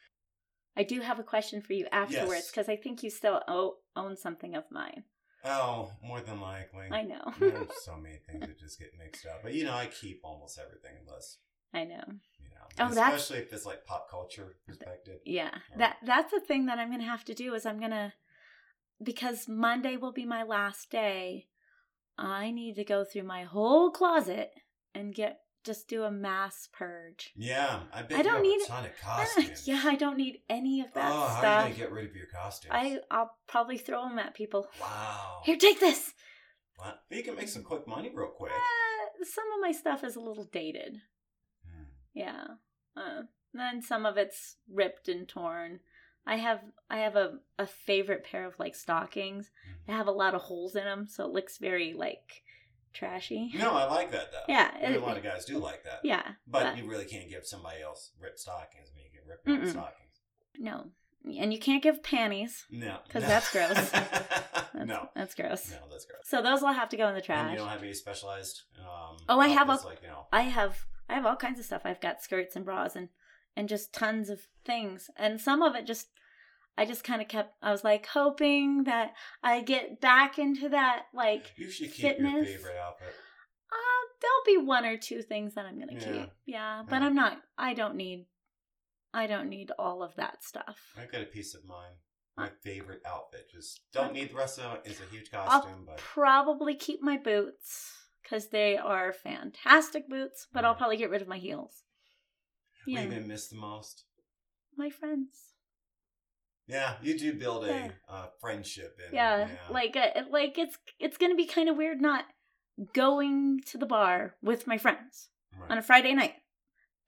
I 0.76 0.84
do 0.84 1.00
have 1.00 1.18
a 1.18 1.24
question 1.24 1.60
for 1.60 1.74
you 1.74 1.86
afterwards 1.92 2.30
Yes. 2.44 2.50
because 2.50 2.68
I 2.70 2.76
think 2.76 3.02
you 3.02 3.10
still 3.10 3.42
owe, 3.48 3.80
own 3.96 4.16
something 4.16 4.54
of 4.54 4.70
mine. 4.70 5.04
Oh, 5.44 5.90
more 6.02 6.20
than 6.20 6.40
likely. 6.40 6.88
I 6.90 7.02
know. 7.02 7.32
There's 7.38 7.68
so 7.84 7.96
many 7.96 8.16
things 8.26 8.40
that 8.40 8.58
just 8.58 8.78
get 8.78 8.90
mixed 8.98 9.26
up. 9.26 9.42
But 9.42 9.54
you 9.54 9.64
know, 9.64 9.74
I 9.74 9.86
keep 9.86 10.20
almost 10.22 10.58
everything 10.58 10.92
unless 11.06 11.38
I 11.72 11.84
know. 11.84 12.02
you 12.06 12.50
know. 12.50 12.66
Oh, 12.78 12.94
that's- 12.94 13.14
especially 13.22 13.38
if 13.44 13.52
it's 13.52 13.66
like 13.66 13.84
pop 13.86 14.10
culture 14.10 14.56
perspective. 14.66 15.20
Yeah. 15.24 15.50
That 15.76 15.96
that's 16.04 16.32
the 16.32 16.40
thing 16.40 16.66
that 16.66 16.78
I'm 16.78 16.88
going 16.88 17.00
to 17.00 17.06
have 17.06 17.24
to 17.26 17.34
do 17.34 17.54
is 17.54 17.64
I'm 17.66 17.78
going 17.78 17.90
to 17.92 18.12
because 19.02 19.48
Monday 19.48 19.96
will 19.96 20.12
be 20.12 20.26
my 20.26 20.42
last 20.42 20.90
day. 20.90 21.46
I 22.18 22.50
need 22.50 22.74
to 22.76 22.84
go 22.84 23.04
through 23.04 23.22
my 23.22 23.44
whole 23.44 23.90
closet 23.90 24.50
and 24.94 25.14
get 25.14 25.38
just 25.64 25.88
do 25.88 26.04
a 26.04 26.10
mass 26.10 26.68
purge. 26.72 27.32
Yeah, 27.36 27.80
I 27.92 28.02
bet 28.02 28.18
I 28.18 28.22
don't 28.22 28.42
need- 28.42 28.62
a 28.62 28.66
ton 28.66 28.84
of 28.86 28.96
costumes. 29.00 29.66
yeah, 29.68 29.82
I 29.84 29.96
don't 29.96 30.16
need 30.16 30.40
any 30.48 30.80
of 30.80 30.92
that 30.94 31.08
stuff. 31.10 31.14
oh, 31.14 31.28
how 31.28 31.48
are 31.48 31.62
you 31.62 31.74
gonna 31.74 31.74
get 31.76 31.92
rid 31.92 32.06
of 32.10 32.16
your 32.16 32.26
costumes? 32.26 32.72
I 32.74 32.98
I'll 33.10 33.36
probably 33.46 33.78
throw 33.78 34.08
them 34.08 34.18
at 34.18 34.34
people. 34.34 34.68
wow. 34.80 35.40
Here, 35.44 35.56
take 35.56 35.80
this. 35.80 36.14
What? 36.76 37.02
You 37.10 37.22
can 37.22 37.36
make 37.36 37.48
some 37.48 37.62
quick 37.62 37.86
money 37.86 38.10
real 38.14 38.28
quick. 38.28 38.52
Uh, 38.52 39.24
some 39.24 39.44
of 39.54 39.60
my 39.60 39.72
stuff 39.72 40.02
is 40.02 40.16
a 40.16 40.20
little 40.20 40.44
dated. 40.44 40.96
Hmm. 41.66 41.84
Yeah. 42.14 42.44
Uh, 42.96 43.22
then 43.52 43.82
some 43.82 44.06
of 44.06 44.16
it's 44.16 44.56
ripped 44.72 45.08
and 45.08 45.28
torn. 45.28 45.80
I 46.26 46.36
have 46.36 46.60
I 46.88 46.98
have 46.98 47.16
a, 47.16 47.38
a 47.58 47.66
favorite 47.66 48.24
pair 48.24 48.46
of 48.46 48.58
like 48.58 48.74
stockings. 48.74 49.50
They 49.86 49.92
have 49.92 50.06
a 50.06 50.10
lot 50.12 50.34
of 50.34 50.42
holes 50.42 50.74
in 50.76 50.84
them, 50.84 51.06
so 51.08 51.24
it 51.24 51.32
looks 51.32 51.58
very 51.58 51.92
like 51.92 52.42
trashy. 52.92 53.50
No, 53.54 53.72
I 53.72 53.84
like 53.84 54.10
that 54.12 54.32
though. 54.32 54.44
Yeah, 54.48 54.76
it- 54.78 54.96
a 54.96 55.00
lot 55.00 55.16
of 55.16 55.22
guys 55.22 55.44
do 55.44 55.58
like 55.58 55.84
that. 55.84 56.00
Yeah, 56.04 56.22
But 56.46 56.62
but- 56.64 56.76
you 56.78 56.88
really 56.88 57.04
can't 57.06 57.28
give 57.28 57.46
somebody 57.46 57.82
else 57.82 58.12
ripped 58.20 58.38
stockings 58.40 58.90
when 58.94 59.04
you 59.04 59.10
get 59.12 59.26
ripped 59.26 59.46
Mm-mm. 59.46 59.70
stockings. 59.70 60.20
no, 60.58 60.90
and 61.38 61.52
you 61.52 61.58
can't 61.58 61.82
give 61.82 62.02
panties. 62.02 62.66
No. 62.70 62.98
'Cause 63.10 63.22
No. 63.22 63.28
that's 63.28 63.50
gross. 63.52 63.90
That's, 64.72 64.86
no. 64.86 65.10
that's 65.14 65.34
gross. 65.34 65.70
No, 65.70 65.78
that's 65.90 66.06
gross. 66.06 66.22
So 66.24 66.40
those 66.42 66.62
will 66.62 66.72
have 66.72 66.88
to 66.90 66.96
go 66.96 67.06
in 67.08 67.12
the 67.14 67.16
And 67.16 67.24
trash. 67.24 67.50
you 67.52 67.58
don't 67.58 67.68
have 67.68 67.82
any 67.82 67.92
specialized. 67.92 68.62
Um, 68.78 69.16
Oh, 69.28 69.38
I 69.40 69.48
have 69.48 69.68
outfits 69.68 69.84
a- 69.84 69.88
like 69.88 70.02
you 70.02 70.08
know. 70.08 70.26
I 70.32 70.42
have 70.42 70.86
I 71.08 71.14
have 71.14 71.26
all 71.26 71.36
kinds 71.36 71.58
of 71.58 71.64
stuff. 71.66 71.82
I've 71.84 72.00
got 72.00 72.22
skirts 72.22 72.54
and 72.56 72.64
bras 72.64 72.94
and 72.96 73.08
and 73.56 73.68
just 73.68 73.92
tons 73.92 74.30
of 74.30 74.46
things. 74.64 75.10
And 75.16 75.40
some 75.40 75.60
of 75.60 75.74
it 75.74 75.84
just 75.86 76.08
I 76.80 76.86
just 76.86 77.04
kind 77.04 77.20
of 77.20 77.28
kept 77.28 77.52
I 77.60 77.70
was 77.72 77.84
like 77.84 78.06
hoping 78.06 78.84
that 78.84 79.12
I 79.42 79.60
get 79.60 80.00
back 80.00 80.38
into 80.38 80.70
that 80.70 81.02
like 81.12 81.52
You 81.56 81.70
should 81.70 81.92
keep 81.92 82.04
your 82.04 82.12
fitness. 82.14 82.48
favorite 82.48 82.78
outfit. 82.78 83.12
uh 83.70 84.02
there'll 84.22 84.60
be 84.62 84.66
one 84.66 84.86
or 84.86 84.96
two 84.96 85.20
things 85.20 85.54
that 85.54 85.66
I'm 85.66 85.76
going 85.76 85.88
to 85.88 85.94
Yeah. 86.06 86.12
keep. 86.22 86.30
Yeah, 86.46 86.82
but 86.88 87.00
Yeah. 87.02 87.06
I'm 87.06 87.14
not 87.14 87.36
I 87.58 87.74
don't 87.74 87.96
need 87.96 88.24
I 89.12 89.26
don't 89.26 89.50
need 89.50 89.72
all 89.78 90.02
of 90.02 90.14
that 90.16 90.42
stuff. 90.42 90.78
I've 90.96 91.12
got 91.12 91.20
a 91.20 91.26
piece 91.26 91.54
of 91.54 91.66
mine. 91.66 91.96
My 92.38 92.48
favorite 92.62 93.02
outfit. 93.04 93.50
Just 93.50 93.82
don't 93.92 94.14
need 94.14 94.30
the 94.30 94.36
rest 94.36 94.58
of 94.58 94.76
it. 94.76 94.82
It's 94.86 95.00
a 95.00 95.14
huge 95.14 95.28
I'll 95.34 95.60
costume, 95.60 95.84
but 95.84 95.98
probably 95.98 96.74
keep 96.76 97.02
my 97.02 97.18
boots 97.18 97.92
cuz 98.24 98.48
they 98.48 98.78
are 98.78 99.12
fantastic 99.12 100.08
boots, 100.08 100.46
but 100.50 100.64
I'll 100.64 100.74
probably 100.76 100.96
get 100.96 101.10
rid 101.10 101.20
of 101.20 101.28
my 101.28 101.36
heels. 101.38 101.84
what 102.86 102.94
Yeah, 102.94 103.02
you 103.02 103.10
gonna 103.10 103.20
miss 103.20 103.48
the 103.48 103.56
most? 103.56 104.04
my 104.78 104.88
friends. 104.88 105.49
Yeah, 106.70 106.96
you 107.02 107.18
do 107.18 107.34
build 107.34 107.64
a 107.64 107.68
Yeah. 107.68 107.90
uh, 108.08 108.26
friendship. 108.40 108.98
And, 109.04 109.14
yeah, 109.14 109.48
like 109.70 109.96
uh, 109.96 110.22
like 110.30 110.56
it's 110.58 110.78
it's 110.98 111.16
gonna 111.18 111.34
be 111.34 111.46
kind 111.46 111.68
of 111.68 111.76
weird 111.76 112.00
not 112.00 112.24
going 112.94 113.60
to 113.66 113.76
the 113.78 113.86
bar 113.86 114.36
with 114.42 114.66
my 114.66 114.78
friends 114.78 115.28
Right. 115.58 115.70
on 115.70 115.78
a 115.78 115.82
Friday 115.82 116.14
night. 116.14 116.34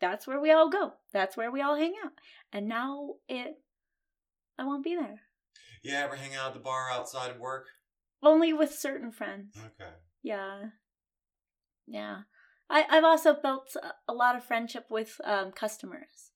That's 0.01 0.27
where 0.27 0.41
we 0.41 0.51
all 0.51 0.69
go. 0.69 0.95
That's 1.13 1.37
where 1.37 1.51
we 1.51 1.63
all 1.63 1.77
hang 1.77 1.95
out. 2.05 2.13
And 2.53 2.69
now 2.69 3.15
it, 3.29 3.55
I 4.59 4.65
won't 4.65 4.83
be 4.85 4.97
there. 4.97 5.21
You 5.83 5.95
ever 5.95 6.17
hang 6.17 6.35
out 6.35 6.49
at 6.49 6.55
the 6.55 6.61
bar 6.61 6.91
outside 6.91 7.31
of 7.31 7.39
work? 7.39 7.67
Only 8.23 8.53
with 8.53 8.75
certain 8.75 9.13
friends. 9.13 9.57
Okay. 9.57 9.91
Yeah, 10.23 10.71
yeah. 11.87 12.23
I 12.69 12.85
I've 12.91 13.05
also 13.05 13.35
built 13.35 13.77
a- 13.77 13.95
a 14.09 14.13
lot 14.15 14.37
of 14.37 14.45
friendship 14.45 14.87
with 14.91 15.21
um, 15.25 15.53
customers. 15.53 16.31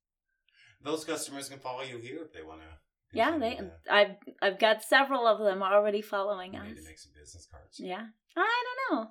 Those 0.83 1.05
customers 1.05 1.49
can 1.49 1.59
follow 1.59 1.83
you 1.83 1.99
here 1.99 2.23
if 2.23 2.33
they 2.33 2.43
want 2.43 2.61
to. 2.61 2.67
Yeah, 3.13 3.39
they. 3.39 3.59
I've 3.91 4.17
I've 4.43 4.59
got 4.59 4.83
several 4.83 5.27
of 5.27 5.39
them 5.39 5.63
already 5.63 6.03
following 6.03 6.55
You 6.55 6.61
us. 6.61 6.67
need 6.67 6.77
to 6.77 6.83
make 6.85 6.99
some 6.99 7.13
business 7.19 7.47
cards. 7.51 7.79
Yeah. 7.81 8.07
I 8.37 8.65
don't 8.91 8.99
know. 8.99 9.09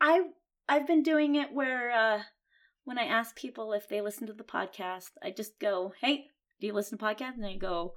I 0.00 0.22
I've 0.68 0.86
been 0.86 1.02
doing 1.02 1.36
it 1.36 1.52
where 1.52 1.90
uh 1.90 2.22
when 2.84 2.98
I 2.98 3.04
ask 3.04 3.36
people 3.36 3.72
if 3.72 3.88
they 3.88 4.00
listen 4.00 4.26
to 4.26 4.32
the 4.32 4.42
podcast, 4.44 5.10
I 5.22 5.30
just 5.30 5.58
go, 5.60 5.92
"Hey, 6.00 6.26
do 6.60 6.66
you 6.66 6.72
listen 6.72 6.98
to 6.98 7.04
podcasts?" 7.04 7.34
And 7.34 7.44
they 7.44 7.56
go, 7.56 7.94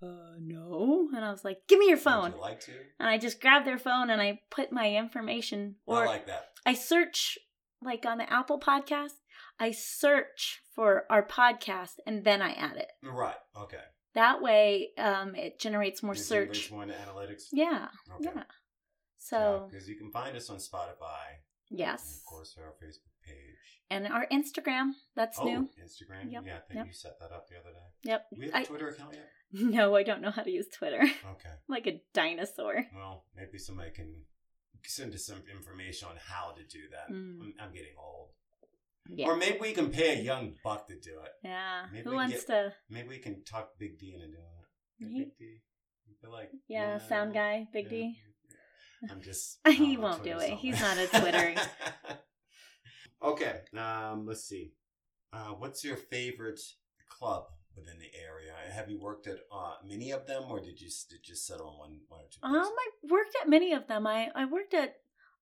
"Uh, 0.00 0.36
no." 0.40 1.08
And 1.14 1.24
I 1.24 1.30
was 1.32 1.44
like, 1.44 1.58
"Give 1.68 1.78
me 1.78 1.88
your 1.88 1.96
Would 1.96 2.04
phone." 2.04 2.32
you 2.32 2.40
like 2.40 2.60
to? 2.60 2.72
And 3.00 3.08
I 3.08 3.18
just 3.18 3.40
grab 3.40 3.64
their 3.64 3.78
phone 3.78 4.10
and 4.10 4.22
I 4.22 4.40
put 4.50 4.70
my 4.72 4.94
information 4.94 5.76
or 5.86 6.04
I 6.04 6.06
like 6.06 6.26
that. 6.28 6.50
I 6.64 6.74
search 6.74 7.36
like 7.82 8.06
on 8.06 8.18
the 8.18 8.32
Apple 8.32 8.60
podcast, 8.60 9.14
I 9.58 9.72
search 9.72 10.60
for 10.74 11.04
our 11.10 11.26
podcast 11.26 11.94
and 12.06 12.22
then 12.24 12.40
I 12.40 12.52
add 12.52 12.76
it. 12.76 12.88
Right. 13.02 13.34
Okay. 13.60 13.78
That 14.14 14.42
way 14.42 14.90
um 14.98 15.34
it 15.34 15.58
generates 15.58 16.02
more 16.02 16.14
It 16.14 16.18
search. 16.18 16.70
more 16.70 16.82
into 16.82 16.94
analytics. 16.94 17.44
Yeah. 17.52 17.88
Okay. 18.16 18.30
Yeah. 18.34 18.42
So, 19.18 19.68
because 19.70 19.88
you 19.88 19.96
can 19.96 20.10
find 20.10 20.36
us 20.36 20.50
on 20.50 20.56
Spotify 20.58 21.38
and 21.70 21.78
yes. 21.78 22.18
of 22.18 22.24
course 22.28 22.56
our 22.58 22.72
Facebook 22.82 23.14
page. 23.24 23.80
and 23.90 24.06
our 24.08 24.26
Instagram. 24.32 24.90
That's 25.14 25.38
oh, 25.38 25.44
new. 25.44 25.68
Instagram. 25.80 26.32
Yep, 26.32 26.42
Yeah, 26.46 26.56
I 26.56 26.60
think 26.60 26.74
yep. 26.74 26.86
you 26.86 26.92
set 26.92 27.18
that 27.20 27.30
up 27.32 27.46
the 27.48 27.56
other 27.56 27.70
day. 27.70 28.10
Yep. 28.10 28.26
Do 28.34 28.40
we 28.40 28.46
have 28.46 28.54
a 28.54 28.58
I, 28.58 28.64
Twitter 28.64 28.88
account 28.88 29.14
yet? 29.14 29.28
no, 29.52 29.94
I 29.94 30.02
don't 30.02 30.22
know 30.22 30.30
how 30.32 30.42
to 30.42 30.50
use 30.50 30.66
Twitter. 30.68 31.02
Okay. 31.32 31.54
like 31.68 31.86
a 31.86 32.02
dinosaur. 32.12 32.84
Well, 32.94 33.24
maybe 33.36 33.58
somebody 33.58 33.90
can 33.90 34.12
send 34.84 35.14
us 35.14 35.24
some 35.26 35.42
information 35.50 36.08
on 36.08 36.16
how 36.28 36.52
to 36.52 36.62
do 36.64 36.80
that. 36.90 37.14
Mm. 37.14 37.40
I'm, 37.42 37.54
I'm 37.60 37.72
getting 37.72 37.94
old. 37.96 38.30
Yeah. 39.08 39.26
Or 39.28 39.36
maybe 39.36 39.58
we 39.60 39.72
can 39.72 39.90
pay 39.90 40.18
a 40.18 40.22
young 40.22 40.54
buck 40.64 40.86
to 40.88 40.94
do 40.94 41.18
it. 41.24 41.32
yeah. 41.44 41.86
maybe 41.92 42.04
Who 42.04 42.10
we 42.10 42.16
wants 42.16 42.34
get- 42.36 42.46
to? 42.46 42.72
Maybe 42.88 43.08
we 43.08 43.18
can 43.18 43.42
talk 43.44 43.70
Big 43.78 43.98
D 43.98 44.12
into 44.14 44.26
doing 44.28 45.18
it. 45.18 45.18
Big 45.18 45.36
D. 45.38 45.60
Feel 46.20 46.30
like 46.30 46.50
Yeah, 46.68 46.98
sound 46.98 47.34
guy, 47.34 47.66
Big 47.72 47.86
Yeah. 47.86 47.90
D. 47.90 48.16
I'm 49.10 49.20
just. 49.20 49.58
He 49.66 49.96
won't 49.96 50.22
do 50.22 50.38
it. 50.38 50.50
so 50.50 50.56
He's 50.56 50.80
not 50.80 50.96
a 50.98 51.06
Twitter. 51.08 51.54
okay. 53.24 53.60
Um. 53.76 54.26
Let's 54.26 54.44
see. 54.44 54.72
Uh, 55.32 55.52
what's 55.58 55.82
your 55.84 55.96
favorite 55.96 56.60
club 57.08 57.44
within 57.76 57.98
the 57.98 58.10
area? 58.18 58.52
Have 58.72 58.88
you 58.90 59.00
worked 59.00 59.26
at 59.26 59.38
uh, 59.52 59.74
many 59.84 60.10
of 60.12 60.26
them, 60.26 60.44
or 60.48 60.60
did 60.60 60.80
you 60.80 60.88
did 61.10 61.26
you 61.26 61.34
settle 61.34 61.68
on 61.68 61.78
one 61.78 61.98
one 62.08 62.20
or 62.20 62.28
two? 62.30 62.38
Um, 62.46 62.52
places? 62.52 62.72
I 62.78 63.12
worked 63.12 63.36
at 63.42 63.48
many 63.48 63.72
of 63.72 63.88
them. 63.88 64.06
I 64.06 64.28
I 64.34 64.44
worked 64.44 64.74
at 64.74 64.94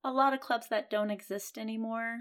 a 0.04 0.10
lot 0.12 0.32
of 0.32 0.40
clubs 0.40 0.68
that 0.70 0.88
don't 0.90 1.10
exist 1.10 1.58
anymore, 1.58 2.20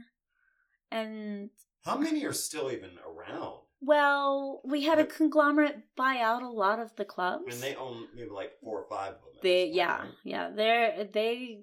and 0.92 1.50
How 1.86 1.98
many 1.98 2.26
are 2.26 2.34
still 2.34 2.72
even 2.72 2.92
around? 3.06 3.60
well, 3.82 4.62
we 4.66 4.84
had 4.84 5.00
a 5.00 5.06
conglomerate 5.06 5.78
buy 5.96 6.18
out 6.20 6.44
a 6.44 6.50
lot 6.50 6.80
of 6.80 6.94
the 6.98 7.06
clubs. 7.06 7.54
And 7.54 7.64
they 7.64 7.76
own 7.76 8.08
maybe 8.16 8.30
like 8.30 8.52
four 8.62 8.80
or 8.82 8.90
five 8.90 9.14
of 9.14 9.22
them. 9.22 9.40
they 9.42 9.66
yeah 9.68 10.00
right? 10.00 10.10
yeah 10.26 10.50
they're 10.54 11.06
they 11.14 11.62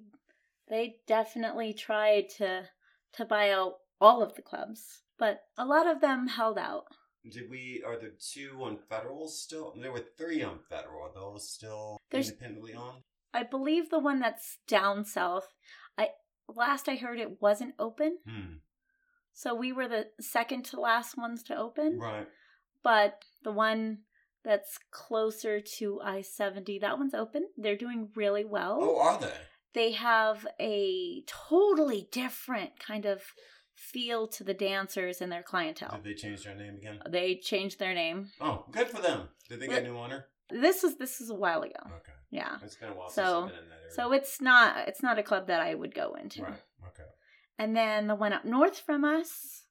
they 0.68 0.96
definitely 1.06 1.72
tried 1.74 2.28
to 2.38 2.64
to 3.14 3.24
buy 3.24 3.50
out 3.50 3.74
all 4.00 4.22
of 4.22 4.34
the 4.34 4.42
clubs 4.42 5.02
but 5.18 5.42
a 5.58 5.64
lot 5.64 5.86
of 5.86 6.00
them 6.00 6.26
held 6.28 6.58
out 6.58 6.84
Did 7.30 7.50
we? 7.50 7.82
Are 7.86 7.98
there 7.98 8.12
two 8.32 8.60
on 8.62 8.78
federal 8.88 9.28
still? 9.28 9.74
There 9.80 9.90
were 9.92 10.04
three 10.18 10.42
on 10.42 10.60
federal. 10.70 11.02
Are 11.06 11.14
those 11.14 11.50
still 11.50 11.98
There's- 12.10 12.28
independently 12.30 12.74
owned? 12.74 13.02
i 13.34 13.42
believe 13.42 13.90
the 13.90 13.98
one 13.98 14.20
that's 14.20 14.58
down 14.66 15.04
south 15.04 15.48
i 15.98 16.08
last 16.48 16.88
i 16.88 16.94
heard 16.96 17.18
it 17.20 17.42
wasn't 17.42 17.74
open 17.78 18.18
Hmm. 18.26 18.54
So 19.38 19.54
we 19.54 19.70
were 19.72 19.86
the 19.88 20.06
second 20.20 20.64
to 20.64 20.80
last 20.80 21.16
ones 21.18 21.42
to 21.44 21.56
open 21.56 21.98
Right. 21.98 22.26
but 22.82 23.22
the 23.44 23.52
one 23.52 23.98
that's 24.44 24.78
closer 24.90 25.60
to 25.78 26.00
i-70 26.02 26.80
that 26.80 26.98
one's 26.98 27.14
open 27.14 27.48
they're 27.56 27.76
doing 27.76 28.08
really 28.16 28.44
well 28.44 28.78
Oh, 28.80 28.98
are 29.00 29.18
they? 29.20 29.32
they 29.74 29.92
have 29.92 30.46
a 30.58 31.22
totally 31.26 32.08
different 32.10 32.78
kind 32.80 33.04
of 33.04 33.22
feel 33.74 34.26
to 34.28 34.42
the 34.42 34.54
dancers 34.54 35.20
and 35.20 35.30
their 35.30 35.42
clientele. 35.42 36.00
Did 36.02 36.04
they 36.04 36.14
change 36.14 36.44
their 36.44 36.54
name 36.54 36.76
again? 36.76 36.98
They 37.10 37.36
changed 37.36 37.78
their 37.78 37.92
name. 37.92 38.30
Oh, 38.40 38.64
good 38.70 38.88
for 38.88 39.02
them. 39.02 39.28
Did 39.50 39.60
they 39.60 39.66
get 39.68 39.82
a 39.82 39.86
new 39.86 39.98
owner? 39.98 40.28
This 40.48 40.82
was 40.82 40.96
this 40.96 41.20
is 41.20 41.28
a 41.28 41.34
while 41.34 41.60
ago. 41.60 41.74
Okay. 41.84 42.12
Yeah. 42.30 42.56
It's 42.64 42.76
been 42.76 42.88
a 42.88 42.94
while 42.94 43.10
So- 43.10 43.22
since 43.22 43.26
I've 43.34 43.48
been 43.50 43.64
in 43.64 43.68
that 43.68 43.80
area. 43.82 43.92
So 43.92 44.12
it's 44.12 44.40
not 44.40 44.88
it's 44.88 45.02
not 45.02 45.18
a 45.18 45.22
club 45.22 45.48
that 45.48 45.60
I 45.60 45.74
would 45.74 45.94
go 45.94 46.14
into. 46.14 46.42
right. 46.44 46.62
Okay. 46.88 47.02
And 47.58 47.76
then 47.76 48.06
the 48.06 48.14
one 48.14 48.32
up 48.32 48.44
north 48.44 48.78
from 48.78 49.04
us, 49.04 49.62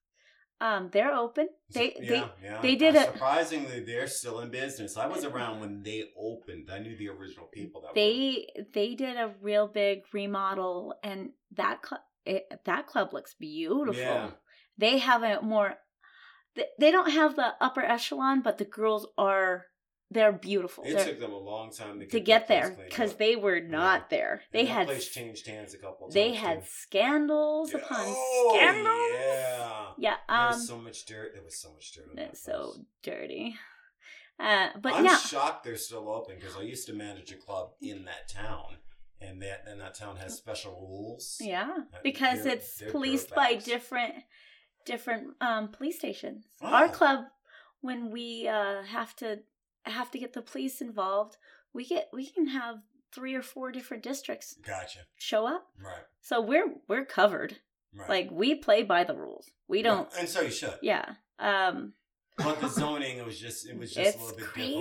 um, 0.61 0.89
they're 0.91 1.13
open. 1.13 1.49
They 1.71 1.93
yeah, 1.99 2.09
they 2.09 2.23
yeah. 2.43 2.61
they 2.61 2.75
did 2.75 2.95
Uh, 2.95 2.99
it- 2.99 3.11
Surprisingly, 3.13 3.81
they're 3.81 4.07
still 4.07 4.39
in 4.39 4.49
business. 4.49 4.97
I 4.97 5.05
was 5.07 5.23
around 5.25 5.59
when 5.59 5.83
they 5.83 6.05
opened. 6.17 6.69
I 6.71 6.79
knew 6.79 6.97
the 6.97 7.09
original 7.09 7.47
people 7.47 7.81
that 7.81 7.89
were. 7.89 7.93
they 7.95 8.47
they 8.73 8.95
did 8.95 9.17
a 9.17 9.33
real 9.41 9.67
big 9.67 10.03
remodel 10.13 10.95
and 11.03 11.31
that 11.55 11.81
club 11.81 12.01
it, 12.25 12.45
that 12.65 12.87
club 12.87 13.13
looks 13.13 13.35
beautiful. 13.35 14.01
Yeah. 14.01 14.31
They 14.77 14.97
have 14.97 15.21
a 15.23 15.41
more 15.41 15.75
they, 16.55 16.65
they 16.79 16.89
don't 16.91 17.11
have 17.11 17.35
the 17.35 17.53
upper 17.61 17.81
echelon, 17.81 18.41
but 18.41 18.57
the 18.57 18.65
girls 18.65 19.07
are 19.17 19.65
they're 20.11 20.31
beautiful. 20.31 20.83
It 20.83 20.93
They're- 20.95 21.05
took 21.05 21.19
them 21.19 21.33
a 21.33 21.37
long 21.37 21.71
time 21.71 21.99
to 21.99 22.05
get, 22.05 22.11
to 22.11 22.19
get 22.19 22.47
there 22.47 22.77
because 22.85 23.15
they 23.15 23.35
were 23.35 23.59
not 23.59 24.09
there. 24.09 24.43
They 24.51 24.65
had 24.65 24.87
place 24.87 25.09
changed 25.09 25.47
hands 25.47 25.73
a 25.73 25.77
couple 25.77 26.07
times. 26.07 26.13
they 26.13 26.33
had 26.33 26.61
too. 26.61 26.67
scandals 26.69 27.71
Yeah. 27.73 27.79
upon 27.79 27.97
oh, 28.07 28.53
scandals. 28.55 29.11
Yeah. 29.19 29.91
Yeah, 29.97 30.17
there 30.27 30.37
um, 30.37 30.47
was 30.53 30.67
so 30.67 30.77
much 30.77 31.05
dirt. 31.05 31.31
There 31.33 31.43
was 31.43 31.57
so 31.59 31.71
much 31.73 31.91
dirt. 31.93 32.11
It's 32.17 32.43
so 32.43 32.75
dirty. 33.01 33.55
Uh, 34.39 34.69
but 34.81 34.93
I'm 34.93 35.05
yeah, 35.05 35.17
shocked 35.17 35.63
they're 35.63 35.77
still 35.77 36.09
open 36.09 36.35
because 36.39 36.57
I 36.57 36.61
used 36.63 36.85
to 36.87 36.93
manage 36.93 37.31
a 37.31 37.35
club 37.35 37.69
in 37.81 38.03
that 38.05 38.27
town, 38.27 38.75
and 39.21 39.41
that 39.41 39.63
and 39.65 39.79
that 39.79 39.95
town 39.95 40.17
has 40.17 40.35
special 40.35 40.73
rules. 40.73 41.37
yeah, 41.39 41.69
Uh, 41.93 41.97
because 42.03 42.43
they're- 42.43 42.53
it's 42.53 42.77
they're 42.77 42.91
policed 42.91 43.33
by 43.33 43.55
different 43.55 44.13
different 44.85 45.35
um, 45.41 45.69
police 45.69 45.97
stations. 45.97 46.45
Oh. 46.61 46.67
Our 46.67 46.89
club, 46.89 47.25
when 47.81 48.11
we 48.11 48.47
uh, 48.47 48.83
have 48.83 49.15
to 49.17 49.39
have 49.91 50.11
to 50.11 50.19
get 50.19 50.33
the 50.33 50.41
police 50.41 50.81
involved, 50.81 51.37
we 51.73 51.85
get 51.85 52.09
we 52.13 52.27
can 52.27 52.47
have 52.47 52.77
three 53.13 53.33
or 53.35 53.41
four 53.41 53.71
different 53.71 54.03
districts 54.03 54.55
Gotcha. 54.65 54.99
show 55.17 55.45
up. 55.47 55.67
Right. 55.83 56.03
So 56.21 56.41
we're 56.41 56.73
we're 56.87 57.05
covered. 57.05 57.57
Right. 57.93 58.09
Like 58.09 58.29
we 58.31 58.55
play 58.55 58.83
by 58.83 59.03
the 59.05 59.15
rules. 59.15 59.49
We 59.67 59.81
don't. 59.81 60.09
Yeah, 60.13 60.19
and 60.19 60.29
so 60.29 60.41
you 60.41 60.51
should. 60.51 60.77
Yeah. 60.81 61.05
Um. 61.39 61.93
But 62.37 62.59
the 62.59 62.67
zoning, 62.81 63.17
it 63.17 63.25
was 63.25 63.39
just 63.39 63.65
it 63.67 63.77
was 63.77 63.93
just 63.93 64.17
a 64.17 64.21
little 64.21 64.35
bit 64.37 64.47
crazy. 64.47 64.73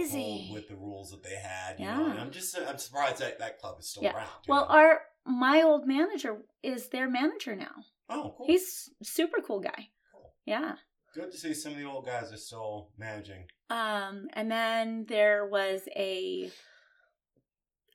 difficult 0.48 0.52
with 0.54 0.68
the 0.68 0.76
rules 0.76 1.10
that 1.12 1.22
they 1.22 1.36
had. 1.36 1.78
You 1.78 1.86
Yeah. 1.86 1.96
know? 1.98 2.06
And 2.10 2.18
I'm 2.20 2.30
just 2.32 2.58
I'm 2.58 2.78
surprised 2.78 3.18
that 3.18 3.38
that 3.38 3.58
club 3.60 3.76
is 3.78 3.88
still 3.88 4.02
Yeah. 4.02 4.14
around. 4.16 4.28
Well, 4.48 4.62
know? 4.68 4.74
our 4.74 5.00
my 5.26 5.62
old 5.62 5.86
manager 5.86 6.38
is 6.62 6.88
their 6.88 7.08
manager 7.08 7.54
now. 7.54 7.84
oh, 8.10 8.34
cool. 8.36 8.46
He's 8.46 8.90
super 9.02 9.40
cool 9.40 9.60
guy. 9.60 9.88
Cool. 10.12 10.32
Yeah. 10.44 10.74
Good 11.14 11.30
to 11.32 11.38
see 11.38 11.54
some 11.54 11.72
of 11.72 11.78
the 11.78 11.84
old 11.84 12.06
guys 12.06 12.32
are 12.32 12.36
still 12.36 12.88
managing. 12.98 13.44
Um, 13.70 14.28
and 14.32 14.50
then 14.50 15.06
there 15.08 15.46
was 15.46 15.82
a 15.94 16.50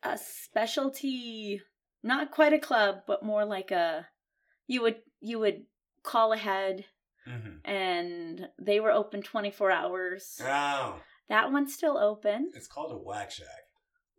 a 0.03 0.17
specialty, 0.17 1.61
not 2.03 2.32
quite 2.32 2.53
a 2.53 2.59
club, 2.59 3.01
but 3.07 3.24
more 3.24 3.45
like 3.45 3.72
a 3.72 4.07
you 4.67 4.82
would 4.82 4.97
you 5.22 5.39
would 5.39 5.63
call 6.03 6.34
ahead, 6.34 6.86
Mm-hmm. 7.28 7.70
and 7.70 8.47
they 8.57 8.80
were 8.80 8.91
open 8.91 9.22
twenty 9.22 9.51
four 9.51 9.70
hours. 9.70 10.39
Oh, 10.41 10.99
That 11.28 11.51
one's 11.51 11.74
still 11.76 11.97
open. 11.97 12.51
it's 12.55 12.67
called 12.67 12.91
a 12.91 12.95
whack 12.97 13.30
shack. 13.30 13.47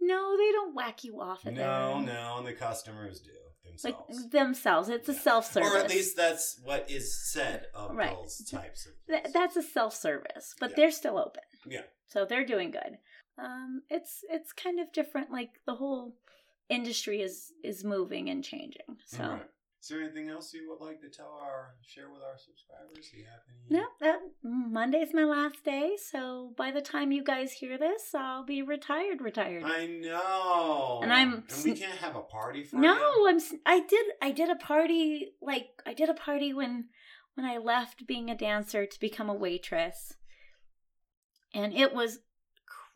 No, 0.00 0.36
they 0.36 0.50
don't 0.52 0.74
whack 0.74 1.04
you 1.04 1.20
off 1.20 1.46
at 1.46 1.54
No, 1.54 2.00
no, 2.00 2.42
the 2.42 2.52
customers 2.52 3.20
do 3.20 3.30
Like 3.84 3.96
themselves. 4.08 4.28
themselves. 4.30 4.88
It's 4.88 5.08
a 5.08 5.14
self 5.14 5.52
service. 5.52 5.70
or 5.72 5.78
at 5.78 5.90
least 5.90 6.16
that's 6.16 6.58
what 6.64 6.90
is 6.90 7.14
said 7.32 7.66
of 7.74 7.94
Right. 7.94 8.14
those 8.16 8.44
types 8.50 8.86
of. 8.86 8.92
Th- 9.08 9.32
that's 9.32 9.56
a 9.56 9.62
self 9.62 9.94
service, 9.94 10.54
but 10.58 10.70
Yeah. 10.70 10.76
they're 10.76 10.90
still 10.90 11.18
open. 11.18 11.42
Yeah. 11.66 11.82
So 12.06 12.24
they're 12.24 12.46
doing 12.46 12.70
good. 12.70 12.98
Um, 13.38 13.82
it's 13.88 14.24
it's 14.28 14.52
kind 14.52 14.80
of 14.80 14.92
different. 14.92 15.30
Like 15.30 15.50
the 15.66 15.74
whole 15.76 16.16
industry 16.68 17.20
is 17.22 17.52
is 17.62 17.84
moving 17.84 18.28
and 18.30 18.42
changing. 18.44 18.98
So 19.06 19.22
Right. 19.24 19.42
Is 19.80 19.88
there 19.88 20.02
anything 20.02 20.28
else 20.28 20.52
you 20.52 20.68
would 20.68 20.84
like 20.84 21.00
to 21.00 21.08
tell 21.08 21.38
our 21.40 21.74
share 21.86 22.10
with 22.12 22.20
our 22.22 22.36
subscribers? 22.36 23.08
Do 23.10 23.16
you 23.16 23.24
have 23.24 23.40
any? 23.48 23.80
No, 23.80 23.86
that 24.00 24.18
Monday's 24.42 25.14
my 25.14 25.24
last 25.24 25.64
day, 25.64 25.96
so 25.96 26.52
by 26.54 26.70
the 26.70 26.82
time 26.82 27.12
you 27.12 27.24
guys 27.24 27.52
hear 27.52 27.78
this, 27.78 28.14
I'll 28.14 28.44
be 28.44 28.60
retired. 28.60 29.22
Retired. 29.22 29.64
I 29.64 29.86
know. 29.86 31.00
And 31.02 31.10
I'm 31.10 31.44
And 31.48 31.64
we 31.64 31.72
can't 31.72 31.98
have 31.98 32.14
a 32.14 32.20
party 32.20 32.62
for 32.62 32.76
no, 32.76 32.94
you. 32.94 33.28
I'm. 33.28 33.40
I 33.64 33.80
did. 33.80 34.06
I 34.20 34.32
did 34.32 34.50
a 34.50 34.56
party. 34.56 35.32
Like 35.40 35.68
I 35.86 35.94
did 35.94 36.10
a 36.10 36.14
party 36.14 36.52
when 36.52 36.88
when 37.34 37.46
I 37.46 37.56
left 37.56 38.06
being 38.06 38.28
a 38.28 38.36
dancer 38.36 38.84
to 38.84 39.00
become 39.00 39.30
a 39.30 39.34
waitress, 39.34 40.12
and 41.54 41.72
it 41.72 41.94
was 41.94 42.18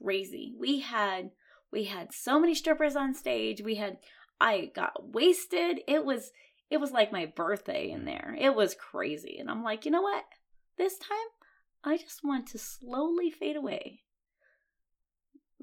crazy. 0.03 0.55
We 0.59 0.81
had 0.81 1.31
we 1.73 1.85
had 1.85 2.13
so 2.13 2.39
many 2.39 2.55
strippers 2.55 2.95
on 2.95 3.15
stage. 3.15 3.63
We 3.63 3.77
had. 3.77 3.97
I 4.39 4.73
got 4.75 5.15
wasted. 5.15 5.81
It 5.87 6.05
was 6.05 6.33
it 6.71 6.79
was 6.79 6.93
like 6.93 7.13
my 7.13 7.27
birthday 7.27 7.91
in 7.91 8.01
hmm. 8.01 8.07
there. 8.07 8.37
It 8.39 8.55
was 8.55 8.75
crazy, 8.75 9.39
and 9.39 9.51
I'm 9.51 9.63
like, 9.63 9.85
you 9.85 9.91
know 9.91 10.03
what? 10.03 10.25
This 10.77 10.99
time, 10.99 11.19
I 11.85 11.97
just 11.97 12.25
want 12.25 12.47
to 12.49 12.59
slowly 12.59 13.31
fade 13.31 13.57
away. 13.57 14.01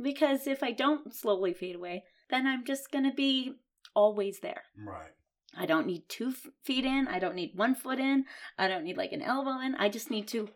Because 0.02 0.48
if 0.48 0.64
I 0.64 0.72
don't 0.72 1.14
slowly 1.14 1.54
fade 1.54 1.76
away, 1.76 2.04
then 2.30 2.48
I'm 2.48 2.66
just 2.66 2.92
gonna 2.92 3.14
be 3.14 3.56
always 3.94 4.40
there. 4.40 4.64
Right. 4.78 5.12
I 5.56 5.66
don't 5.66 5.86
need 5.86 6.08
two 6.08 6.34
feet 6.64 6.86
in. 6.86 7.08
I 7.08 7.20
don't 7.20 7.36
need 7.36 7.52
one 7.56 7.76
foot 7.76 8.00
in. 8.00 8.26
I 8.58 8.68
don't 8.68 8.86
need 8.86 8.98
like 8.98 9.12
an 9.12 9.22
elbow 9.22 9.60
in. 9.60 9.76
I 9.76 9.90
just 9.90 10.10
need 10.10 10.28
to 10.30 10.50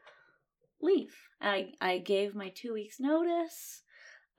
leave. 0.82 1.14
I 1.42 1.74
I 1.82 1.98
gave 1.98 2.34
my 2.34 2.50
two 2.50 2.74
weeks 2.74 3.00
notice. 3.00 3.84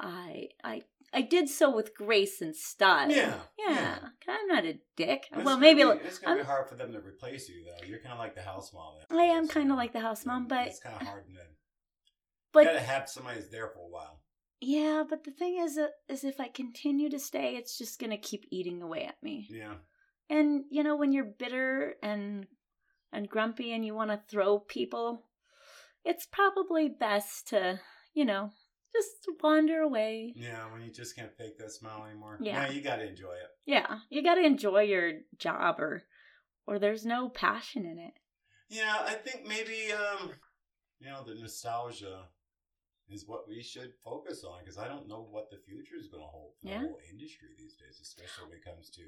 I 0.01 0.49
I 0.63 0.83
I 1.13 1.23
did 1.23 1.49
so 1.49 1.75
with 1.75 1.95
grace 1.95 2.41
and 2.43 2.55
style. 2.55 3.11
Yeah, 3.11 3.41
yeah. 3.59 3.71
yeah. 3.71 3.99
I'm 4.29 4.47
not 4.49 4.65
a 4.65 4.79
dick. 4.97 5.27
It's 5.33 5.45
well, 5.45 5.59
maybe 5.59 5.83
be, 5.85 5.91
it's 6.05 6.19
gonna 6.19 6.37
be 6.37 6.41
I'm- 6.41 6.47
hard 6.47 6.69
for 6.69 6.75
them 6.75 6.93
to 6.93 6.99
replace 6.99 7.49
you 7.49 7.65
though. 7.65 7.87
You're 7.87 8.01
kind 8.01 8.13
of 8.13 8.19
like 8.19 8.35
the 8.35 8.43
house 8.43 8.73
mom. 8.75 8.95
I 9.11 9.25
am 9.25 9.49
kind 9.49 9.71
of 9.71 9.77
like 9.77 9.93
the 9.93 10.01
house 10.01 10.27
mom, 10.27 10.47
but 10.49 10.67
it's 10.69 10.81
kind 10.81 11.01
of 11.01 11.07
hard 11.07 11.27
to. 11.27 11.33
but 12.53 12.65
gotta 12.65 12.81
have 12.81 13.09
somebody 13.09 13.39
that's 13.39 13.51
there 13.51 13.69
for 13.69 13.81
a 13.81 13.89
while. 13.89 14.21
yeah. 14.61 15.05
But 15.09 15.25
the 15.25 15.31
thing 15.31 15.59
is, 15.59 15.79
uh, 15.79 15.89
is 16.09 16.25
if 16.25 16.41
I 16.41 16.49
continue 16.49 17.09
to 17.11 17.19
stay, 17.19 17.57
it's 17.57 17.79
just 17.79 17.99
gonna 18.01 18.19
keep 18.19 18.45
eating 18.51 18.83
away 18.83 19.05
at 19.05 19.23
me. 19.23 19.47
Yeah. 19.51 19.75
And 20.29 20.65
you 20.71 20.83
know, 20.83 20.97
when 20.97 21.13
you're 21.13 21.25
bitter 21.39 21.95
and 22.03 22.47
and 23.13 23.29
grumpy 23.29 23.73
and 23.73 23.87
you 23.87 23.95
want 23.95 24.11
to 24.11 24.21
throw 24.29 24.59
people, 24.59 25.23
it's 26.05 26.27
probably 26.27 26.89
best 26.89 27.49
to, 27.49 27.81
you 28.13 28.25
know, 28.25 28.51
just 28.97 29.43
wander 29.43 29.81
away. 29.81 30.33
Yeah, 30.37 30.71
when 30.73 30.83
you 30.83 30.91
just 30.91 31.17
can't 31.17 31.37
fake 31.37 31.59
that 31.59 31.73
smile 31.73 32.05
anymore. 32.09 32.39
Yeah. 32.41 32.71
You 32.71 32.81
gotta 32.81 33.07
enjoy 33.09 33.33
it. 33.33 33.51
Yeah, 33.67 33.99
you 34.11 34.23
got 34.23 34.37
to 34.37 34.45
enjoy 34.45 34.83
your 34.83 35.13
job 35.39 35.81
or 35.81 36.03
or 36.67 36.79
there's 36.79 37.05
no 37.05 37.29
passion 37.29 37.85
in 37.85 37.99
it. 37.99 38.15
Yeah, 38.69 38.97
I 39.01 39.15
think 39.15 39.47
maybe 39.47 39.93
um, 39.93 40.31
you 40.99 41.09
know, 41.09 41.23
the 41.25 41.35
nostalgia 41.41 42.23
is 43.09 43.25
what 43.27 43.49
we 43.49 43.63
should 43.63 43.93
focus 44.05 44.43
on 44.45 44.61
because 44.65 44.79
I 44.79 44.89
don't 44.89 45.09
know 45.09 45.27
what 45.31 45.51
the 45.51 45.59
future 45.59 45.95
is 46.01 46.09
going 46.09 46.23
to 46.25 46.29
hold 46.29 46.53
for 46.61 46.69
Yeah. 46.69 46.81
the 46.83 46.89
whole 46.89 46.99
industry 47.11 47.49
these 47.57 47.75
days, 47.75 48.01
especially 48.03 48.49
when 48.49 48.59
it 48.59 48.65
comes 48.65 48.91
to 48.91 49.03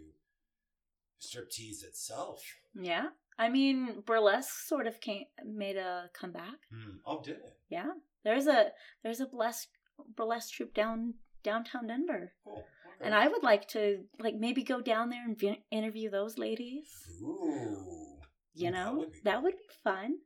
striptease 1.21 1.83
itself. 1.85 2.43
Yeah. 2.75 3.09
I 3.39 3.49
mean, 3.49 4.03
burlesque 4.07 4.67
sort 4.67 4.87
of 4.87 5.01
came 5.01 5.25
made 5.45 5.77
a 5.77 6.11
comeback. 6.13 6.59
Hmm. 6.73 6.97
Oh, 7.07 7.21
did 7.23 7.37
it? 7.37 7.57
Yeah. 7.69 7.91
There's 8.25 8.47
a 8.47 8.69
there's 9.03 9.21
a 9.21 9.27
burlesque 9.27 9.69
burlesque 10.17 10.55
troupe 10.55 10.75
down 10.75 11.15
downtown 11.43 11.87
Denver. 11.87 12.33
Cool. 12.45 12.55
Okay. 12.55 13.07
And 13.07 13.15
I 13.15 13.29
would 13.29 13.43
like 13.43 13.69
to 13.69 14.05
like 14.19 14.35
maybe 14.35 14.63
go 14.63 14.81
down 14.81 15.11
there 15.11 15.25
and 15.25 15.39
vi- 15.39 15.63
interview 15.71 16.11
those 16.11 16.39
ladies. 16.39 16.89
Ooh. 17.23 18.19
You 18.55 18.69
Ooh, 18.69 18.73
that 18.73 18.73
know, 18.73 18.95
would 18.99 19.13
be 19.13 19.19
that 19.25 19.43
would 19.43 19.57
be 19.57 19.75
fun. 19.85 20.17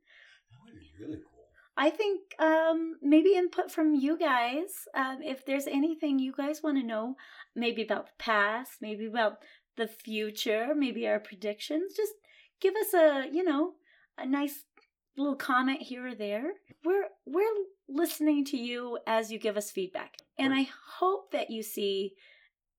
That 0.51 0.59
would 0.65 0.79
be 0.79 0.89
really 0.99 1.17
cool. 1.17 1.33
I 1.75 1.89
think 1.89 2.21
um, 2.39 2.95
maybe 3.01 3.33
input 3.35 3.71
from 3.71 3.95
you 3.95 4.17
guys. 4.17 4.87
Um, 4.93 5.19
if 5.23 5.45
there's 5.45 5.67
anything 5.67 6.19
you 6.19 6.31
guys 6.31 6.61
want 6.61 6.77
to 6.77 6.85
know, 6.85 7.15
maybe 7.55 7.83
about 7.83 8.05
the 8.07 8.13
past, 8.19 8.73
maybe 8.81 9.07
about 9.07 9.37
the 9.75 9.87
future, 9.87 10.73
maybe 10.75 11.07
our 11.07 11.19
predictions, 11.19 11.93
just 11.95 12.13
give 12.61 12.75
us 12.75 12.93
a 12.93 13.27
you 13.31 13.43
know 13.43 13.73
a 14.17 14.25
nice 14.25 14.65
little 15.17 15.35
comment 15.35 15.81
here 15.81 16.07
or 16.07 16.15
there. 16.15 16.53
We're 16.83 17.07
we're 17.25 17.43
listening 17.87 18.45
to 18.45 18.57
you 18.57 18.99
as 19.07 19.31
you 19.31 19.39
give 19.39 19.57
us 19.57 19.71
feedback, 19.71 20.17
and 20.37 20.53
I 20.53 20.67
hope 20.99 21.31
that 21.31 21.49
you 21.49 21.63
see 21.63 22.13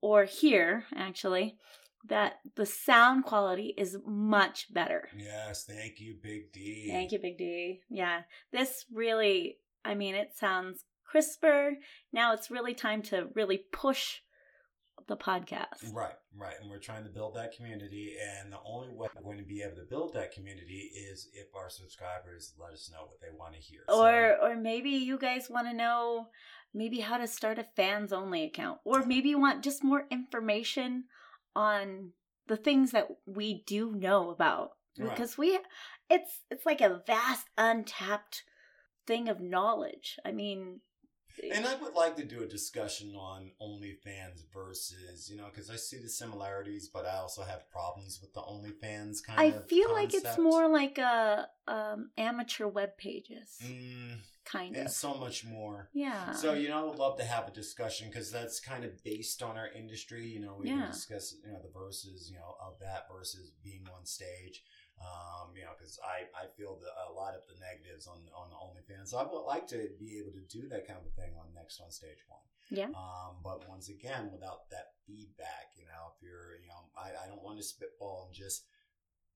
or 0.01 0.25
hear 0.25 0.85
actually 0.95 1.57
that 2.07 2.35
the 2.57 2.67
sound 2.67 3.25
quality 3.25 3.75
is 3.79 3.97
much 4.07 4.73
better. 4.73 5.09
Yes, 5.17 5.65
thank 5.65 6.01
you, 6.01 6.17
Big 6.23 6.53
D. 6.53 6.89
Thank 6.91 7.13
you, 7.13 7.19
Big 7.19 7.39
D. 7.39 7.81
Yeah, 7.89 8.23
this 8.53 8.85
really, 8.93 9.57
I 9.85 9.95
mean, 9.95 10.15
it 10.15 10.35
sounds 10.37 10.85
crisper. 11.05 11.73
Now 12.13 12.35
it's 12.35 12.51
really 12.51 12.75
time 12.75 13.01
to 13.03 13.29
really 13.35 13.63
push 13.73 14.21
the 15.07 15.17
podcast. 15.17 15.93
Right, 15.93 16.15
right. 16.37 16.55
And 16.61 16.71
we're 16.71 16.79
trying 16.79 17.05
to 17.05 17.11
build 17.11 17.35
that 17.37 17.57
community. 17.57 18.17
And 18.41 18.53
the 18.53 18.59
only 18.65 18.89
way 18.89 19.09
we're 19.15 19.23
going 19.23 19.39
to 19.39 19.45
be 19.45 19.63
able 19.63 19.77
to 19.77 19.89
build 19.89 20.15
that 20.15 20.33
community 20.33 20.91
is 21.11 21.29
if 21.35 21.47
our 21.55 21.69
subscribers 21.71 22.55
let 22.61 22.73
us 22.73 22.91
know 22.93 23.07
what 23.07 23.21
they 23.21 23.37
want 23.37 23.55
to 23.55 23.61
hear. 23.61 23.81
Or, 23.89 24.37
or 24.43 24.57
maybe 24.57 24.91
you 24.91 25.19
guys 25.19 25.51
want 25.51 25.69
to 25.69 25.75
know 25.75 26.29
maybe 26.73 27.01
how 27.01 27.19
to 27.19 27.27
start 27.27 27.59
a 27.59 27.65
fans 27.65 28.13
only 28.13 28.45
account, 28.45 28.81
or 28.85 29.05
maybe 29.05 29.29
you 29.29 29.39
want 29.39 29.63
just 29.63 29.85
more 29.85 30.07
information 30.11 31.05
on 31.55 32.11
the 32.47 32.57
things 32.57 32.91
that 32.91 33.09
we 33.27 33.63
do 33.67 33.93
know 33.95 34.31
about 34.31 34.73
Right. 34.97 35.11
because 35.11 35.37
we 35.37 35.59
it's 36.09 36.43
it's 36.53 36.65
like 36.65 36.81
a 36.81 37.03
vast 37.05 37.49
untapped 37.59 38.45
thing 39.09 39.29
of 39.29 39.41
knowledge 39.41 40.19
i 40.25 40.31
mean 40.31 40.81
And 41.53 41.67
I 41.67 41.75
would 41.77 41.95
like 41.95 42.17
to 42.17 42.25
do 42.25 42.43
a 42.43 42.47
discussion 42.47 43.15
on 43.17 43.51
OnlyFans 43.61 44.45
versus, 44.53 45.29
you 45.31 45.37
know, 45.37 45.47
because 45.47 45.71
I 45.71 45.77
see 45.77 45.99
the 45.99 46.09
similarities, 46.09 46.89
but 46.89 47.07
I 47.07 47.17
also 47.17 47.43
have 47.43 47.69
problems 47.71 48.21
with 48.21 48.33
the 48.35 48.41
OnlyFans 48.41 49.25
kind 49.25 49.41
I 49.41 49.45
of. 49.47 49.65
I 49.65 49.67
feel 49.67 49.93
like 49.93 50.15
it's 50.15 50.39
more 50.39 50.69
like 50.69 50.99
a 50.99 51.49
um, 51.67 52.11
amateur 52.17 52.67
web 52.67 52.97
pages, 52.99 53.59
Mm, 53.65 54.19
kind 54.45 54.75
of, 54.77 54.81
and 54.83 54.91
so 54.91 55.15
much 55.15 55.45
more. 55.45 55.89
Yeah. 55.93 56.33
So 56.33 56.55
you 56.55 56.69
know, 56.69 56.81
I 56.81 56.83
would 56.89 56.99
love 56.99 57.17
to 57.19 57.25
have 57.25 57.49
a 57.49 57.53
discussion 57.53 58.09
because 58.09 58.31
that's 58.31 58.61
kind 58.61 58.85
of 58.85 59.03
based 59.03 59.43
on 59.43 59.57
our 59.57 59.69
industry. 59.69 60.27
You 60.27 60.41
know, 60.41 60.57
we 60.59 60.69
Yeah. 60.69 60.83
can 60.83 60.91
discuss 60.93 61.35
you 61.45 61.51
know 61.53 61.61
the 61.63 61.71
verses 61.79 62.31
you 62.31 62.37
know 62.37 62.57
of 62.61 62.79
that 62.81 63.07
versus 63.13 63.51
being 63.63 63.87
on 63.97 64.05
stage. 64.07 64.63
Um, 65.01 65.51
you 65.57 65.63
know, 65.63 65.75
because 65.77 65.99
I 66.01 66.31
I 66.33 66.47
feel 66.57 66.79
the, 66.81 66.89
a 67.11 67.13
lot 67.13 67.35
of 67.35 67.43
the 67.51 67.59
negatives 67.61 68.07
on 68.07 68.19
on 68.33 68.49
the 68.51 68.57
OnlyFans. 68.57 69.09
So 69.09 69.19
I 69.19 69.27
would 69.27 69.45
like 69.45 69.67
to 69.69 69.89
be 69.99 70.19
able 70.19 70.33
to 70.33 70.45
do 70.49 70.69
that 70.69 70.87
kind 70.87 71.01
of 71.05 71.13
thing 71.15 71.35
on 71.39 71.53
next 71.55 71.81
on 71.81 71.91
stage 71.91 72.23
one. 72.29 72.41
yeah. 72.71 72.91
Um, 72.95 73.43
but 73.43 73.69
once 73.69 73.89
again, 73.89 74.31
without 74.33 74.71
that 74.71 74.95
feedback, 75.07 75.75
you 75.77 75.85
know, 75.85 76.15
if 76.15 76.23
you're, 76.23 76.57
you 76.63 76.69
know, 76.69 76.89
I, 76.97 77.11
I 77.25 77.29
don't 77.29 77.43
want 77.43 77.59
to 77.59 77.65
spitball 77.65 78.25
and 78.27 78.35
just 78.35 78.65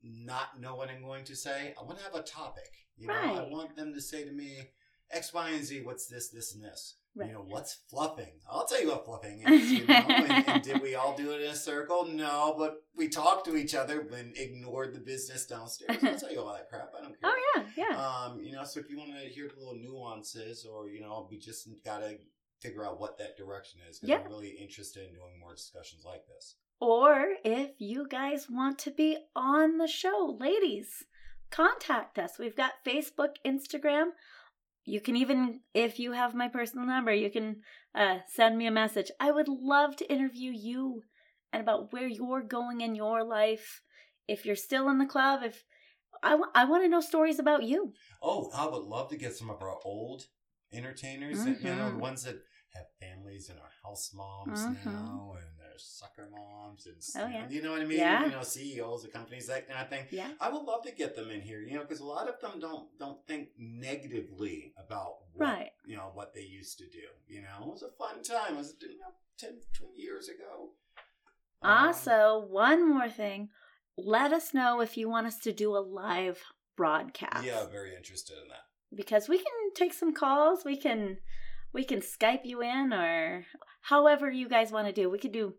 not 0.02 0.60
know 0.60 0.76
what 0.76 0.88
I'm 0.90 1.02
going 1.02 1.24
to 1.24 1.36
say. 1.36 1.74
I 1.78 1.82
want 1.84 1.98
to 1.98 2.04
have 2.04 2.14
a 2.14 2.22
topic. 2.22 2.70
You 2.96 3.08
know, 3.08 3.14
I 3.14 3.48
want 3.48 3.76
them 3.76 3.92
to 3.94 4.00
say 4.00 4.24
to 4.24 4.32
me, 4.32 4.70
X, 5.10 5.32
Y, 5.32 5.50
and 5.50 5.64
Z, 5.64 5.80
what's 5.84 6.06
this, 6.06 6.28
this, 6.30 6.54
and 6.54 6.62
this. 6.64 6.96
Right. 7.16 7.28
You 7.28 7.34
know, 7.34 7.44
what's 7.48 7.80
fluffing? 7.90 8.32
I'll 8.48 8.66
tell 8.66 8.80
you 8.80 8.88
what 8.88 9.04
fluffing 9.04 9.42
is. 9.46 9.72
You 9.72 9.86
know, 9.86 9.94
and, 9.94 10.48
and 10.48 10.62
did 10.62 10.80
we 10.80 10.94
all 10.94 11.16
do 11.16 11.32
it 11.32 11.40
in 11.40 11.50
a 11.50 11.54
circle? 11.56 12.06
No, 12.06 12.54
but 12.56 12.82
we 12.94 13.08
talked 13.08 13.46
to 13.46 13.56
each 13.56 13.74
other 13.74 14.06
and 14.14 14.36
ignored 14.36 14.94
the 14.94 15.00
business 15.00 15.46
downstairs. 15.46 15.98
I'll 16.02 16.14
tell 16.18 16.30
you 16.30 16.40
all 16.40 16.52
that 16.52 16.68
crap. 16.68 16.92
I 16.96 17.02
don't 17.02 17.20
care. 17.20 17.30
Oh 17.30 17.52
yeah, 17.56 17.64
yeah. 17.76 17.96
Um, 17.96 18.40
you 18.40 18.52
know, 18.52 18.62
so 18.62 18.78
if 18.78 18.88
you 18.88 18.98
want 18.98 19.10
to 19.20 19.28
hear 19.28 19.48
the 19.48 19.58
little 19.58 19.74
nuances, 19.80 20.64
or 20.64 20.90
you 20.90 21.00
know, 21.00 21.26
we 21.28 21.38
just 21.38 21.68
gotta 21.84 22.18
figure 22.60 22.84
out 22.86 23.00
what 23.00 23.18
that 23.18 23.36
direction 23.36 23.80
is. 23.88 23.98
Because 23.98 24.10
Yep. 24.10 24.24
I'm 24.24 24.30
really 24.30 24.50
interested 24.50 25.08
in 25.08 25.14
doing 25.14 25.40
more 25.40 25.54
discussions 25.54 26.04
like 26.04 26.26
this. 26.26 26.56
Or 26.80 27.34
if 27.44 27.70
you 27.78 28.06
guys 28.08 28.48
want 28.48 28.78
to 28.80 28.90
be 28.92 29.18
on 29.34 29.78
the 29.78 29.88
show, 29.88 30.36
ladies, 30.38 31.04
contact 31.50 32.18
us. 32.18 32.38
We've 32.38 32.54
got 32.54 32.84
Facebook, 32.86 33.34
Instagram. 33.44 34.10
You 34.88 35.02
can 35.02 35.16
even, 35.16 35.60
if 35.74 35.98
you 35.98 36.12
have 36.12 36.34
my 36.34 36.48
personal 36.48 36.86
number, 36.86 37.12
you 37.12 37.30
can 37.30 37.56
uh, 37.94 38.20
send 38.26 38.56
me 38.56 38.66
a 38.66 38.70
message. 38.70 39.10
I 39.20 39.30
would 39.30 39.48
love 39.48 39.96
to 39.96 40.10
interview 40.10 40.50
you 40.50 41.02
and 41.52 41.60
about 41.60 41.92
where 41.92 42.08
you're 42.08 42.42
going 42.42 42.80
in 42.80 42.94
your 42.94 43.22
life. 43.22 43.82
If 44.26 44.46
you're 44.46 44.56
still 44.56 44.88
in 44.88 44.96
the 44.96 45.04
club, 45.04 45.42
if 45.44 45.64
I 46.22 46.64
want 46.64 46.84
to 46.84 46.88
know 46.88 47.00
stories 47.00 47.38
about 47.38 47.64
you. 47.64 47.92
Oh, 48.22 48.50
I 48.54 48.66
would 48.66 48.82
love 48.82 49.10
to 49.10 49.16
get 49.16 49.36
some 49.36 49.50
of 49.50 49.60
our 49.60 49.76
old 49.84 50.24
entertainers. 50.72 51.44
that, 51.44 51.60
You 51.60 51.66
know, 51.76 51.90
the 51.90 51.96
Mhm. 51.96 52.00
ones 52.00 52.22
that 52.24 52.36
have 52.74 52.86
families 52.98 53.50
and 53.50 53.58
are 53.58 53.72
house 53.84 54.12
moms 54.14 54.64
Mhm. 54.66 54.86
now, 54.86 55.34
and 55.36 55.57
sucker 55.78 56.28
moms, 56.30 56.86
and 56.86 56.96
Oh, 57.24 57.28
yeah. 57.28 57.46
you 57.48 57.62
know 57.62 57.72
what 57.72 57.80
I 57.82 57.84
mean. 57.84 57.98
Yeah. 57.98 58.24
You 58.26 58.30
know, 58.32 58.42
CEOs 58.42 59.04
of 59.04 59.12
companies, 59.12 59.46
that 59.46 59.68
kind 59.68 59.80
of 59.80 59.88
thing. 59.88 60.06
Yeah. 60.10 60.32
I 60.40 60.50
would 60.50 60.62
love 60.62 60.82
to 60.84 60.92
get 60.92 61.14
them 61.16 61.30
in 61.30 61.40
here, 61.40 61.60
you 61.60 61.74
know, 61.74 61.82
because 61.82 62.00
a 62.00 62.04
lot 62.04 62.28
of 62.28 62.40
them 62.40 62.60
don't 62.60 62.88
don't 62.98 63.24
think 63.26 63.48
negatively 63.58 64.72
about 64.76 65.14
what, 65.34 65.46
Right. 65.48 65.70
you 65.86 65.96
know 65.96 66.10
what 66.14 66.34
they 66.34 66.42
used 66.42 66.78
to 66.78 66.84
do. 66.88 67.06
You 67.26 67.42
know, 67.42 67.62
it 67.62 67.72
was 67.72 67.82
a 67.82 67.90
fun 67.90 68.22
time. 68.22 68.54
It 68.54 68.58
was 68.58 68.74
you 68.80 68.98
know, 68.98 69.12
10, 69.38 69.60
20 69.72 69.94
years 70.00 70.28
ago. 70.28 70.70
Um, 71.62 71.88
Also, 71.88 72.46
one 72.48 72.88
more 72.88 73.08
thing. 73.10 73.50
let 73.96 74.32
us 74.32 74.54
know 74.54 74.80
if 74.80 74.96
you 74.96 75.08
want 75.08 75.26
us 75.26 75.38
to 75.40 75.52
do 75.52 75.76
a 75.76 75.78
live 75.80 76.40
broadcast. 76.76 77.44
Yeah, 77.44 77.66
very 77.66 77.96
interested 77.96 78.36
in 78.40 78.48
that. 78.48 78.64
Because 78.94 79.28
we 79.28 79.38
can 79.38 79.74
take 79.74 79.92
some 79.92 80.14
calls. 80.14 80.64
We 80.64 80.76
can 80.76 81.18
we 81.72 81.84
can 81.84 82.00
Skype 82.00 82.44
you 82.44 82.62
in 82.62 82.92
or 82.92 83.44
however 83.82 84.30
you 84.30 84.48
guys 84.48 84.70
want 84.72 84.86
to 84.86 84.92
do. 84.92 85.08
We 85.10 85.18
could 85.18 85.32
do 85.32 85.54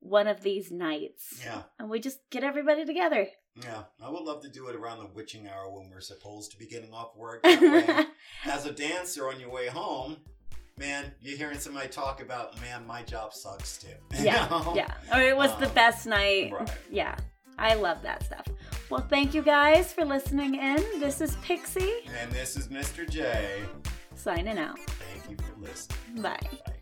one 0.00 0.26
of 0.26 0.42
these 0.42 0.70
nights. 0.70 1.40
Yeah, 1.44 1.62
And 1.78 1.90
we 1.90 2.00
just 2.00 2.18
get 2.30 2.42
everybody 2.42 2.84
together. 2.86 3.26
yeah. 3.62 3.82
I 4.02 4.08
would 4.10 4.22
love 4.22 4.42
to 4.42 4.48
do 4.48 4.68
it 4.68 4.76
around 4.76 5.00
the 5.00 5.06
witching 5.14 5.46
hour 5.48 5.70
when 5.70 5.90
we're 5.90 6.00
supposed 6.00 6.50
to 6.52 6.58
be 6.58 6.66
getting 6.66 6.92
off 6.94 7.14
work. 7.16 7.40
As 8.44 8.64
a 8.66 8.72
dancer 8.72 9.28
on 9.28 9.38
your 9.38 9.50
way 9.50 9.66
home, 9.66 10.16
man, 10.78 11.12
you're 11.20 11.36
hearing 11.36 11.58
somebody 11.58 11.88
talk 11.88 12.22
about, 12.22 12.58
man, 12.62 12.86
my 12.86 13.02
job 13.02 13.34
sucks 13.34 13.76
too. 13.78 13.88
Yeah. 14.22 14.46
know? 14.48 14.72
Yeah. 14.74 14.94
Or 15.14 15.20
it 15.20 15.36
was 15.36 15.54
the 15.58 15.66
Um, 15.68 15.74
best 15.74 16.06
night. 16.06 16.52
right. 16.52 16.70
Yeah. 16.90 17.16
I 17.58 17.74
love 17.74 18.00
that 18.02 18.24
stuff. 18.24 18.46
Well, 18.88 19.06
thank 19.10 19.34
you 19.34 19.42
guys 19.42 19.92
for 19.92 20.06
listening 20.06 20.54
in. 20.54 20.76
This 20.98 21.20
is 21.20 21.36
Pixie 21.42 21.92
And 22.18 22.32
this 22.32 22.56
is 22.56 22.68
Mr. 22.68 23.06
J. 23.08 23.60
signing 24.14 24.56
out. 24.56 24.78
Listening. 25.60 26.22
Bye. 26.22 26.38
Bye. 26.66 26.72